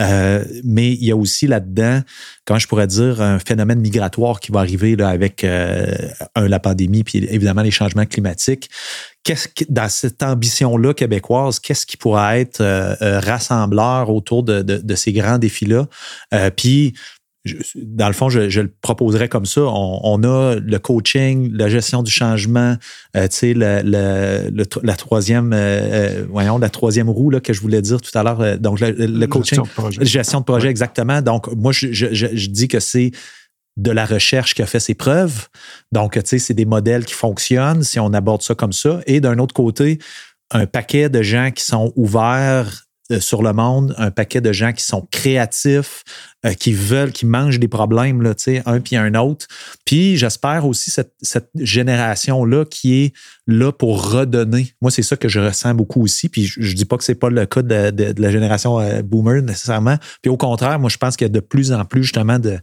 [0.00, 2.00] euh, mais il y a aussi là-dedans,
[2.44, 5.94] comment je pourrais dire, un phénomène migratoire qui va arriver là, avec euh,
[6.36, 8.68] la pandémie, puis évidemment les changements climatiques.
[9.22, 14.94] Qu'est-ce que, dans cette ambition-là québécoise, qu'est-ce qui pourrait être euh, rassembleur autour de, de
[14.94, 15.86] ces grands défis-là?
[16.56, 16.94] puis
[17.74, 19.62] dans le fond, je, le proposerais comme ça.
[19.62, 22.76] On, a le coaching, la gestion du changement,
[23.16, 27.80] euh, tu sais, la troisième, euh, euh, voyons, la troisième roue là, que je voulais
[27.80, 28.58] dire tout à l'heure.
[28.58, 31.22] Donc, le, coaching, gestion de, gestion de projet, exactement.
[31.22, 33.10] Donc, moi, je, je dis que c'est
[33.80, 35.48] de la recherche qui a fait ses preuves.
[35.90, 39.00] Donc, tu sais, c'est des modèles qui fonctionnent si on aborde ça comme ça.
[39.06, 39.98] Et d'un autre côté,
[40.50, 42.84] un paquet de gens qui sont ouverts
[43.18, 46.04] sur le monde, un paquet de gens qui sont créatifs,
[46.46, 48.34] euh, qui veulent, qui mangent des problèmes, là,
[48.64, 49.46] un puis un autre.
[49.84, 51.12] Puis j'espère aussi cette,
[51.54, 53.12] génération-là qui est
[53.46, 54.72] là pour redonner.
[54.80, 56.28] Moi, c'est ça que je ressens beaucoup aussi.
[56.30, 59.42] Puis je, ne dis pas que c'est pas le cas de, la génération euh, boomer
[59.42, 59.96] nécessairement.
[60.22, 62.58] Puis au contraire, moi, je pense qu'il y a de plus en plus justement de,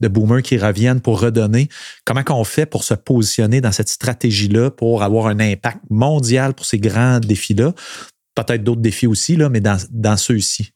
[0.00, 1.68] de boomers qui reviennent pour redonner.
[2.04, 6.66] Comment qu'on fait pour se positionner dans cette stratégie-là pour avoir un impact mondial pour
[6.66, 7.74] ces grands défis-là?
[8.44, 10.72] Peut-être d'autres défis aussi, là, mais dans, dans ceux-ci.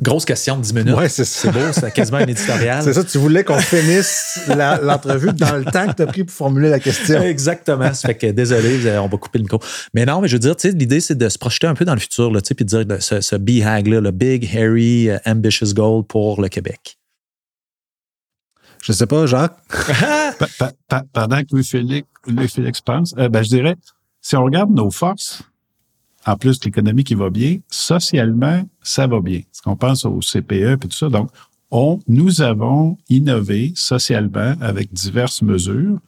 [0.00, 0.94] Grosse question de 10 minutes.
[0.94, 1.50] Ouais, c'est ça.
[1.50, 2.82] beau, c'est quasiment un éditorial.
[2.84, 6.34] c'est ça, tu voulais qu'on finisse l'entrevue dans le temps que tu as pris pour
[6.34, 7.20] formuler la question.
[7.20, 7.92] Exactement.
[7.94, 9.58] Ça fait que désolé, on va couper le micro.
[9.94, 12.00] Mais non, mais je veux dire, l'idée, c'est de se projeter un peu dans le
[12.00, 16.04] futur, là, puis de dire ce, ce BHAG, là, le Big, Hairy, uh, Ambitious Goal
[16.04, 16.96] pour le Québec.
[18.80, 19.58] Je sais pas, Jacques.
[21.12, 23.74] pendant que Louis-Félix, Louis-Félix pense, euh, ben, je dirais,
[24.20, 25.42] si on regarde nos forces,
[26.28, 29.40] en plus l'économie qui va bien, socialement, ça va bien.
[29.50, 31.08] Parce qu'on pense au CPE et tout ça.
[31.08, 31.30] Donc,
[31.70, 35.98] on, nous avons innové socialement avec diverses mesures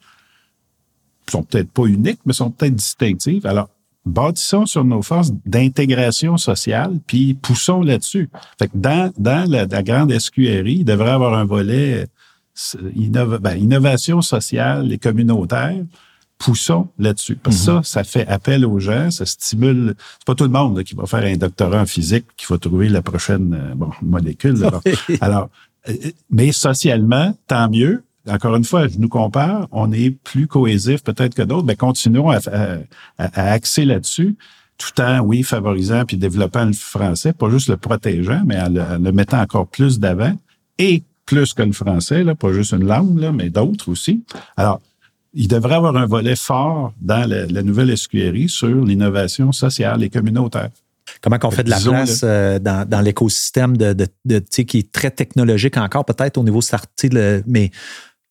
[1.25, 3.47] qui sont peut-être pas uniques, mais sont peut-être distinctives.
[3.47, 3.69] Alors,
[4.05, 8.29] bâtissons sur nos forces d'intégration sociale, puis poussons là-dessus.
[8.75, 12.05] Dans la, grande SQRI, il devrait avoir un volet
[12.75, 15.83] euh, ben, innovation sociale et communautaire
[16.41, 17.35] poussons là-dessus.
[17.35, 17.83] Parce que ça, mhm.
[17.83, 19.93] ça fait appel aux gens, ça stimule.
[20.17, 22.89] C'est pas tout le monde qui va faire un doctorat en physique qui va trouver
[22.89, 24.57] la prochaine euh, molécule.
[25.21, 25.49] Alors,
[25.87, 25.93] euh,
[26.31, 28.03] mais socialement, tant mieux.
[28.27, 32.29] Encore une fois, je nous compare, on est plus cohésif peut-être que d'autres, mais continuons
[32.29, 32.39] à,
[33.17, 34.35] axer là-dessus
[34.77, 39.11] tout en, oui, favorisant puis développant le français, pas juste le protégeant, mais en le,
[39.11, 40.33] mettant encore plus d'avant
[40.79, 44.23] et plus que le français, là, pas juste une langue, là, mais d'autres aussi.
[44.57, 44.81] Alors,
[45.33, 50.69] il devrait avoir un volet fort dans la, nouvelle SQRI sur l'innovation sociale et communautaire.
[51.21, 53.93] Comment qu'on fait de la place euh, dans, l'écosystème de,
[54.25, 57.09] de, qui est très technologique encore, peut-être au niveau starté,
[57.47, 57.71] mais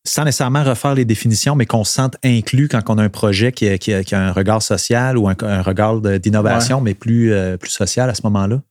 [0.06, 3.52] sans nécessairement refaire les définitions, mais qu'on se sente inclus quand on a un projet
[3.52, 8.08] qui, qui, a, un regard social ou un, regard d'innovation, mais plus, euh, plus social
[8.08, 8.62] à ce moment-là?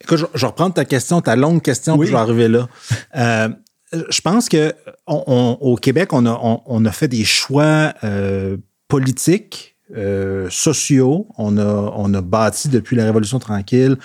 [0.00, 2.06] Écoute, je, reprends ta question, ta longue question, oui.
[2.06, 2.68] je vais arriver là.
[3.16, 3.48] Euh,
[3.92, 4.74] je pense que
[5.06, 8.56] au Québec, on a, fait des choix euh,
[8.88, 11.28] politiques, euh, sociaux.
[11.36, 13.96] On a, bâti depuis la Révolution tranquille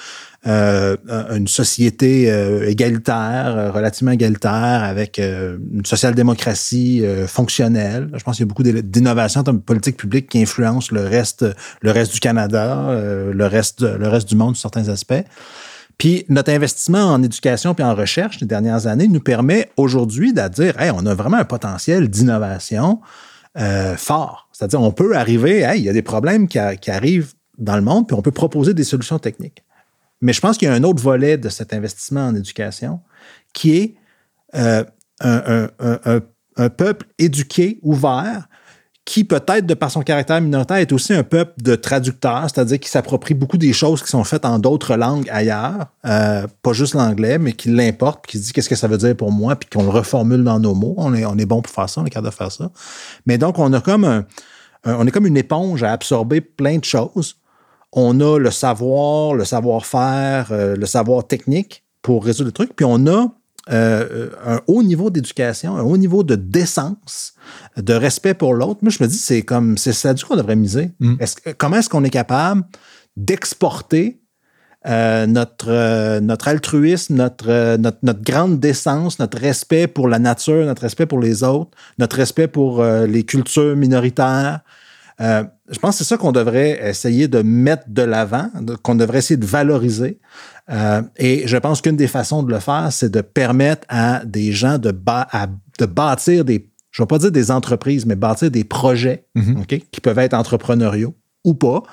[0.46, 0.96] euh,
[1.36, 2.28] une société
[2.68, 8.10] égalitaire, relativement égalitaire, avec une social-démocratie fonctionnelle.
[8.14, 11.46] Je pense qu'il y a beaucoup d'innovations en politique publique qui influencent le reste,
[11.82, 12.98] le reste du Canada,
[13.32, 15.24] le reste, le reste du monde sur certains aspects.
[15.98, 20.48] Puis notre investissement en éducation puis en recherche les dernières années nous permet aujourd'hui de
[20.48, 23.02] dire, hey, on a vraiment un potentiel d'innovation
[23.58, 24.48] euh, fort.
[24.52, 28.08] C'est-à-dire, on peut arriver, hey, il y a des problèmes qui, arrivent dans le monde,
[28.08, 29.64] puis on peut proposer des solutions techniques.
[30.22, 33.00] Mais je pense qu'il y a un autre volet de cet investissement en éducation
[33.54, 33.96] qui est
[34.56, 34.84] euh,
[35.20, 38.48] un, peuple éduqué, ouvert,
[39.08, 42.90] qui peut-être, de par son caractère minoritaire, est aussi un peuple de traducteurs, c'est-à-dire qui
[42.90, 47.38] s'approprie beaucoup des choses qui sont faites en d'autres langues ailleurs, euh, pas juste l'anglais,
[47.38, 49.70] mais qui l'importe, puis qui se dit qu'est-ce que ça veut dire pour moi, puis
[49.70, 50.94] qu'on le reformule dans nos mots.
[50.98, 52.70] On est, on est bon pour faire ça, on est capable de faire ça.
[53.26, 54.26] Mais donc, on a comme
[54.84, 57.38] est comme une éponge à absorber plein de choses.
[57.94, 62.86] On a le savoir, le savoir-faire, euh, le savoir technique pour résoudre le truc, puis
[62.86, 63.30] on a
[63.70, 67.36] euh, un haut niveau d'éducation, un haut niveau de décence,
[67.78, 68.80] de respect pour l'autre.
[68.82, 70.92] Moi, je me dis, c'est comme, c'est ça du qu'on devrait miser.
[71.00, 71.16] Mm.
[71.58, 72.64] comment est-ce qu'on est capable
[73.16, 74.20] d'exporter
[74.88, 80.66] euh, notre, euh, notre altruisme, notre, notre, notre, grande décence, notre respect pour la nature,
[80.66, 84.62] notre respect pour les autres, notre respect pour les cultures minoritaires,
[85.20, 88.50] Euh, je pense que c'est ça qu'on devrait essayer de mettre de l'avant,
[88.84, 90.20] qu'on devrait essayer de valoriser.
[90.70, 94.52] Euh, et je pense qu'une des façons de le faire, c'est de permettre à des
[94.52, 98.64] gens de, de bâtir des, je ne vais pas dire des entreprises, mais bâtir des
[98.64, 99.60] projets Mhm.
[99.62, 101.14] OK, qui peuvent être entrepreneuriaux
[101.44, 101.84] ou pas,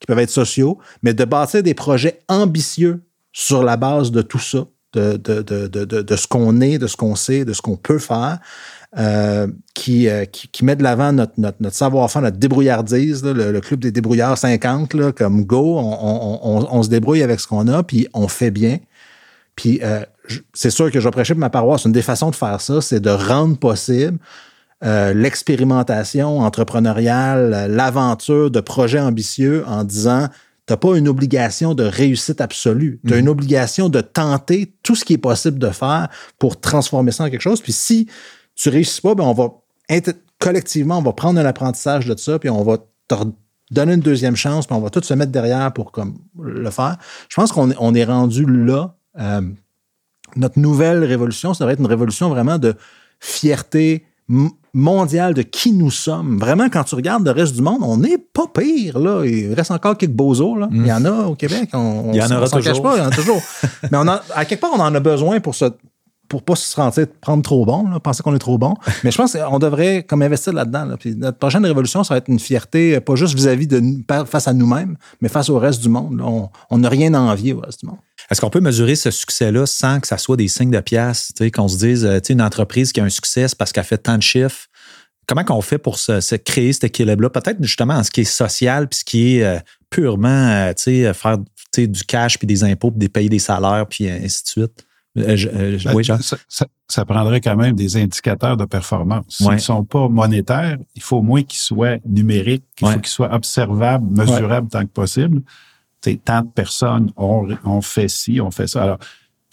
[0.00, 4.38] qui peuvent être sociaux, mais de bâtir des projets ambitieux sur la base de tout
[4.38, 4.64] ça,
[4.94, 7.60] de, de, de, de, de- de ce qu'on est, de ce qu'on sait, de ce
[7.60, 8.38] qu'on peut faire,
[8.96, 13.32] euh, qui, euh, qui, qui met de l'avant notre, notre, notre savoir-faire, notre débrouillardise, là,
[13.34, 17.22] le, le club des débrouillards 50, là, comme go, on, on, on, on se débrouille
[17.22, 18.78] avec ce qu'on a, puis on fait bien.
[19.56, 21.84] Puis euh, je- c'est sûr que je vais prêcher pour ma paroisse.
[21.84, 24.18] Une des façons de faire ça, c'est de rendre possible
[24.84, 30.28] euh, l'expérimentation entrepreneuriale, l'aventure de projets ambitieux en disant
[30.66, 32.98] T'as pas une obligation de réussite absolue.
[33.06, 36.08] Tu as une obligation de tenter tout ce qui est possible de faire
[36.38, 37.60] pour transformer ça en quelque chose.
[37.60, 38.08] Puis si
[38.54, 39.50] tu réussis pas, ben on va
[40.38, 42.78] collectivement, on va prendre un apprentissage de ça, puis on va
[43.08, 43.14] te
[43.70, 46.96] donner une deuxième chance, puis on va tous se mettre derrière pour comme le faire.
[47.28, 48.96] Je pense qu'on est, on est rendu là.
[49.18, 49.42] Euh,
[50.36, 52.74] notre nouvelle révolution, ça devrait être une révolution vraiment de
[53.20, 54.06] fierté
[54.72, 56.38] mondiale de qui nous sommes.
[56.38, 58.98] Vraiment, quand tu regardes le reste du monde, on n'est pas pire.
[58.98, 59.24] Là.
[59.24, 60.68] Il reste encore quelques beaux là.
[60.72, 61.70] Il y en a au Québec.
[61.72, 62.82] On, Il y en aura on toujours.
[62.82, 63.40] pas, il y en a toujours.
[63.90, 65.66] Mais on a, à quelque part, on en a besoin pour se
[66.26, 68.74] pour pas se sentir prendre trop bon, là, penser qu'on est trop bon.
[69.04, 70.86] Mais je pense qu'on devrait comme investir là-dedans.
[70.86, 70.96] là.
[70.96, 73.80] Puis notre prochaine révolution, ça va être une fierté, pas juste vis-à-vis de
[74.26, 76.18] face à nous-mêmes, mais face au reste du monde.
[76.18, 76.24] là.
[76.70, 77.98] On n'a rien à envier au reste du monde.
[78.30, 81.68] Est-ce qu'on peut mesurer ce succès-là sans que ça soit des signes de sais, qu'on
[81.68, 83.98] se dise, euh, tu sais, une entreprise qui a un succès, c'est parce qu'elle fait
[83.98, 84.66] tant de chiffres?
[85.26, 87.30] Comment qu'on fait pour se, se créer cet équilibre-là?
[87.30, 89.58] Peut-être justement en ce qui est social, puis ce qui est euh,
[89.90, 91.38] purement, euh, tu sais, faire
[91.76, 94.84] du cash, puis des impôts, puis des payer des salaires, puis ainsi de suite?
[95.16, 96.20] Euh, je- euh, Ben, oui, Jean?
[96.20, 99.24] ça, ça- ça prendrait quand même des indicateurs de performance.
[99.28, 99.54] S'ils Ouais.
[99.54, 102.94] ne sont pas monétaires, il faut au moins qu'ils soient numériques, il Ouais.
[102.94, 105.40] faut qu'ils soient observables, mesurables tant que possible.
[106.24, 108.82] Tant de personnes ont, ont fait ci, ont fait ça.
[108.82, 108.98] Alors,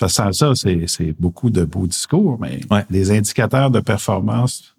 [0.07, 2.85] sans ça, c'est beaucoup de beaux discours, mais Ouais.
[2.89, 4.75] des indicateurs de performance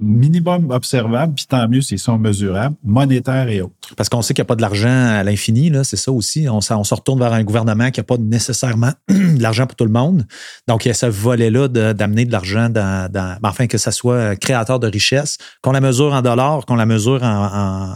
[0.00, 3.74] minimum observables, puis tant mieux s'ils sont mesurables, monétaires et autres.
[3.96, 6.48] Parce qu'on sait qu'il n'y a pas de l'argent à l'infini, c'est ça aussi.
[6.48, 9.90] On, se retourne vers un gouvernement qui n'a pas nécessairement de l'argent pour tout le
[9.90, 10.24] monde.
[10.68, 14.36] Donc, il y a ce volet-là d'amener de, l'argent dans, dans- enfin, que ça soit
[14.36, 17.94] créateur de richesse, qu'on la mesure en dollars, qu'on la mesure en, en,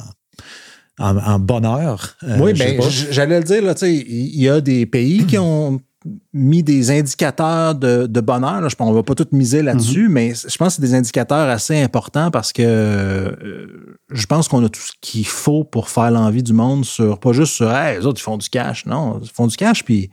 [1.01, 2.17] en- en bonheur.
[2.23, 2.55] Euh, Oui,
[2.91, 5.81] j- j'allais le dire, là, tu sais, il y a des pays qui ont
[6.33, 8.61] mis des indicateurs de, de bonheur.
[8.63, 8.69] Là.
[8.69, 11.49] Je pense qu'on va pas tout miser là-dessus, mais je pense que c'est des indicateurs
[11.49, 13.67] assez importants parce que euh,
[14.11, 17.33] je pense qu'on a tout ce qu'il faut pour faire l'envie du monde sur, pas
[17.33, 18.87] juste sur, hey, les autres, ils font du cash.
[18.87, 20.11] Non, ils font du cash, puis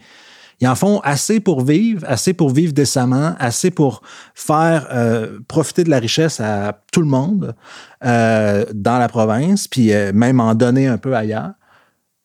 [0.59, 4.01] ils en font assez pour vivre, assez pour vivre décemment, assez pour
[4.33, 7.55] faire euh, profiter de la richesse à tout le monde
[8.03, 11.51] euh, dans la province, puis euh, même en donner un peu ailleurs.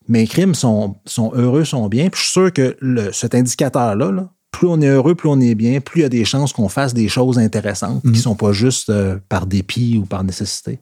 [0.09, 2.09] Mes crimes sont, sont heureux, sont bien.
[2.09, 5.41] Puis je suis sûr que le- cet indicateur-là, là, plus on est heureux, plus on
[5.41, 8.15] est bien, plus il y a des chances qu'on fasse des choses intéressantes qui ne
[8.17, 8.93] sont pas juste
[9.29, 10.81] par dépit ou par nécessité.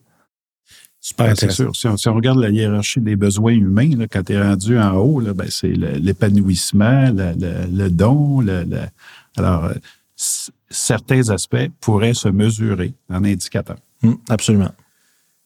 [1.03, 1.63] Super Ben, c'est intéressant.
[1.63, 1.75] sûr.
[1.75, 4.77] Si on, si on regarde la hiérarchie des besoins humains, là, quand tu es rendu
[4.77, 8.39] en haut, là, ben, c'est le- l'épanouissement, le, le- le don.
[8.41, 8.77] le- le-
[9.35, 9.73] alors, euh,
[10.69, 13.77] certains aspects pourraient se mesurer en indicateur.
[14.03, 14.71] Hum, absolument.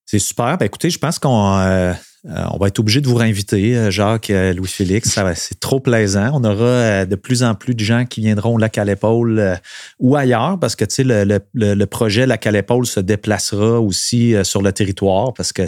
[0.06, 0.58] C'est super.
[0.58, 1.94] Ben, écoutez, je pense qu'on euh,
[2.28, 5.20] euh, on va être obligé de vous réinviter, euh, Jacques, euh, Louis-Félix.
[5.36, 6.32] C'est trop plaisant.
[6.34, 8.84] On aura de plus en plus de gens qui viendront au lac à
[10.00, 12.52] ou ailleurs parce que tu le, le- projet lac à
[12.88, 15.64] se déplacera aussi sur le territoire parce que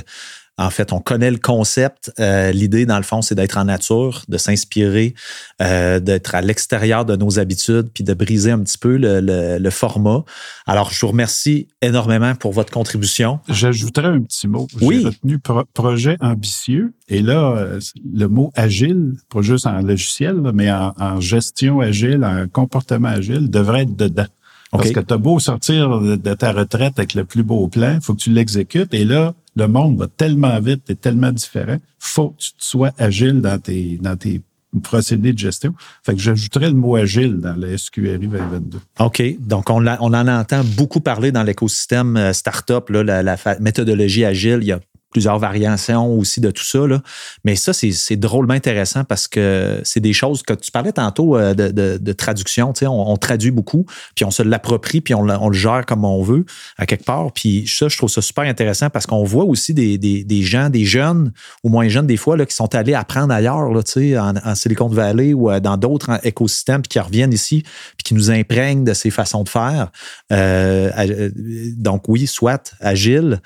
[0.57, 2.11] en fait, on connaît le concept.
[2.19, 5.13] Euh, L'idée, dans le fond, c'est d'être en nature, de s'inspirer,
[5.61, 9.57] euh, d'être à l'extérieur de nos habitudes, puis de briser un petit peu le, le-
[9.59, 10.23] le format.
[10.65, 13.39] Alors, je vous remercie énormément pour votre contribution.
[13.49, 14.67] J'ajouterais un petit mot.
[14.81, 15.01] Oui.
[15.01, 16.93] J'ai retenu pro- projet ambitieux.
[17.07, 17.79] Et là, euh,
[18.13, 23.49] le mot agile, pas juste en logiciel, mais en, en gestion agile, en comportement agile,
[23.49, 24.25] devrait être dedans.
[24.71, 24.95] Parce OK.
[24.95, 28.01] que tu as beau sortir de, de ta retraite avec le plus beau plan, il
[28.01, 28.93] faut que tu l'exécutes.
[28.93, 31.77] Et là, le monde va tellement vite et tellement différent.
[31.99, 34.41] faut que tu sois agile dans tes, dans tes
[34.73, 35.73] de gestion.
[36.03, 38.79] Fait que j'ajouterais le mot agile dans le SQRI 2022.
[38.99, 39.23] OK.
[39.39, 44.79] Donc, on, on en entend beaucoup parler dans l'écosystème euh, startup, là, la, méthodologie agile.
[45.11, 46.85] Plusieurs variations aussi de tout ça.
[46.85, 47.01] Là.
[47.43, 51.53] Mais ça, c'est drôlement intéressant parce que c'est des choses que tu parlais tantôt euh,
[51.53, 52.73] de, de- traduction.
[52.73, 53.85] Tu sais, on, traduit beaucoup,
[54.15, 56.45] puis on se l'approprie, puis on, le- gère comme on veut,
[56.77, 57.31] à quelque part.
[57.31, 60.69] Puis ça, je trouve ça super intéressant parce qu'on voit aussi des, des- des gens,
[60.69, 61.31] des jeunes
[61.63, 64.33] ou moins jeunes des fois, là, qui sont allés apprendre ailleurs, là, tu sais, en,
[64.55, 68.83] Silicon Valley ou euh, dans d'autres écosystèmes, puis qui reviennent ici, puis qui nous imprègnent
[68.83, 69.91] de ces façons de faire.
[70.31, 71.29] Euh,
[71.77, 73.41] donc oui, soit agile,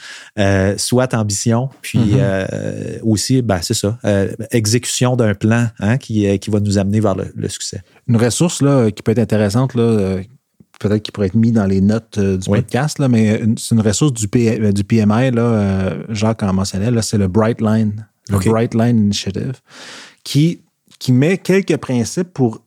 [0.78, 1.51] soit ambitieux
[1.82, 2.18] puis Mhm.
[2.20, 2.46] euh,
[3.04, 7.00] aussi, ben, c'est ça, euh, exécution d'un plan hein, qui, euh, qui va nous amener
[7.00, 7.82] vers le, le succès.
[8.08, 10.18] Une ressource là, qui peut être intéressante, là,
[10.80, 12.60] peut-être qui pourrait être mise dans les notes du Oui.
[12.60, 17.02] podcast, là, mais c'est une ressource du, P- du PMI, là, Jacques en mentionnait, là,
[17.02, 18.38] c'est le Bright Line, le.
[18.50, 19.54] Bright Line Initiative,
[20.24, 20.62] qui,
[21.00, 22.64] qui met quelques principes pour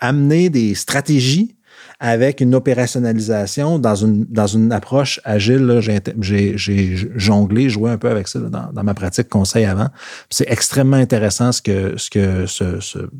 [0.00, 1.54] amener des stratégies
[1.98, 5.80] avec une opérationnalisation dans une, dans une approche agile.
[6.20, 9.88] J'ai jonglé, joué un peu avec ça là, dans, dans ma pratique conseil avant.
[10.30, 13.10] C'est extrêmement intéressant ce que, ce que ce, ce-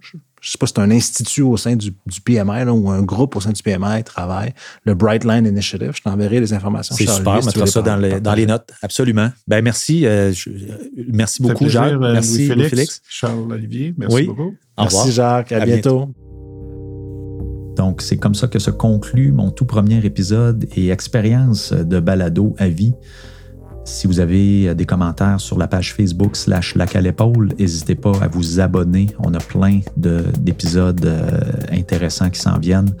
[0.00, 2.88] je je sais pas si c'est un institut au sein du, du PMI là, ou
[2.90, 4.52] un groupe au sein du PMI travaille,
[4.84, 5.90] le Bright Line Initiative.
[5.96, 6.94] Je t'enverrai les informations.
[6.94, 9.30] C'est super, si mettra veux ça dans les dans les notes, absolument.
[9.48, 10.50] Ben merci, euh, je-
[11.12, 11.92] merci beaucoup, plaisir, Jacques.
[11.94, 13.00] euh, Merci, Louis-Félix.
[13.08, 14.26] Charles-Olivier, merci Oui.
[14.26, 14.54] beaucoup.
[14.76, 15.04] Au revoir.
[15.06, 16.14] Merci Jacques, à, À bientôt.
[17.78, 22.54] Donc, c'est comme ça que se conclut mon tout premier épisode et expérience de balado
[22.58, 22.92] à vie.
[23.84, 28.12] Si vous avez des commentaires sur la page Facebook slash lac à l'épaule, n'hésitez pas
[28.20, 29.06] à vous abonner.
[29.20, 31.30] On a plein de- d'épisodes euh,
[31.72, 32.92] intéressants qui s'en viennent,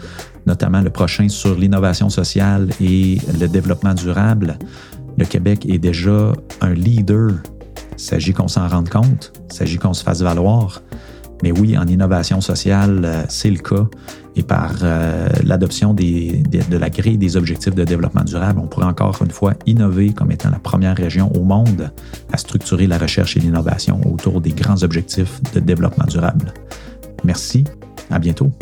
[0.46, 4.58] notamment le prochain sur l'innovation sociale et le développement durable.
[5.18, 6.32] Le Québec est déjà
[6.62, 7.32] un leader.
[7.92, 10.82] Il s'agit qu'on s'en rende compte, il s'agit qu'on se fasse valoir.
[11.42, 13.86] Mais oui, en innovation sociale, euh, c'est le cas.
[14.38, 19.18] Et par euh, l'adoption de la grille des objectifs de développement durable, on pourrait encore
[19.20, 21.90] une fois innover comme étant la première région au monde
[22.32, 26.54] à structurer la recherche et l'innovation autour des grands objectifs de développement durable.
[27.24, 27.64] Merci,
[28.12, 28.52] à bientôt.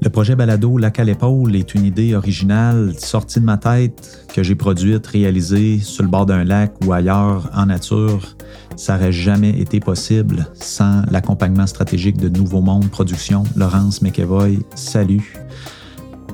[0.00, 4.44] Le projet Balado Lac à l'épaule est une idée originale sortie de ma tête que
[4.44, 8.36] j'ai produite, réalisée sur le bord d'un lac ou ailleurs en nature.
[8.76, 13.42] Ça n'aurait jamais été possible sans l'accompagnement stratégique de Nouveau Monde Production.
[13.56, 15.36] Laurence McEvoy, salut.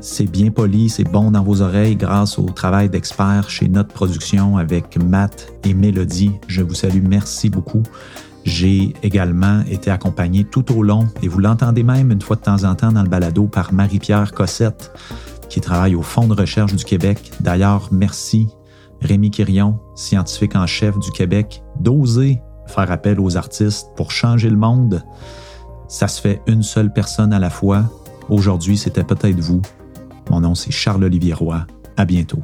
[0.03, 4.59] C'est bien poli, c'est bon dans vos oreilles grâce au travail d'experts chez Notre Production
[4.59, 6.33] avec Matt et Mélodie.
[6.49, 7.83] Je vous salue, merci beaucoup.
[8.45, 12.65] J'ai également été accompagné tout au long, et vous l'entendez même une fois de temps
[12.65, 14.93] en temps dans le balado, par Marie-Pierre Cossette,
[15.49, 17.33] qui travaille au Fonds de recherche du Québec.
[17.41, 18.49] D'ailleurs, merci
[19.01, 24.57] Rémi Quirion, scientifique en chef du Québec, d'oser faire appel aux artistes pour changer le
[24.57, 25.03] monde.
[25.89, 27.85] Ça se fait une seule personne à la fois.
[28.29, 29.61] Aujourd'hui, c'était peut-être vous.
[30.31, 31.67] Mon nom, c'est Charles-Olivier Roy.
[31.97, 32.43] À bientôt.